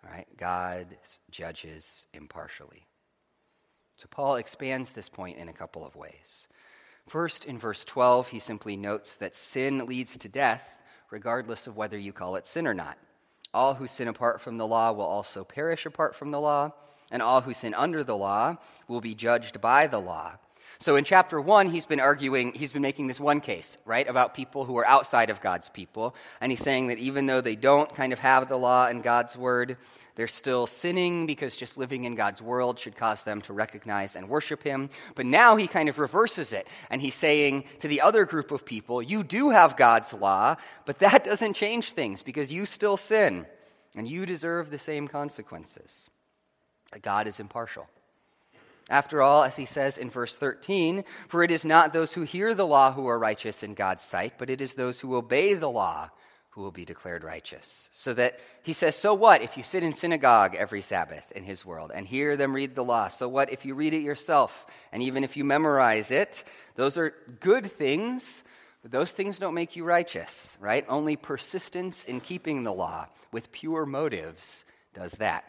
All 0.05 0.11
right? 0.11 0.27
God 0.37 0.89
judges 1.31 2.07
impartially. 2.13 2.85
So 3.95 4.07
Paul 4.11 4.35
expands 4.37 4.91
this 4.91 5.09
point 5.09 5.39
in 5.39 5.49
a 5.49 5.53
couple 5.53 5.87
of 5.87 5.95
ways. 5.95 6.49
First, 7.09 7.45
in 7.45 7.59
verse 7.59 7.85
12, 7.85 8.29
he 8.29 8.41
simply 8.41 8.77
notes 8.77 9.17
that 9.17 9.37
sin 9.37 9.87
leads 9.87 10.19
to 10.19 10.29
death, 10.29 10.83
regardless 11.11 11.69
of 11.69 11.77
whether 11.77 11.97
you 11.97 12.13
call 12.13 12.35
it 12.35 12.47
sin 12.47 12.67
or 12.67 12.75
not. 12.75 12.99
All 13.55 13.75
who 13.75 13.87
sin 13.87 14.09
apart 14.09 14.41
from 14.41 14.59
the 14.59 14.67
law 14.67 14.91
will 14.91 15.05
also 15.05 15.45
perish 15.45 15.87
apart 15.87 16.17
from 16.17 16.33
the 16.33 16.41
law, 16.41 16.73
and 17.13 17.23
all 17.23 17.43
who 17.43 17.55
sin 17.55 17.75
under 17.75 18.03
the 18.03 18.17
law 18.17 18.57
will 18.89 19.01
be 19.01 19.15
judged 19.15 19.61
by 19.61 19.87
the 19.87 20.01
law. 20.01 20.33
So 20.79 20.97
in 20.97 21.05
chapter 21.05 21.41
one, 21.41 21.71
he's 21.71 21.87
been 21.87 22.01
arguing, 22.01 22.53
he's 22.53 22.73
been 22.73 22.83
making 22.83 23.07
this 23.07 23.21
one 23.21 23.41
case, 23.41 23.79
right, 23.87 24.07
about 24.07 24.35
people 24.35 24.65
who 24.65 24.77
are 24.77 24.87
outside 24.87 25.31
of 25.31 25.41
God's 25.41 25.71
people. 25.71 26.15
And 26.41 26.53
he's 26.53 26.61
saying 26.61 26.89
that 26.89 26.99
even 26.99 27.27
though 27.27 27.41
they 27.41 27.57
don't 27.57 27.95
kind 27.95 28.13
of 28.13 28.19
have 28.19 28.49
the 28.49 28.59
law 28.59 28.89
and 28.89 29.03
God's 29.03 29.37
word, 29.37 29.79
they're 30.17 30.27
still 30.27 30.67
sinning 30.67 31.27
because 31.27 31.57
just 31.57 31.77
living 31.77 32.05
in 32.05 32.15
God's 32.15 32.41
world 32.41 32.79
should 32.79 32.97
cause 32.97 33.23
them 33.23 33.43
to 33.43 33.53
recognize 33.53 34.17
and 34.17 34.31
worship 34.31 34.63
Him. 34.63 34.89
But 35.15 35.27
now 35.27 35.57
he 35.57 35.67
kind 35.67 35.91
of 35.91 35.99
reverses 35.99 36.55
it. 36.55 36.67
And 36.91 37.03
he's 37.03 37.15
saying 37.15 37.65
to 37.81 37.89
the 37.89 38.01
other 38.01 38.25
group 38.25 38.51
of 38.51 38.65
people, 38.65 39.03
You 39.03 39.23
do 39.23 39.51
have 39.51 39.77
God's 39.77 40.15
law, 40.15 40.57
but 40.87 40.99
that 41.01 41.25
doesn't 41.31 41.53
change 41.53 41.93
things 41.93 42.23
because 42.23 42.51
you 42.51 42.65
still 42.65 42.97
sin 42.97 43.47
and 43.95 44.09
you 44.09 44.25
deserve 44.25 44.71
the 44.71 44.79
same 44.79 45.07
consequences. 45.07 46.09
God 47.03 47.29
is 47.29 47.39
impartial. 47.39 47.87
After 48.89 49.21
all, 49.21 49.43
as 49.43 49.57
he 49.57 49.67
says 49.67 49.99
in 49.99 50.09
verse 50.09 50.35
13, 50.37 51.05
for 51.29 51.43
it 51.43 51.51
is 51.51 51.65
not 51.65 51.93
those 51.93 52.15
who 52.15 52.23
hear 52.23 52.55
the 52.55 52.67
law 52.67 52.93
who 52.93 53.07
are 53.09 53.19
righteous 53.19 53.63
in 53.63 53.75
God's 53.75 54.05
sight, 54.05 54.35
but 54.39 54.49
it 54.49 54.61
is 54.63 54.75
those 54.75 55.01
who 55.01 55.17
obey 55.17 55.55
the 55.55 55.69
law 55.69 56.11
who 56.57 56.63
will 56.63 56.73
be 56.73 56.87
declared 56.87 57.23
righteous. 57.23 57.91
So 57.93 58.15
that 58.15 58.41
he 58.63 58.73
says, 58.73 58.97
So 58.97 59.13
what 59.13 59.43
if 59.43 59.59
you 59.59 59.63
sit 59.63 59.83
in 59.83 59.93
synagogue 59.93 60.55
every 60.55 60.81
Sabbath 60.81 61.31
in 61.33 61.45
his 61.45 61.67
world 61.67 61.93
and 61.95 62.07
hear 62.07 62.35
them 62.35 62.55
read 62.55 62.75
the 62.75 62.83
law? 62.83 63.09
So 63.09 63.29
what 63.29 63.53
if 63.53 63.67
you 63.67 63.75
read 63.75 63.93
it 63.93 64.01
yourself? 64.01 64.67
And 64.91 65.03
even 65.03 65.23
if 65.23 65.37
you 65.37 65.45
memorize 65.45 66.11
it, 66.11 66.45
those 66.75 66.97
are 66.97 67.13
good 67.41 67.71
things, 67.71 68.43
but 68.81 68.91
those 68.91 69.13
things 69.13 69.39
don't 69.39 69.53
make 69.53 69.77
you 69.77 69.85
righteous, 69.85 70.57
right? 70.59 70.87
Only 70.89 71.17
persistence 71.17 72.05
in 72.05 72.21
keeping 72.21 72.63
the 72.63 72.73
law 72.73 73.07
with 73.33 73.53
pure 73.53 73.85
motives 73.85 74.65
does 74.95 75.13
that. 75.13 75.45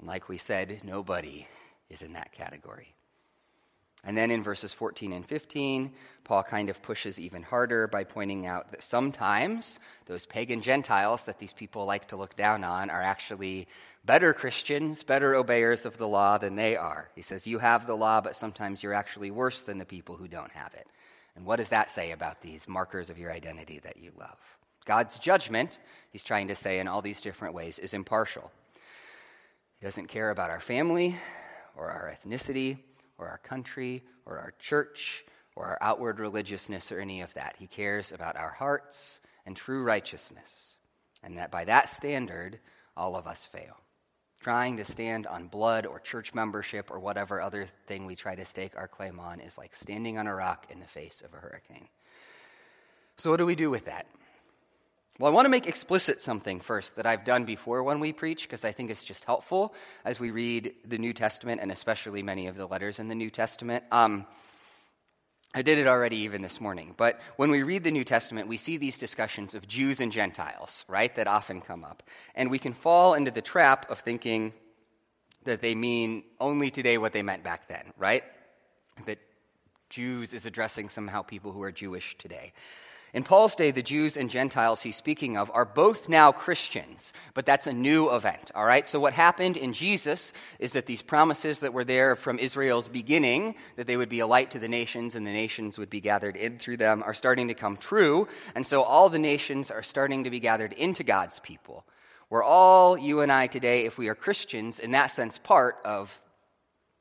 And 0.00 0.08
like 0.08 0.28
we 0.28 0.38
said, 0.38 0.80
nobody 0.82 1.46
is 1.88 2.02
in 2.02 2.14
that 2.14 2.32
category. 2.32 2.95
And 4.06 4.16
then 4.16 4.30
in 4.30 4.44
verses 4.44 4.72
14 4.72 5.12
and 5.12 5.26
15, 5.26 5.92
Paul 6.22 6.44
kind 6.44 6.70
of 6.70 6.80
pushes 6.80 7.18
even 7.18 7.42
harder 7.42 7.88
by 7.88 8.04
pointing 8.04 8.46
out 8.46 8.70
that 8.70 8.84
sometimes 8.84 9.80
those 10.06 10.26
pagan 10.26 10.62
Gentiles 10.62 11.24
that 11.24 11.40
these 11.40 11.52
people 11.52 11.86
like 11.86 12.06
to 12.08 12.16
look 12.16 12.36
down 12.36 12.62
on 12.62 12.88
are 12.88 13.02
actually 13.02 13.66
better 14.04 14.32
Christians, 14.32 15.02
better 15.02 15.34
obeyers 15.34 15.84
of 15.84 15.98
the 15.98 16.06
law 16.06 16.38
than 16.38 16.54
they 16.54 16.76
are. 16.76 17.10
He 17.16 17.22
says, 17.22 17.48
You 17.48 17.58
have 17.58 17.88
the 17.88 17.96
law, 17.96 18.20
but 18.20 18.36
sometimes 18.36 18.80
you're 18.80 18.94
actually 18.94 19.32
worse 19.32 19.64
than 19.64 19.78
the 19.78 19.84
people 19.84 20.16
who 20.16 20.28
don't 20.28 20.52
have 20.52 20.72
it. 20.74 20.86
And 21.34 21.44
what 21.44 21.56
does 21.56 21.70
that 21.70 21.90
say 21.90 22.12
about 22.12 22.40
these 22.40 22.68
markers 22.68 23.10
of 23.10 23.18
your 23.18 23.32
identity 23.32 23.80
that 23.80 23.96
you 23.96 24.12
love? 24.16 24.38
God's 24.84 25.18
judgment, 25.18 25.78
he's 26.12 26.22
trying 26.22 26.46
to 26.46 26.54
say 26.54 26.78
in 26.78 26.86
all 26.86 27.02
these 27.02 27.20
different 27.20 27.54
ways, 27.54 27.80
is 27.80 27.92
impartial. 27.92 28.52
He 29.80 29.84
doesn't 29.84 30.06
care 30.06 30.30
about 30.30 30.50
our 30.50 30.60
family 30.60 31.16
or 31.76 31.90
our 31.90 32.14
ethnicity 32.14 32.78
or 33.18 33.28
our 33.28 33.38
country 33.38 34.02
or 34.24 34.38
our 34.38 34.52
church 34.58 35.24
or 35.54 35.66
our 35.66 35.78
outward 35.80 36.20
religiousness 36.20 36.92
or 36.92 37.00
any 37.00 37.22
of 37.22 37.32
that. 37.34 37.56
He 37.58 37.66
cares 37.66 38.12
about 38.12 38.36
our 38.36 38.50
hearts 38.50 39.20
and 39.46 39.56
true 39.56 39.82
righteousness. 39.82 40.74
And 41.22 41.38
that 41.38 41.50
by 41.50 41.64
that 41.64 41.88
standard, 41.88 42.58
all 42.96 43.16
of 43.16 43.26
us 43.26 43.46
fail. 43.46 43.76
Trying 44.40 44.76
to 44.76 44.84
stand 44.84 45.26
on 45.26 45.48
blood 45.48 45.86
or 45.86 45.98
church 45.98 46.34
membership 46.34 46.90
or 46.90 47.00
whatever 47.00 47.40
other 47.40 47.66
thing 47.86 48.06
we 48.06 48.14
try 48.14 48.34
to 48.34 48.44
stake 48.44 48.76
our 48.76 48.86
claim 48.86 49.18
on 49.18 49.40
is 49.40 49.58
like 49.58 49.74
standing 49.74 50.18
on 50.18 50.26
a 50.26 50.34
rock 50.34 50.66
in 50.70 50.78
the 50.78 50.86
face 50.86 51.22
of 51.24 51.32
a 51.32 51.38
hurricane. 51.38 51.88
So, 53.16 53.30
what 53.30 53.38
do 53.38 53.46
we 53.46 53.54
do 53.54 53.70
with 53.70 53.86
that? 53.86 54.06
Well, 55.18 55.32
I 55.32 55.34
want 55.34 55.46
to 55.46 55.50
make 55.50 55.66
explicit 55.66 56.22
something 56.22 56.60
first 56.60 56.96
that 56.96 57.06
I've 57.06 57.24
done 57.24 57.46
before 57.46 57.82
when 57.82 58.00
we 58.00 58.12
preach, 58.12 58.42
because 58.42 58.66
I 58.66 58.72
think 58.72 58.90
it's 58.90 59.02
just 59.02 59.24
helpful 59.24 59.74
as 60.04 60.20
we 60.20 60.30
read 60.30 60.74
the 60.84 60.98
New 60.98 61.14
Testament 61.14 61.62
and 61.62 61.72
especially 61.72 62.22
many 62.22 62.48
of 62.48 62.56
the 62.56 62.66
letters 62.66 62.98
in 62.98 63.08
the 63.08 63.14
New 63.14 63.30
Testament. 63.30 63.84
Um, 63.90 64.26
I 65.54 65.62
did 65.62 65.78
it 65.78 65.86
already 65.86 66.18
even 66.18 66.42
this 66.42 66.60
morning, 66.60 66.92
but 66.98 67.18
when 67.36 67.50
we 67.50 67.62
read 67.62 67.82
the 67.82 67.90
New 67.90 68.04
Testament, 68.04 68.46
we 68.46 68.58
see 68.58 68.76
these 68.76 68.98
discussions 68.98 69.54
of 69.54 69.66
Jews 69.66 70.00
and 70.00 70.12
Gentiles, 70.12 70.84
right, 70.86 71.14
that 71.14 71.26
often 71.26 71.62
come 71.62 71.82
up. 71.82 72.02
And 72.34 72.50
we 72.50 72.58
can 72.58 72.74
fall 72.74 73.14
into 73.14 73.30
the 73.30 73.40
trap 73.40 73.90
of 73.90 74.00
thinking 74.00 74.52
that 75.44 75.62
they 75.62 75.74
mean 75.74 76.24
only 76.40 76.70
today 76.70 76.98
what 76.98 77.14
they 77.14 77.22
meant 77.22 77.42
back 77.42 77.68
then, 77.68 77.94
right? 77.96 78.22
That 79.06 79.18
Jews 79.88 80.34
is 80.34 80.44
addressing 80.44 80.90
somehow 80.90 81.22
people 81.22 81.52
who 81.52 81.62
are 81.62 81.72
Jewish 81.72 82.18
today. 82.18 82.52
In 83.14 83.22
Paul's 83.22 83.54
day, 83.54 83.70
the 83.70 83.82
Jews 83.82 84.16
and 84.16 84.28
Gentiles 84.28 84.82
he's 84.82 84.96
speaking 84.96 85.36
of 85.36 85.50
are 85.54 85.64
both 85.64 86.08
now 86.08 86.32
Christians, 86.32 87.12
but 87.34 87.46
that's 87.46 87.66
a 87.66 87.72
new 87.72 88.12
event, 88.12 88.50
all 88.54 88.64
right? 88.64 88.86
So, 88.86 88.98
what 88.98 89.14
happened 89.14 89.56
in 89.56 89.72
Jesus 89.72 90.32
is 90.58 90.72
that 90.72 90.86
these 90.86 91.02
promises 91.02 91.60
that 91.60 91.72
were 91.72 91.84
there 91.84 92.16
from 92.16 92.38
Israel's 92.38 92.88
beginning, 92.88 93.54
that 93.76 93.86
they 93.86 93.96
would 93.96 94.08
be 94.08 94.20
a 94.20 94.26
light 94.26 94.50
to 94.50 94.58
the 94.58 94.68
nations 94.68 95.14
and 95.14 95.26
the 95.26 95.32
nations 95.32 95.78
would 95.78 95.88
be 95.88 96.00
gathered 96.00 96.36
in 96.36 96.58
through 96.58 96.78
them, 96.78 97.02
are 97.04 97.14
starting 97.14 97.48
to 97.48 97.54
come 97.54 97.76
true. 97.76 98.26
And 98.54 98.66
so, 98.66 98.82
all 98.82 99.08
the 99.08 99.18
nations 99.18 99.70
are 99.70 99.84
starting 99.84 100.24
to 100.24 100.30
be 100.30 100.40
gathered 100.40 100.72
into 100.72 101.04
God's 101.04 101.38
people. 101.40 101.84
We're 102.28 102.42
all, 102.42 102.98
you 102.98 103.20
and 103.20 103.30
I 103.30 103.46
today, 103.46 103.86
if 103.86 103.98
we 103.98 104.08
are 104.08 104.16
Christians, 104.16 104.80
in 104.80 104.90
that 104.90 105.12
sense, 105.12 105.38
part 105.38 105.78
of 105.84 106.20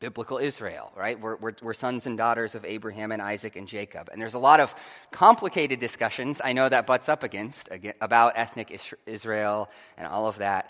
biblical 0.05 0.37
Israel, 0.37 0.91
right? 0.95 1.19
We're, 1.19 1.35
we're, 1.37 1.53
we're, 1.63 1.73
sons 1.73 2.05
and 2.05 2.15
daughters 2.15 2.53
of 2.53 2.63
Abraham 2.63 3.11
and 3.11 3.19
Isaac 3.19 3.55
and 3.55 3.67
Jacob. 3.67 4.07
And 4.11 4.21
there's 4.21 4.35
a 4.35 4.39
lot 4.39 4.59
of 4.59 4.75
complicated 5.09 5.79
discussions 5.79 6.41
I 6.43 6.53
know 6.53 6.69
that 6.69 6.85
butts 6.85 7.09
up 7.09 7.23
against 7.23 7.69
about 7.99 8.33
ethnic 8.35 8.79
Israel 9.07 9.67
and 9.97 10.05
all 10.05 10.27
of 10.27 10.37
that. 10.37 10.69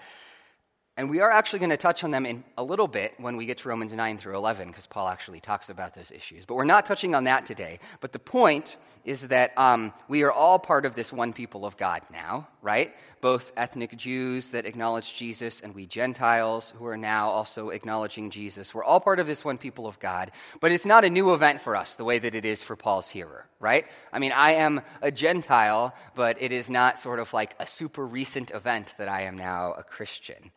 And 0.95 1.09
we 1.09 1.19
are 1.19 1.29
actually 1.29 1.59
going 1.59 1.71
to 1.71 1.77
touch 1.77 2.05
on 2.05 2.11
them 2.11 2.25
in 2.25 2.45
a 2.57 2.63
little 2.63 2.87
bit 2.87 3.15
when 3.17 3.35
we 3.35 3.45
get 3.45 3.57
to 3.57 3.67
Romans 3.67 3.91
9 3.91 4.17
through 4.17 4.37
11, 4.37 4.69
because 4.69 4.85
Paul 4.85 5.09
actually 5.09 5.41
talks 5.41 5.67
about 5.67 5.93
those 5.93 6.11
issues. 6.11 6.45
But 6.45 6.55
we're 6.55 6.63
not 6.63 6.85
touching 6.85 7.13
on 7.13 7.25
that 7.25 7.45
today. 7.45 7.79
But 7.99 8.13
the 8.13 8.19
point 8.19 8.77
is 9.03 9.27
that 9.27 9.51
um, 9.57 9.91
we 10.07 10.23
are 10.23 10.31
all 10.31 10.59
part 10.59 10.85
of 10.85 10.95
this 10.95 11.11
one 11.11 11.33
people 11.33 11.65
of 11.65 11.75
God 11.75 12.03
now, 12.09 12.47
right? 12.65 12.95
Both 13.21 13.53
ethnic 13.55 13.95
Jews 13.95 14.49
that 14.49 14.65
acknowledge 14.65 15.13
Jesus 15.13 15.61
and 15.61 15.75
we 15.75 15.85
Gentiles 15.85 16.73
who 16.79 16.87
are 16.87 16.97
now 16.97 17.29
also 17.29 17.69
acknowledging 17.69 18.31
Jesus. 18.31 18.73
We're 18.73 18.83
all 18.83 18.99
part 18.99 19.19
of 19.19 19.27
this 19.27 19.45
one 19.45 19.59
people 19.59 19.85
of 19.85 19.99
God. 19.99 20.31
But 20.59 20.71
it's 20.71 20.85
not 20.85 21.05
a 21.05 21.09
new 21.11 21.35
event 21.35 21.61
for 21.61 21.75
us 21.75 21.93
the 21.93 22.03
way 22.03 22.17
that 22.17 22.33
it 22.33 22.43
is 22.43 22.63
for 22.63 22.75
Paul's 22.75 23.07
hearer, 23.07 23.45
right? 23.59 23.85
I 24.11 24.17
mean, 24.17 24.31
I 24.31 24.53
am 24.53 24.81
a 25.03 25.11
Gentile, 25.11 25.93
but 26.15 26.41
it 26.41 26.51
is 26.51 26.67
not 26.67 26.97
sort 26.97 27.19
of 27.19 27.31
like 27.33 27.55
a 27.59 27.67
super 27.67 28.03
recent 28.03 28.49
event 28.49 28.95
that 28.97 29.09
I 29.09 29.21
am 29.21 29.37
now 29.37 29.73
a 29.73 29.83
Christian 29.83 30.51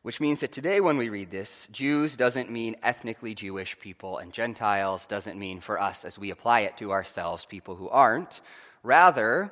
which 0.00 0.20
means 0.20 0.40
that 0.40 0.52
today 0.52 0.80
when 0.82 0.98
we 0.98 1.08
read 1.08 1.30
this, 1.30 1.66
Jews 1.72 2.14
doesn't 2.14 2.50
mean 2.50 2.76
ethnically 2.82 3.34
Jewish 3.34 3.78
people, 3.80 4.18
and 4.18 4.34
Gentiles 4.34 5.06
doesn't 5.06 5.38
mean 5.38 5.60
for 5.60 5.80
us, 5.80 6.04
as 6.04 6.18
we 6.18 6.28
apply 6.28 6.60
it 6.60 6.76
to 6.76 6.92
ourselves, 6.92 7.46
people 7.46 7.74
who 7.74 7.88
aren't. 7.88 8.42
Rather, 8.82 9.50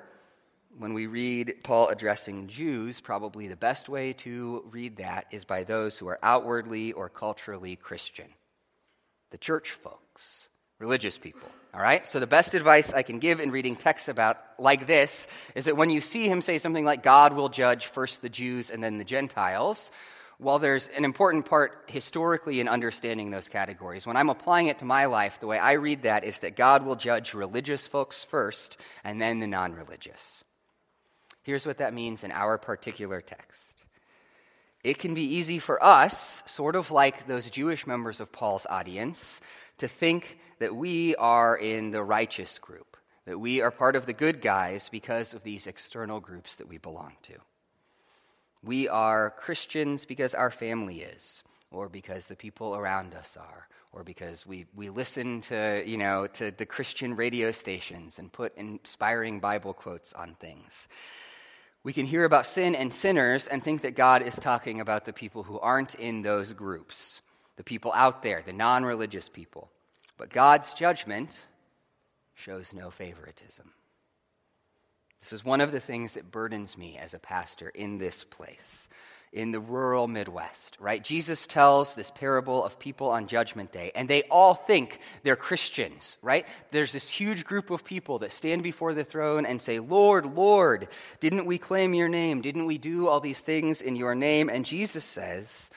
when 0.79 0.95
we 0.95 1.07
read 1.07 1.57
Paul 1.63 1.89
addressing 1.89 2.49
Jews, 2.49 3.01
probably 3.01 3.49
the 3.49 3.57
best 3.57 3.89
way 3.89 4.13
to 4.15 4.65
read 4.71 4.97
that 4.97 5.27
is 5.31 5.45
by 5.45 5.65
those 5.65 5.99
who 5.99 6.09
are 6.09 6.19
outwardly 6.23 6.93
or 6.93 7.09
culturally 7.09 7.77
Christian, 7.77 8.29
the 9.31 9.39
church 9.39 9.73
folks, 9.73 10.49
religious 10.79 11.19
people. 11.19 11.49
All 11.75 11.81
right? 11.81 12.07
So 12.07 12.21
the 12.21 12.27
best 12.27 12.55
advice 12.55 12.93
I 12.93 13.03
can 13.03 13.19
give 13.19 13.41
in 13.41 13.51
reading 13.51 13.77
texts 13.77 14.09
about 14.09 14.39
like 14.59 14.87
this 14.87 15.27
is 15.55 15.65
that 15.65 15.77
when 15.77 15.91
you 15.91 16.01
see 16.01 16.29
him 16.29 16.43
say 16.43 16.59
something 16.59 16.85
like 16.85 17.03
God 17.03 17.33
will 17.33 17.49
judge 17.49 17.87
first 17.87 18.21
the 18.21 18.29
Jews 18.29 18.71
and 18.71 18.85
then 18.85 18.99
the 18.99 19.05
Gentiles, 19.05 19.91
while 20.39 20.59
there's 20.59 20.89
an 20.89 21.05
important 21.05 21.47
part 21.47 21.85
historically 21.87 22.61
in 22.61 22.69
understanding 22.69 23.31
those 23.31 23.49
categories, 23.49 24.07
when 24.07 24.17
I'm 24.17 24.29
applying 24.29 24.67
it 24.67 24.81
to 24.81 24.85
my 24.85 25.07
life, 25.07 25.41
the 25.41 25.47
way 25.47 25.59
I 25.59 25.73
read 25.75 26.03
that 26.03 26.25
is 26.25 26.41
that 26.41 26.57
God 26.57 26.85
will 26.85 26.97
judge 26.97 27.33
religious 27.33 27.87
folks 27.87 28.25
first 28.25 28.77
and 29.05 29.21
then 29.21 29.39
the 29.39 29.47
non 29.47 29.73
religious. 29.73 30.45
Here's 31.42 31.66
what 31.66 31.78
that 31.78 31.94
means 31.94 32.24
in 32.24 32.33
our 32.33 32.59
particular 32.59 33.20
text. 33.20 33.85
It 34.85 34.98
can 34.98 35.14
be 35.14 35.37
easy 35.37 35.59
for 35.59 35.83
us, 35.83 36.42
sort 36.46 36.74
of 36.74 36.90
like 36.90 37.26
those 37.26 37.50
Jewish 37.50 37.87
members 37.87 38.20
of 38.20 38.33
Paul's 38.33 38.66
audience, 38.68 39.40
to 39.78 39.87
think 39.87 40.38
that 40.59 40.74
we 40.74 41.14
are 41.16 41.57
in 41.57 41.92
the 41.92 42.02
righteous 42.02 42.59
group, 42.59 42.96
that 43.26 43.38
we 43.38 43.61
are 43.61 43.70
part 43.70 43.94
of 43.94 44.07
the 44.07 44.12
good 44.12 44.40
guys 44.40 44.88
because 44.88 45.35
of 45.35 45.42
these 45.42 45.66
external 45.66 46.20
groups 46.20 46.57
that 46.57 46.68
we 46.68 46.78
belong 46.78 47.12
to. 47.22 47.35
We 48.64 48.88
are 48.88 49.31
Christians 49.31 50.05
because 50.05 50.35
our 50.35 50.50
family 50.50 51.02
is, 51.02 51.42
or 51.70 51.88
because 51.88 52.26
the 52.26 52.37
people 52.37 52.76
around 52.76 53.14
us 53.14 53.37
are, 53.37 53.68
or 53.92 54.05
because 54.05 54.46
we, 54.46 54.66
we 54.74 54.88
listen 54.88 55.40
to, 55.42 55.83
you 55.87 55.96
know, 55.96 56.26
to 56.28 56.50
the 56.50 56.66
Christian 56.66 57.14
radio 57.14 57.50
stations 57.52 58.18
and 58.18 58.33
put 58.33 58.57
inspiring 58.57 59.40
Bible 59.40 59.74
quotes 59.74 60.12
on 60.12 60.35
things. 60.40 60.88
We 61.85 61.92
can 61.92 62.07
hear 62.07 62.25
about 62.25 62.47
sin 62.47 62.75
and 62.75 62.92
sinners 62.92 63.49
and 63.49 63.62
think 63.62 63.83
that 63.83 63.97
God 63.97 64.23
is 64.23 64.37
talking 64.37 64.81
about 64.81 65.05
the 65.05 65.12
people 65.12 65.42
who 65.42 65.59
aren't 65.59 65.97
in 65.97 66.23
those 66.23 66.53
groups, 66.53 67.23
the 67.57 67.64
people 67.64 67.92
out 67.95 68.23
there, 68.23 68.42
the 68.45 68.53
non 68.53 68.85
religious 68.85 69.29
people. 69.29 69.71
But 70.16 70.31
God's 70.31 70.75
judgment 70.75 71.40
shows 72.35 72.73
no 72.73 72.90
favoritism. 72.90 73.73
This 75.21 75.33
is 75.33 75.45
one 75.45 75.61
of 75.61 75.73
the 75.73 75.81
things 75.81 76.14
that 76.14 76.31
burdens 76.31 76.77
me 76.77 76.99
as 76.99 77.14
a 77.14 77.18
pastor 77.18 77.68
in 77.71 77.99
this 77.99 78.25
place, 78.25 78.88
in 79.33 79.51
the 79.51 79.61
rural 79.61 80.07
Midwest, 80.07 80.77
right? 80.79 81.03
Jesus 81.03 81.47
tells 81.47 81.95
this 81.95 82.11
parable 82.11 82.62
of 82.62 82.79
people 82.79 83.09
on 83.09 83.27
Judgment 83.27 83.73
Day, 83.73 83.90
and 83.95 84.07
they 84.07 84.25
all 84.25 84.55
think 84.55 85.01
they're 85.23 85.37
Christians, 85.37 86.18
right? 86.21 86.47
There's 86.71 86.92
this 86.92 87.09
huge 87.09 87.45
group 87.45 87.71
of 87.71 87.83
people 87.83 88.18
that 88.18 88.33
stand 88.33 88.62
before 88.62 88.92
the 88.92 89.05
throne 89.05 89.47
and 89.47 89.61
say, 89.61 89.79
Lord, 89.79 90.37
Lord, 90.37 90.88
didn't 91.21 91.47
we 91.47 91.57
claim 91.57 91.95
your 91.95 92.11
name? 92.11 92.42
Didn't 92.42 92.66
we 92.66 92.77
do 92.77 93.09
all 93.09 93.21
these 93.21 93.40
things 93.40 93.81
in 93.81 93.97
your 93.97 94.14
name? 94.14 94.51
And 94.51 94.66
Jesus 94.66 95.05
says, 95.05 95.71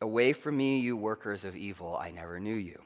Away 0.00 0.32
from 0.34 0.56
me, 0.56 0.78
you 0.78 0.96
workers 0.96 1.44
of 1.44 1.56
evil, 1.56 1.96
I 1.96 2.10
never 2.10 2.38
knew 2.38 2.54
you. 2.54 2.80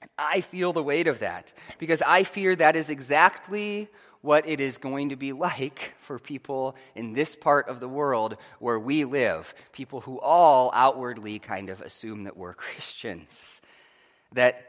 And 0.00 0.10
I 0.16 0.40
feel 0.40 0.72
the 0.72 0.82
weight 0.82 1.08
of 1.08 1.18
that 1.18 1.52
because 1.78 2.00
I 2.00 2.22
fear 2.22 2.56
that 2.56 2.76
is 2.76 2.88
exactly 2.88 3.88
what 4.22 4.46
it 4.46 4.60
is 4.60 4.78
going 4.78 5.10
to 5.10 5.16
be 5.16 5.32
like 5.32 5.94
for 6.00 6.18
people 6.18 6.76
in 6.94 7.12
this 7.12 7.34
part 7.34 7.68
of 7.68 7.80
the 7.80 7.88
world 7.88 8.36
where 8.58 8.78
we 8.78 9.04
live, 9.04 9.54
people 9.72 10.00
who 10.00 10.20
all 10.20 10.70
outwardly 10.74 11.38
kind 11.38 11.70
of 11.70 11.80
assume 11.80 12.24
that 12.24 12.36
we're 12.36 12.54
Christians. 12.54 13.60
That 14.32 14.66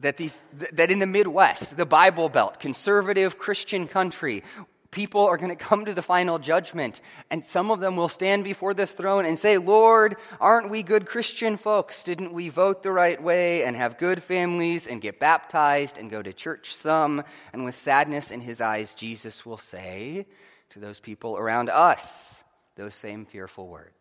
that, 0.00 0.16
these, 0.16 0.40
that 0.52 0.92
in 0.92 1.00
the 1.00 1.06
Midwest, 1.06 1.76
the 1.76 1.86
Bible 1.86 2.28
Belt, 2.28 2.60
conservative 2.60 3.36
Christian 3.36 3.88
country, 3.88 4.44
people 4.90 5.26
are 5.26 5.36
going 5.36 5.50
to 5.50 5.56
come 5.56 5.84
to 5.84 5.94
the 5.94 6.02
final 6.02 6.38
judgment, 6.38 7.00
and 7.30 7.44
some 7.44 7.70
of 7.70 7.80
them 7.80 7.96
will 7.96 8.08
stand 8.08 8.44
before 8.44 8.74
this 8.74 8.92
throne 8.92 9.26
and 9.26 9.38
say, 9.38 9.58
Lord, 9.58 10.16
aren't 10.40 10.70
we 10.70 10.82
good 10.82 11.06
Christian 11.06 11.56
folks? 11.56 12.02
Didn't 12.02 12.32
we 12.32 12.48
vote 12.48 12.82
the 12.82 12.92
right 12.92 13.22
way 13.22 13.64
and 13.64 13.76
have 13.76 13.98
good 13.98 14.22
families 14.22 14.86
and 14.86 15.00
get 15.00 15.20
baptized 15.20 15.98
and 15.98 16.10
go 16.10 16.22
to 16.22 16.32
church 16.32 16.74
some? 16.74 17.22
And 17.52 17.64
with 17.64 17.76
sadness 17.76 18.30
in 18.30 18.40
his 18.40 18.60
eyes, 18.60 18.94
Jesus 18.94 19.44
will 19.44 19.58
say 19.58 20.26
to 20.70 20.78
those 20.78 21.00
people 21.00 21.36
around 21.36 21.68
us 21.68 22.42
those 22.76 22.94
same 22.94 23.26
fearful 23.26 23.68
words. 23.68 23.97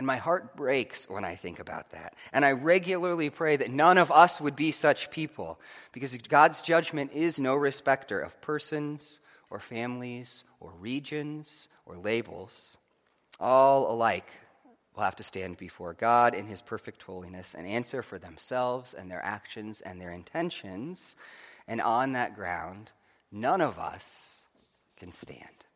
And 0.00 0.06
my 0.06 0.16
heart 0.16 0.56
breaks 0.56 1.10
when 1.10 1.26
I 1.26 1.34
think 1.34 1.58
about 1.58 1.90
that. 1.90 2.14
And 2.32 2.42
I 2.42 2.52
regularly 2.52 3.28
pray 3.28 3.56
that 3.56 3.70
none 3.70 3.98
of 3.98 4.10
us 4.10 4.40
would 4.40 4.56
be 4.56 4.72
such 4.72 5.10
people, 5.10 5.60
because 5.92 6.16
God's 6.16 6.62
judgment 6.62 7.12
is 7.12 7.38
no 7.38 7.54
respecter 7.54 8.18
of 8.18 8.40
persons 8.40 9.20
or 9.50 9.60
families 9.60 10.44
or 10.58 10.72
regions 10.80 11.68
or 11.84 11.98
labels. 11.98 12.78
All 13.38 13.92
alike 13.92 14.30
will 14.96 15.02
have 15.02 15.16
to 15.16 15.22
stand 15.22 15.58
before 15.58 15.92
God 15.92 16.34
in 16.34 16.46
his 16.46 16.62
perfect 16.62 17.02
holiness 17.02 17.54
and 17.54 17.66
answer 17.66 18.02
for 18.02 18.18
themselves 18.18 18.94
and 18.94 19.10
their 19.10 19.22
actions 19.22 19.82
and 19.82 20.00
their 20.00 20.12
intentions. 20.12 21.14
And 21.68 21.82
on 21.82 22.12
that 22.12 22.34
ground, 22.34 22.90
none 23.30 23.60
of 23.60 23.78
us 23.78 24.46
can 24.96 25.12
stand. 25.12 25.66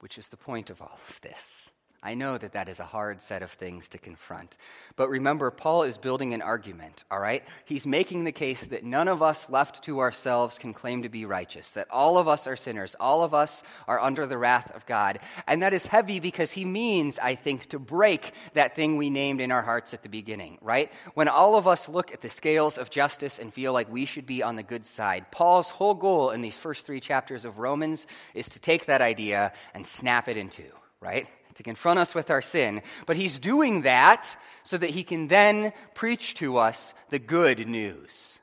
Which 0.00 0.18
is 0.18 0.26
the 0.30 0.36
point 0.36 0.68
of 0.68 0.82
all 0.82 0.98
of 1.08 1.20
this. 1.20 1.70
I 2.02 2.14
know 2.14 2.38
that 2.38 2.52
that 2.52 2.70
is 2.70 2.80
a 2.80 2.84
hard 2.84 3.20
set 3.20 3.42
of 3.42 3.50
things 3.50 3.90
to 3.90 3.98
confront. 3.98 4.56
But 4.96 5.10
remember, 5.10 5.50
Paul 5.50 5.82
is 5.82 5.98
building 5.98 6.32
an 6.32 6.40
argument, 6.40 7.04
all 7.10 7.20
right? 7.20 7.44
He's 7.66 7.86
making 7.86 8.24
the 8.24 8.32
case 8.32 8.62
that 8.64 8.84
none 8.84 9.06
of 9.06 9.22
us 9.22 9.50
left 9.50 9.84
to 9.84 10.00
ourselves 10.00 10.58
can 10.58 10.72
claim 10.72 11.02
to 11.02 11.10
be 11.10 11.26
righteous, 11.26 11.70
that 11.72 11.90
all 11.90 12.16
of 12.16 12.26
us 12.26 12.46
are 12.46 12.56
sinners, 12.56 12.96
all 12.98 13.22
of 13.22 13.34
us 13.34 13.62
are 13.86 14.00
under 14.00 14.26
the 14.26 14.38
wrath 14.38 14.74
of 14.74 14.86
God. 14.86 15.18
And 15.46 15.62
that 15.62 15.74
is 15.74 15.86
heavy 15.86 16.20
because 16.20 16.52
he 16.52 16.64
means, 16.64 17.18
I 17.18 17.34
think, 17.34 17.66
to 17.68 17.78
break 17.78 18.32
that 18.54 18.74
thing 18.74 18.96
we 18.96 19.10
named 19.10 19.42
in 19.42 19.52
our 19.52 19.62
hearts 19.62 19.92
at 19.92 20.02
the 20.02 20.08
beginning, 20.08 20.56
right? 20.62 20.90
When 21.12 21.28
all 21.28 21.54
of 21.54 21.68
us 21.68 21.86
look 21.86 22.14
at 22.14 22.22
the 22.22 22.30
scales 22.30 22.78
of 22.78 22.88
justice 22.88 23.38
and 23.38 23.52
feel 23.52 23.74
like 23.74 23.92
we 23.92 24.06
should 24.06 24.26
be 24.26 24.42
on 24.42 24.56
the 24.56 24.62
good 24.62 24.86
side, 24.86 25.30
Paul's 25.30 25.68
whole 25.68 25.94
goal 25.94 26.30
in 26.30 26.40
these 26.40 26.58
first 26.58 26.86
three 26.86 27.00
chapters 27.00 27.44
of 27.44 27.58
Romans 27.58 28.06
is 28.32 28.48
to 28.48 28.58
take 28.58 28.86
that 28.86 29.02
idea 29.02 29.52
and 29.74 29.86
snap 29.86 30.28
it 30.28 30.38
in 30.38 30.48
two, 30.48 30.72
right? 31.02 31.28
To 31.54 31.62
confront 31.62 31.98
us 31.98 32.14
with 32.14 32.30
our 32.30 32.42
sin, 32.42 32.82
but 33.06 33.16
he's 33.16 33.38
doing 33.38 33.82
that 33.82 34.36
so 34.62 34.76
that 34.76 34.90
he 34.90 35.02
can 35.02 35.28
then 35.28 35.72
preach 35.94 36.34
to 36.36 36.58
us 36.58 36.94
the 37.10 37.18
good 37.18 37.66
news. 37.66 38.38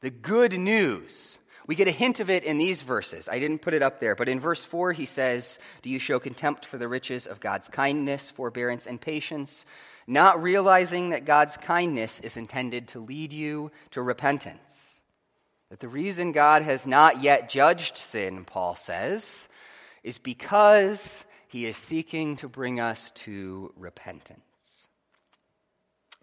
The 0.00 0.10
good 0.10 0.58
news. 0.58 1.38
We 1.66 1.76
get 1.76 1.88
a 1.88 1.92
hint 1.92 2.18
of 2.20 2.28
it 2.28 2.44
in 2.44 2.58
these 2.58 2.82
verses. 2.82 3.28
I 3.28 3.38
didn't 3.38 3.62
put 3.62 3.74
it 3.74 3.82
up 3.82 4.00
there, 4.00 4.16
but 4.16 4.28
in 4.28 4.40
verse 4.40 4.64
4, 4.64 4.92
he 4.92 5.06
says, 5.06 5.58
Do 5.82 5.90
you 5.90 5.98
show 5.98 6.18
contempt 6.18 6.66
for 6.66 6.76
the 6.76 6.88
riches 6.88 7.26
of 7.26 7.40
God's 7.40 7.68
kindness, 7.68 8.30
forbearance, 8.30 8.86
and 8.86 9.00
patience, 9.00 9.64
not 10.06 10.42
realizing 10.42 11.10
that 11.10 11.24
God's 11.24 11.56
kindness 11.56 12.18
is 12.20 12.36
intended 12.36 12.88
to 12.88 13.00
lead 13.00 13.32
you 13.32 13.70
to 13.92 14.02
repentance? 14.02 15.00
That 15.70 15.80
the 15.80 15.88
reason 15.88 16.32
God 16.32 16.62
has 16.62 16.86
not 16.86 17.22
yet 17.22 17.48
judged 17.48 17.96
sin, 17.96 18.44
Paul 18.44 18.74
says, 18.74 19.48
is 20.02 20.18
because 20.18 21.24
he 21.52 21.66
is 21.66 21.76
seeking 21.76 22.36
to 22.36 22.48
bring 22.48 22.80
us 22.80 23.10
to 23.10 23.74
repentance. 23.76 24.88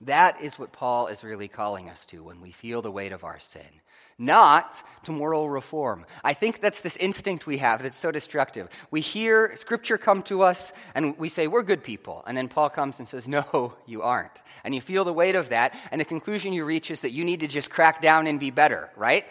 That 0.01 0.41
is 0.41 0.57
what 0.57 0.71
Paul 0.71 1.05
is 1.05 1.23
really 1.23 1.47
calling 1.47 1.87
us 1.87 2.03
to 2.05 2.23
when 2.23 2.41
we 2.41 2.49
feel 2.49 2.81
the 2.81 2.89
weight 2.89 3.11
of 3.11 3.23
our 3.23 3.37
sin, 3.39 3.61
not 4.17 4.81
to 5.03 5.11
moral 5.11 5.47
reform. 5.47 6.07
I 6.23 6.33
think 6.33 6.61
that's 6.61 6.79
this 6.79 6.97
instinct 6.97 7.45
we 7.45 7.57
have 7.57 7.83
that's 7.83 7.95
so 7.95 8.09
destructive. 8.09 8.69
We 8.89 9.01
hear 9.01 9.55
scripture 9.55 9.99
come 9.99 10.23
to 10.23 10.41
us 10.41 10.73
and 10.95 11.15
we 11.19 11.29
say, 11.29 11.45
We're 11.45 11.61
good 11.61 11.83
people. 11.83 12.23
And 12.25 12.35
then 12.35 12.47
Paul 12.47 12.71
comes 12.71 12.97
and 12.97 13.07
says, 13.07 13.27
No, 13.27 13.75
you 13.85 14.01
aren't. 14.01 14.41
And 14.63 14.73
you 14.73 14.81
feel 14.81 15.03
the 15.03 15.13
weight 15.13 15.35
of 15.35 15.49
that, 15.49 15.75
and 15.91 16.01
the 16.01 16.05
conclusion 16.05 16.53
you 16.53 16.65
reach 16.65 16.89
is 16.89 17.01
that 17.01 17.11
you 17.11 17.23
need 17.23 17.41
to 17.41 17.47
just 17.47 17.69
crack 17.69 18.01
down 18.01 18.25
and 18.25 18.39
be 18.39 18.49
better, 18.49 18.89
right? 18.95 19.25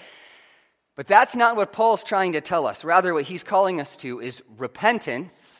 But 0.95 1.09
that's 1.09 1.35
not 1.35 1.57
what 1.57 1.73
Paul's 1.73 2.05
trying 2.05 2.35
to 2.35 2.41
tell 2.41 2.69
us. 2.69 2.85
Rather, 2.85 3.15
what 3.15 3.25
he's 3.25 3.43
calling 3.43 3.81
us 3.81 3.97
to 3.97 4.21
is 4.21 4.45
repentance 4.57 5.58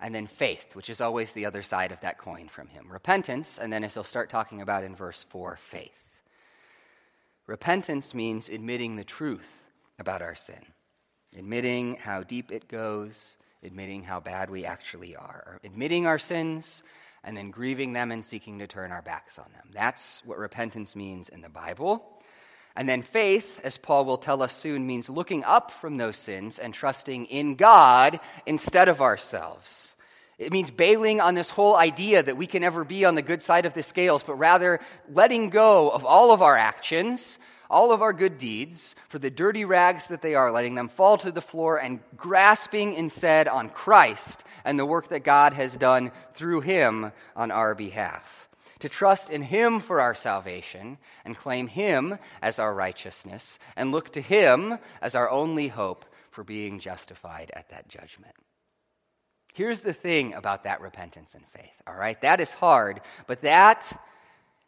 and 0.00 0.14
then 0.14 0.26
faith, 0.26 0.74
which 0.74 0.90
is 0.90 1.00
always 1.00 1.32
the 1.32 1.46
other 1.46 1.62
side 1.62 1.92
of 1.92 2.00
that 2.00 2.18
coin 2.18 2.48
from 2.48 2.68
him. 2.68 2.90
Repentance, 2.90 3.58
and 3.58 3.72
then 3.72 3.84
as 3.84 3.94
he'll 3.94 4.04
start 4.04 4.30
talking 4.30 4.60
about 4.60 4.84
in 4.84 4.94
verse 4.94 5.26
4, 5.30 5.56
faith. 5.56 6.22
Repentance 7.46 8.14
means 8.14 8.48
admitting 8.48 8.96
the 8.96 9.04
truth 9.04 9.70
about 9.98 10.22
our 10.22 10.34
sin, 10.34 10.64
admitting 11.36 11.96
how 11.96 12.22
deep 12.22 12.52
it 12.52 12.68
goes, 12.68 13.36
admitting 13.62 14.04
how 14.04 14.20
bad 14.20 14.50
we 14.50 14.64
actually 14.64 15.16
are, 15.16 15.58
admitting 15.64 16.06
our 16.06 16.18
sins, 16.18 16.82
and 17.24 17.36
then 17.36 17.50
grieving 17.50 17.92
them 17.92 18.12
and 18.12 18.24
seeking 18.24 18.58
to 18.58 18.66
turn 18.66 18.92
our 18.92 19.02
backs 19.02 19.38
on 19.38 19.46
them. 19.52 19.70
That's 19.72 20.22
what 20.24 20.38
repentance 20.38 20.94
means 20.94 21.28
in 21.28 21.40
the 21.40 21.48
Bible. 21.48 22.17
And 22.78 22.88
then 22.88 23.02
faith, 23.02 23.60
as 23.64 23.76
Paul 23.76 24.04
will 24.04 24.18
tell 24.18 24.40
us 24.40 24.52
soon, 24.52 24.86
means 24.86 25.10
looking 25.10 25.42
up 25.42 25.72
from 25.72 25.96
those 25.96 26.16
sins 26.16 26.60
and 26.60 26.72
trusting 26.72 27.26
in 27.26 27.56
God 27.56 28.20
instead 28.46 28.88
of 28.88 29.00
ourselves. 29.00 29.96
It 30.38 30.52
means 30.52 30.70
bailing 30.70 31.20
on 31.20 31.34
this 31.34 31.50
whole 31.50 31.74
idea 31.74 32.22
that 32.22 32.36
we 32.36 32.46
can 32.46 32.62
ever 32.62 32.84
be 32.84 33.04
on 33.04 33.16
the 33.16 33.22
good 33.22 33.42
side 33.42 33.66
of 33.66 33.74
the 33.74 33.82
scales, 33.82 34.22
but 34.22 34.36
rather 34.36 34.78
letting 35.12 35.50
go 35.50 35.90
of 35.90 36.04
all 36.04 36.30
of 36.30 36.40
our 36.40 36.56
actions, 36.56 37.40
all 37.68 37.90
of 37.90 38.00
our 38.00 38.12
good 38.12 38.38
deeds, 38.38 38.94
for 39.08 39.18
the 39.18 39.28
dirty 39.28 39.64
rags 39.64 40.06
that 40.06 40.22
they 40.22 40.36
are, 40.36 40.52
letting 40.52 40.76
them 40.76 40.88
fall 40.88 41.18
to 41.18 41.32
the 41.32 41.40
floor 41.40 41.78
and 41.78 41.98
grasping 42.16 42.94
instead 42.94 43.48
on 43.48 43.70
Christ 43.70 44.44
and 44.64 44.78
the 44.78 44.86
work 44.86 45.08
that 45.08 45.24
God 45.24 45.52
has 45.52 45.76
done 45.76 46.12
through 46.34 46.60
him 46.60 47.10
on 47.34 47.50
our 47.50 47.74
behalf 47.74 48.37
to 48.80 48.88
trust 48.88 49.30
in 49.30 49.42
Him 49.42 49.80
for 49.80 50.00
our 50.00 50.14
salvation 50.14 50.98
and 51.24 51.36
claim 51.36 51.66
Him 51.66 52.18
as 52.42 52.58
our 52.58 52.74
righteousness 52.74 53.58
and 53.76 53.92
look 53.92 54.12
to 54.12 54.20
Him 54.20 54.78
as 55.02 55.14
our 55.14 55.30
only 55.30 55.68
hope 55.68 56.04
for 56.30 56.44
being 56.44 56.78
justified 56.78 57.50
at 57.54 57.70
that 57.70 57.88
judgment. 57.88 58.34
Here's 59.54 59.80
the 59.80 59.92
thing 59.92 60.34
about 60.34 60.64
that 60.64 60.80
repentance 60.80 61.34
and 61.34 61.44
faith, 61.48 61.82
all 61.86 61.96
right? 61.96 62.20
That 62.20 62.40
is 62.40 62.52
hard, 62.52 63.00
but 63.26 63.42
that 63.42 64.00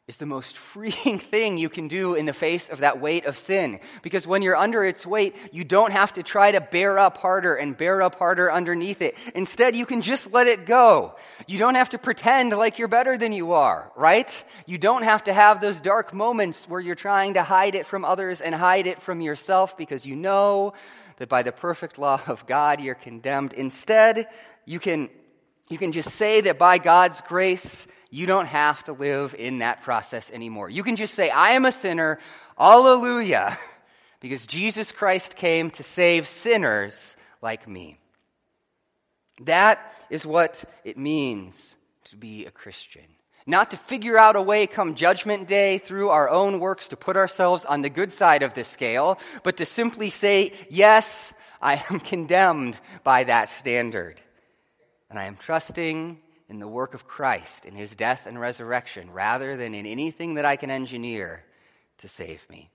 is 0.07 0.17
the 0.17 0.27
most 0.27 0.57
freeing 0.71 1.19
thing 1.19 1.59
you 1.59 1.69
can 1.69 1.89
do 1.89 2.15
in 2.15 2.27
the 2.27 2.33
face 2.33 2.69
of 2.69 2.79
that 2.79 3.01
weight 3.01 3.27
of 3.27 3.39
sin. 3.39 3.81
Because 4.03 4.27
when 4.27 4.43
you're 4.43 4.57
under 4.57 4.85
its 4.85 5.07
weight, 5.07 5.37
you 5.53 5.65
don't 5.65 5.93
have 5.93 6.13
to 6.15 6.23
try 6.23 6.53
to 6.53 6.61
bear 6.61 6.99
up 6.99 7.19
harder 7.19 7.55
and 7.55 7.77
bear 7.77 8.03
up 8.03 8.17
harder 8.17 8.53
underneath 8.53 9.03
it. 9.03 9.17
Instead, 9.35 9.77
you 9.77 9.87
can 9.87 10.03
just 10.03 10.33
let 10.33 10.47
it 10.47 10.67
go. 10.67 11.15
You 11.47 11.59
don't 11.59 11.77
have 11.77 11.91
to 11.91 11.99
pretend 11.99 12.51
like 12.51 12.79
you're 12.79 12.89
better 12.89 13.17
than 13.17 13.33
you 13.33 13.53
are, 13.53 13.93
right? 13.97 14.45
You 14.67 14.79
don't 14.79 15.03
have 15.03 15.25
to 15.25 15.33
have 15.33 15.61
those 15.61 15.81
dark 15.81 16.13
moments 16.13 16.69
where 16.69 16.81
you're 16.81 16.95
trying 16.95 17.35
to 17.35 17.43
hide 17.43 17.75
it 17.75 17.87
from 17.87 18.05
others 18.05 18.41
and 18.41 18.55
hide 18.55 18.87
it 18.87 19.01
from 19.01 19.21
yourself 19.21 19.77
because 19.77 20.05
you 20.05 20.17
know 20.17 20.73
that 21.21 21.29
by 21.29 21.43
the 21.43 21.53
perfect 21.53 21.99
law 21.99 22.21
of 22.27 22.47
God, 22.47 22.81
you're 22.81 22.95
condemned. 22.97 23.53
Instead, 23.53 24.27
you 24.65 24.81
can, 24.81 25.09
you 25.69 25.79
can 25.79 25.93
just 25.93 26.11
say 26.11 26.41
that 26.41 26.59
by 26.59 26.79
God's 26.79 27.21
grace, 27.21 27.87
you 28.11 28.27
don't 28.27 28.47
have 28.47 28.83
to 28.85 28.93
live 28.93 29.35
in 29.39 29.61
that 29.61 29.83
process 29.83 30.31
anymore. 30.31 30.69
You 30.69 30.83
can 30.83 30.97
just 30.97 31.15
say, 31.15 31.31
I 31.31 31.51
am 31.51 31.65
a 31.65 31.73
sinner, 31.73 32.19
hallelujah, 32.59 33.57
because 34.21 34.47
Jesus 34.47 34.93
Christ 34.93 35.37
came 35.37 35.71
to 35.73 35.83
save 35.83 36.27
sinners 36.27 37.17
like 37.41 37.69
me. 37.69 37.99
That 39.43 39.95
is 40.11 40.27
what 40.27 40.65
it 40.85 40.99
means 40.99 41.75
to 42.05 42.17
be 42.17 42.47
a 42.47 42.51
Christian. 42.51 43.05
Not 43.47 43.71
to 43.71 43.77
figure 43.77 44.19
out 44.19 44.37
a 44.37 44.43
way 44.43 44.67
come 44.67 44.95
judgment 44.95 45.49
day 45.49 45.79
through 45.79 46.11
our 46.11 46.29
own 46.29 46.61
works 46.61 46.89
to 46.89 46.97
put 46.97 47.17
ourselves 47.17 47.65
on 47.65 47.83
the 47.83 47.89
good 47.89 48.13
side 48.13 48.43
of 48.43 48.55
the 48.55 48.65
scale, 48.65 49.19
but 49.43 49.57
to 49.57 49.67
simply 49.67 50.11
say, 50.11 50.53
Yes, 50.69 51.33
I 51.63 51.83
am 51.91 52.01
condemned 52.01 52.79
by 53.03 53.25
that 53.25 53.49
standard. 53.49 54.21
And 55.09 55.19
I 55.19 55.25
am 55.25 55.37
trusting 55.37 56.19
in 56.51 56.59
the 56.59 56.69
work 56.69 56.95
of 56.95 57.07
Christ, 57.07 57.65
in 57.65 57.77
his 57.77 57.95
death 57.95 58.27
and 58.27 58.39
resurrection, 58.39 59.13
rather 59.13 59.57
than 59.57 59.73
in 59.73 59.87
anything 59.87 60.35
that 60.35 60.45
I 60.45 60.57
can 60.57 60.71
engineer 60.71 61.45
to 61.99 62.09
save 62.09 62.45
me. 62.51 62.71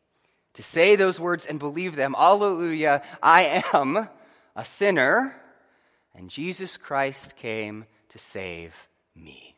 To 0.53 0.63
say 0.63 0.95
those 0.95 1.19
words 1.19 1.45
and 1.45 1.59
believe 1.59 1.97
them, 1.97 2.15
Alleluia, 2.17 3.03
I 3.21 3.63
am 3.73 4.07
a 4.55 4.63
sinner, 4.63 5.35
and 6.15 6.29
Jesus 6.29 6.77
Christ 6.77 7.35
came 7.35 7.85
to 8.09 8.17
save 8.17 8.87
me. 9.13 9.57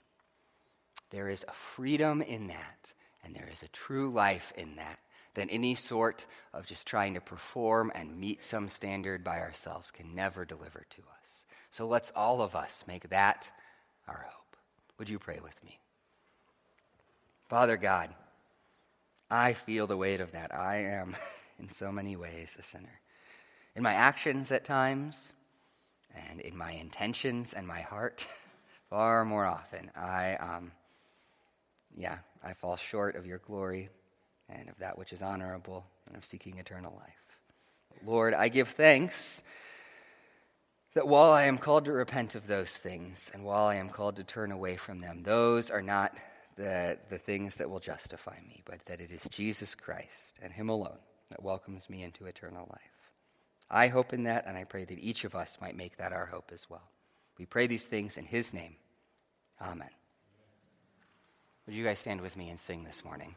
There 1.12 1.30
is 1.30 1.46
a 1.48 1.54
freedom 1.54 2.24
in 2.24 2.48
that, 2.48 2.94
and 3.24 3.36
there 3.36 3.48
is 3.54 3.62
a 3.62 3.68
true 3.68 4.10
life 4.10 4.52
in 4.58 4.78
that 4.78 5.00
than 5.36 5.52
any 5.52 5.76
sort 5.76 6.26
of 6.52 6.66
just 6.66 6.88
trying 6.88 7.14
to 7.14 7.22
perform 7.22 7.92
and 7.94 8.20
meet 8.20 8.42
some 8.42 8.68
standard 8.68 9.24
by 9.24 9.40
ourselves 9.40 9.92
can 9.92 10.16
never 10.16 10.44
deliver 10.44 10.88
to 10.90 11.02
us. 11.22 11.46
So 11.70 11.86
let's 11.88 12.12
all 12.16 12.42
of 12.42 12.56
us 12.56 12.84
make 12.88 13.08
that 13.10 13.52
our 14.08 14.26
hope. 14.30 14.58
Would 14.98 15.10
you 15.10 15.20
pray 15.20 15.40
with 15.44 15.64
me? 15.64 15.80
Father 17.50 17.78
God, 17.78 18.10
I 19.30 19.54
feel 19.54 19.88
the 19.88 19.98
weight 19.98 20.22
of 20.22 20.32
that. 20.34 20.54
I 20.54 20.78
am, 20.78 21.16
in 21.60 21.70
so 21.70 21.92
many 21.92 22.16
ways, 22.16 22.58
a 22.60 22.64
sinner. 22.64 23.00
In 23.76 23.84
my 23.84 23.94
actions 23.94 24.52
at 24.52 24.66
times, 24.66 25.34
and 26.30 26.40
in 26.42 26.58
my 26.58 26.72
intentions 26.72 27.54
and 27.54 27.68
my 27.68 27.82
heart, 27.82 28.26
far 28.90 29.26
more 29.26 29.46
often, 29.46 29.92
I, 29.96 30.36
um, 30.36 30.72
yeah, 31.96 32.18
I 32.44 32.54
fall 32.54 32.76
short 32.76 33.16
of 33.16 33.26
your 33.26 33.40
glory 33.40 33.90
and 34.50 34.70
of 34.70 34.78
that 34.80 34.98
which 34.98 35.14
is 35.14 35.22
honorable 35.22 35.86
and 36.08 36.16
of 36.16 36.26
seeking 36.26 36.58
eternal 36.58 36.94
life. 36.96 37.28
Lord, 38.06 38.34
I 38.34 38.50
give 38.50 38.70
thanks 38.70 39.42
that 40.98 41.08
while 41.08 41.32
I 41.32 41.44
am 41.44 41.60
called 41.60 41.86
to 41.86 41.92
repent 41.92 42.34
of 42.34 42.48
those 42.48 42.72
things 42.72 43.30
and 43.32 43.44
while 43.44 43.68
I 43.68 43.76
am 43.76 43.88
called 43.88 44.16
to 44.16 44.24
turn 44.24 44.52
away 44.52 44.78
from 44.78 45.00
them, 45.00 45.22
those 45.22 45.70
are 45.70 45.84
not 45.84 46.18
the, 46.56 46.98
the 47.12 47.20
things 47.20 47.56
that 47.58 47.70
will 47.70 47.80
justify 47.80 48.36
me, 48.48 48.64
but 48.66 48.84
that 48.88 49.00
it 49.00 49.12
is 49.12 49.22
Jesus 49.30 49.76
Christ 49.76 50.40
and 50.42 50.52
Him 50.52 50.70
alone 50.70 50.98
that 51.30 51.44
welcomes 51.44 51.88
me 51.88 52.02
into 52.02 52.26
eternal 52.26 52.66
life. 52.72 53.12
I 53.70 53.90
hope 53.90 54.12
in 54.12 54.24
that, 54.24 54.48
and 54.48 54.58
I 54.58 54.64
pray 54.64 54.86
that 54.86 54.98
each 54.98 55.24
of 55.24 55.36
us 55.36 55.60
might 55.62 55.76
make 55.76 55.98
that 55.98 56.14
our 56.14 56.26
hope 56.26 56.50
as 56.52 56.68
well. 56.68 56.90
We 57.38 57.46
pray 57.46 57.68
these 57.68 57.86
things 57.86 58.18
in 58.18 58.26
His 58.26 58.52
name. 58.52 58.76
Amen. 59.62 59.92
Would 61.68 61.76
you 61.76 61.84
guys 61.84 62.00
stand 62.00 62.22
with 62.22 62.36
me 62.36 62.50
and 62.50 62.60
sing 62.60 62.84
this 62.84 63.06
morning? 63.06 63.36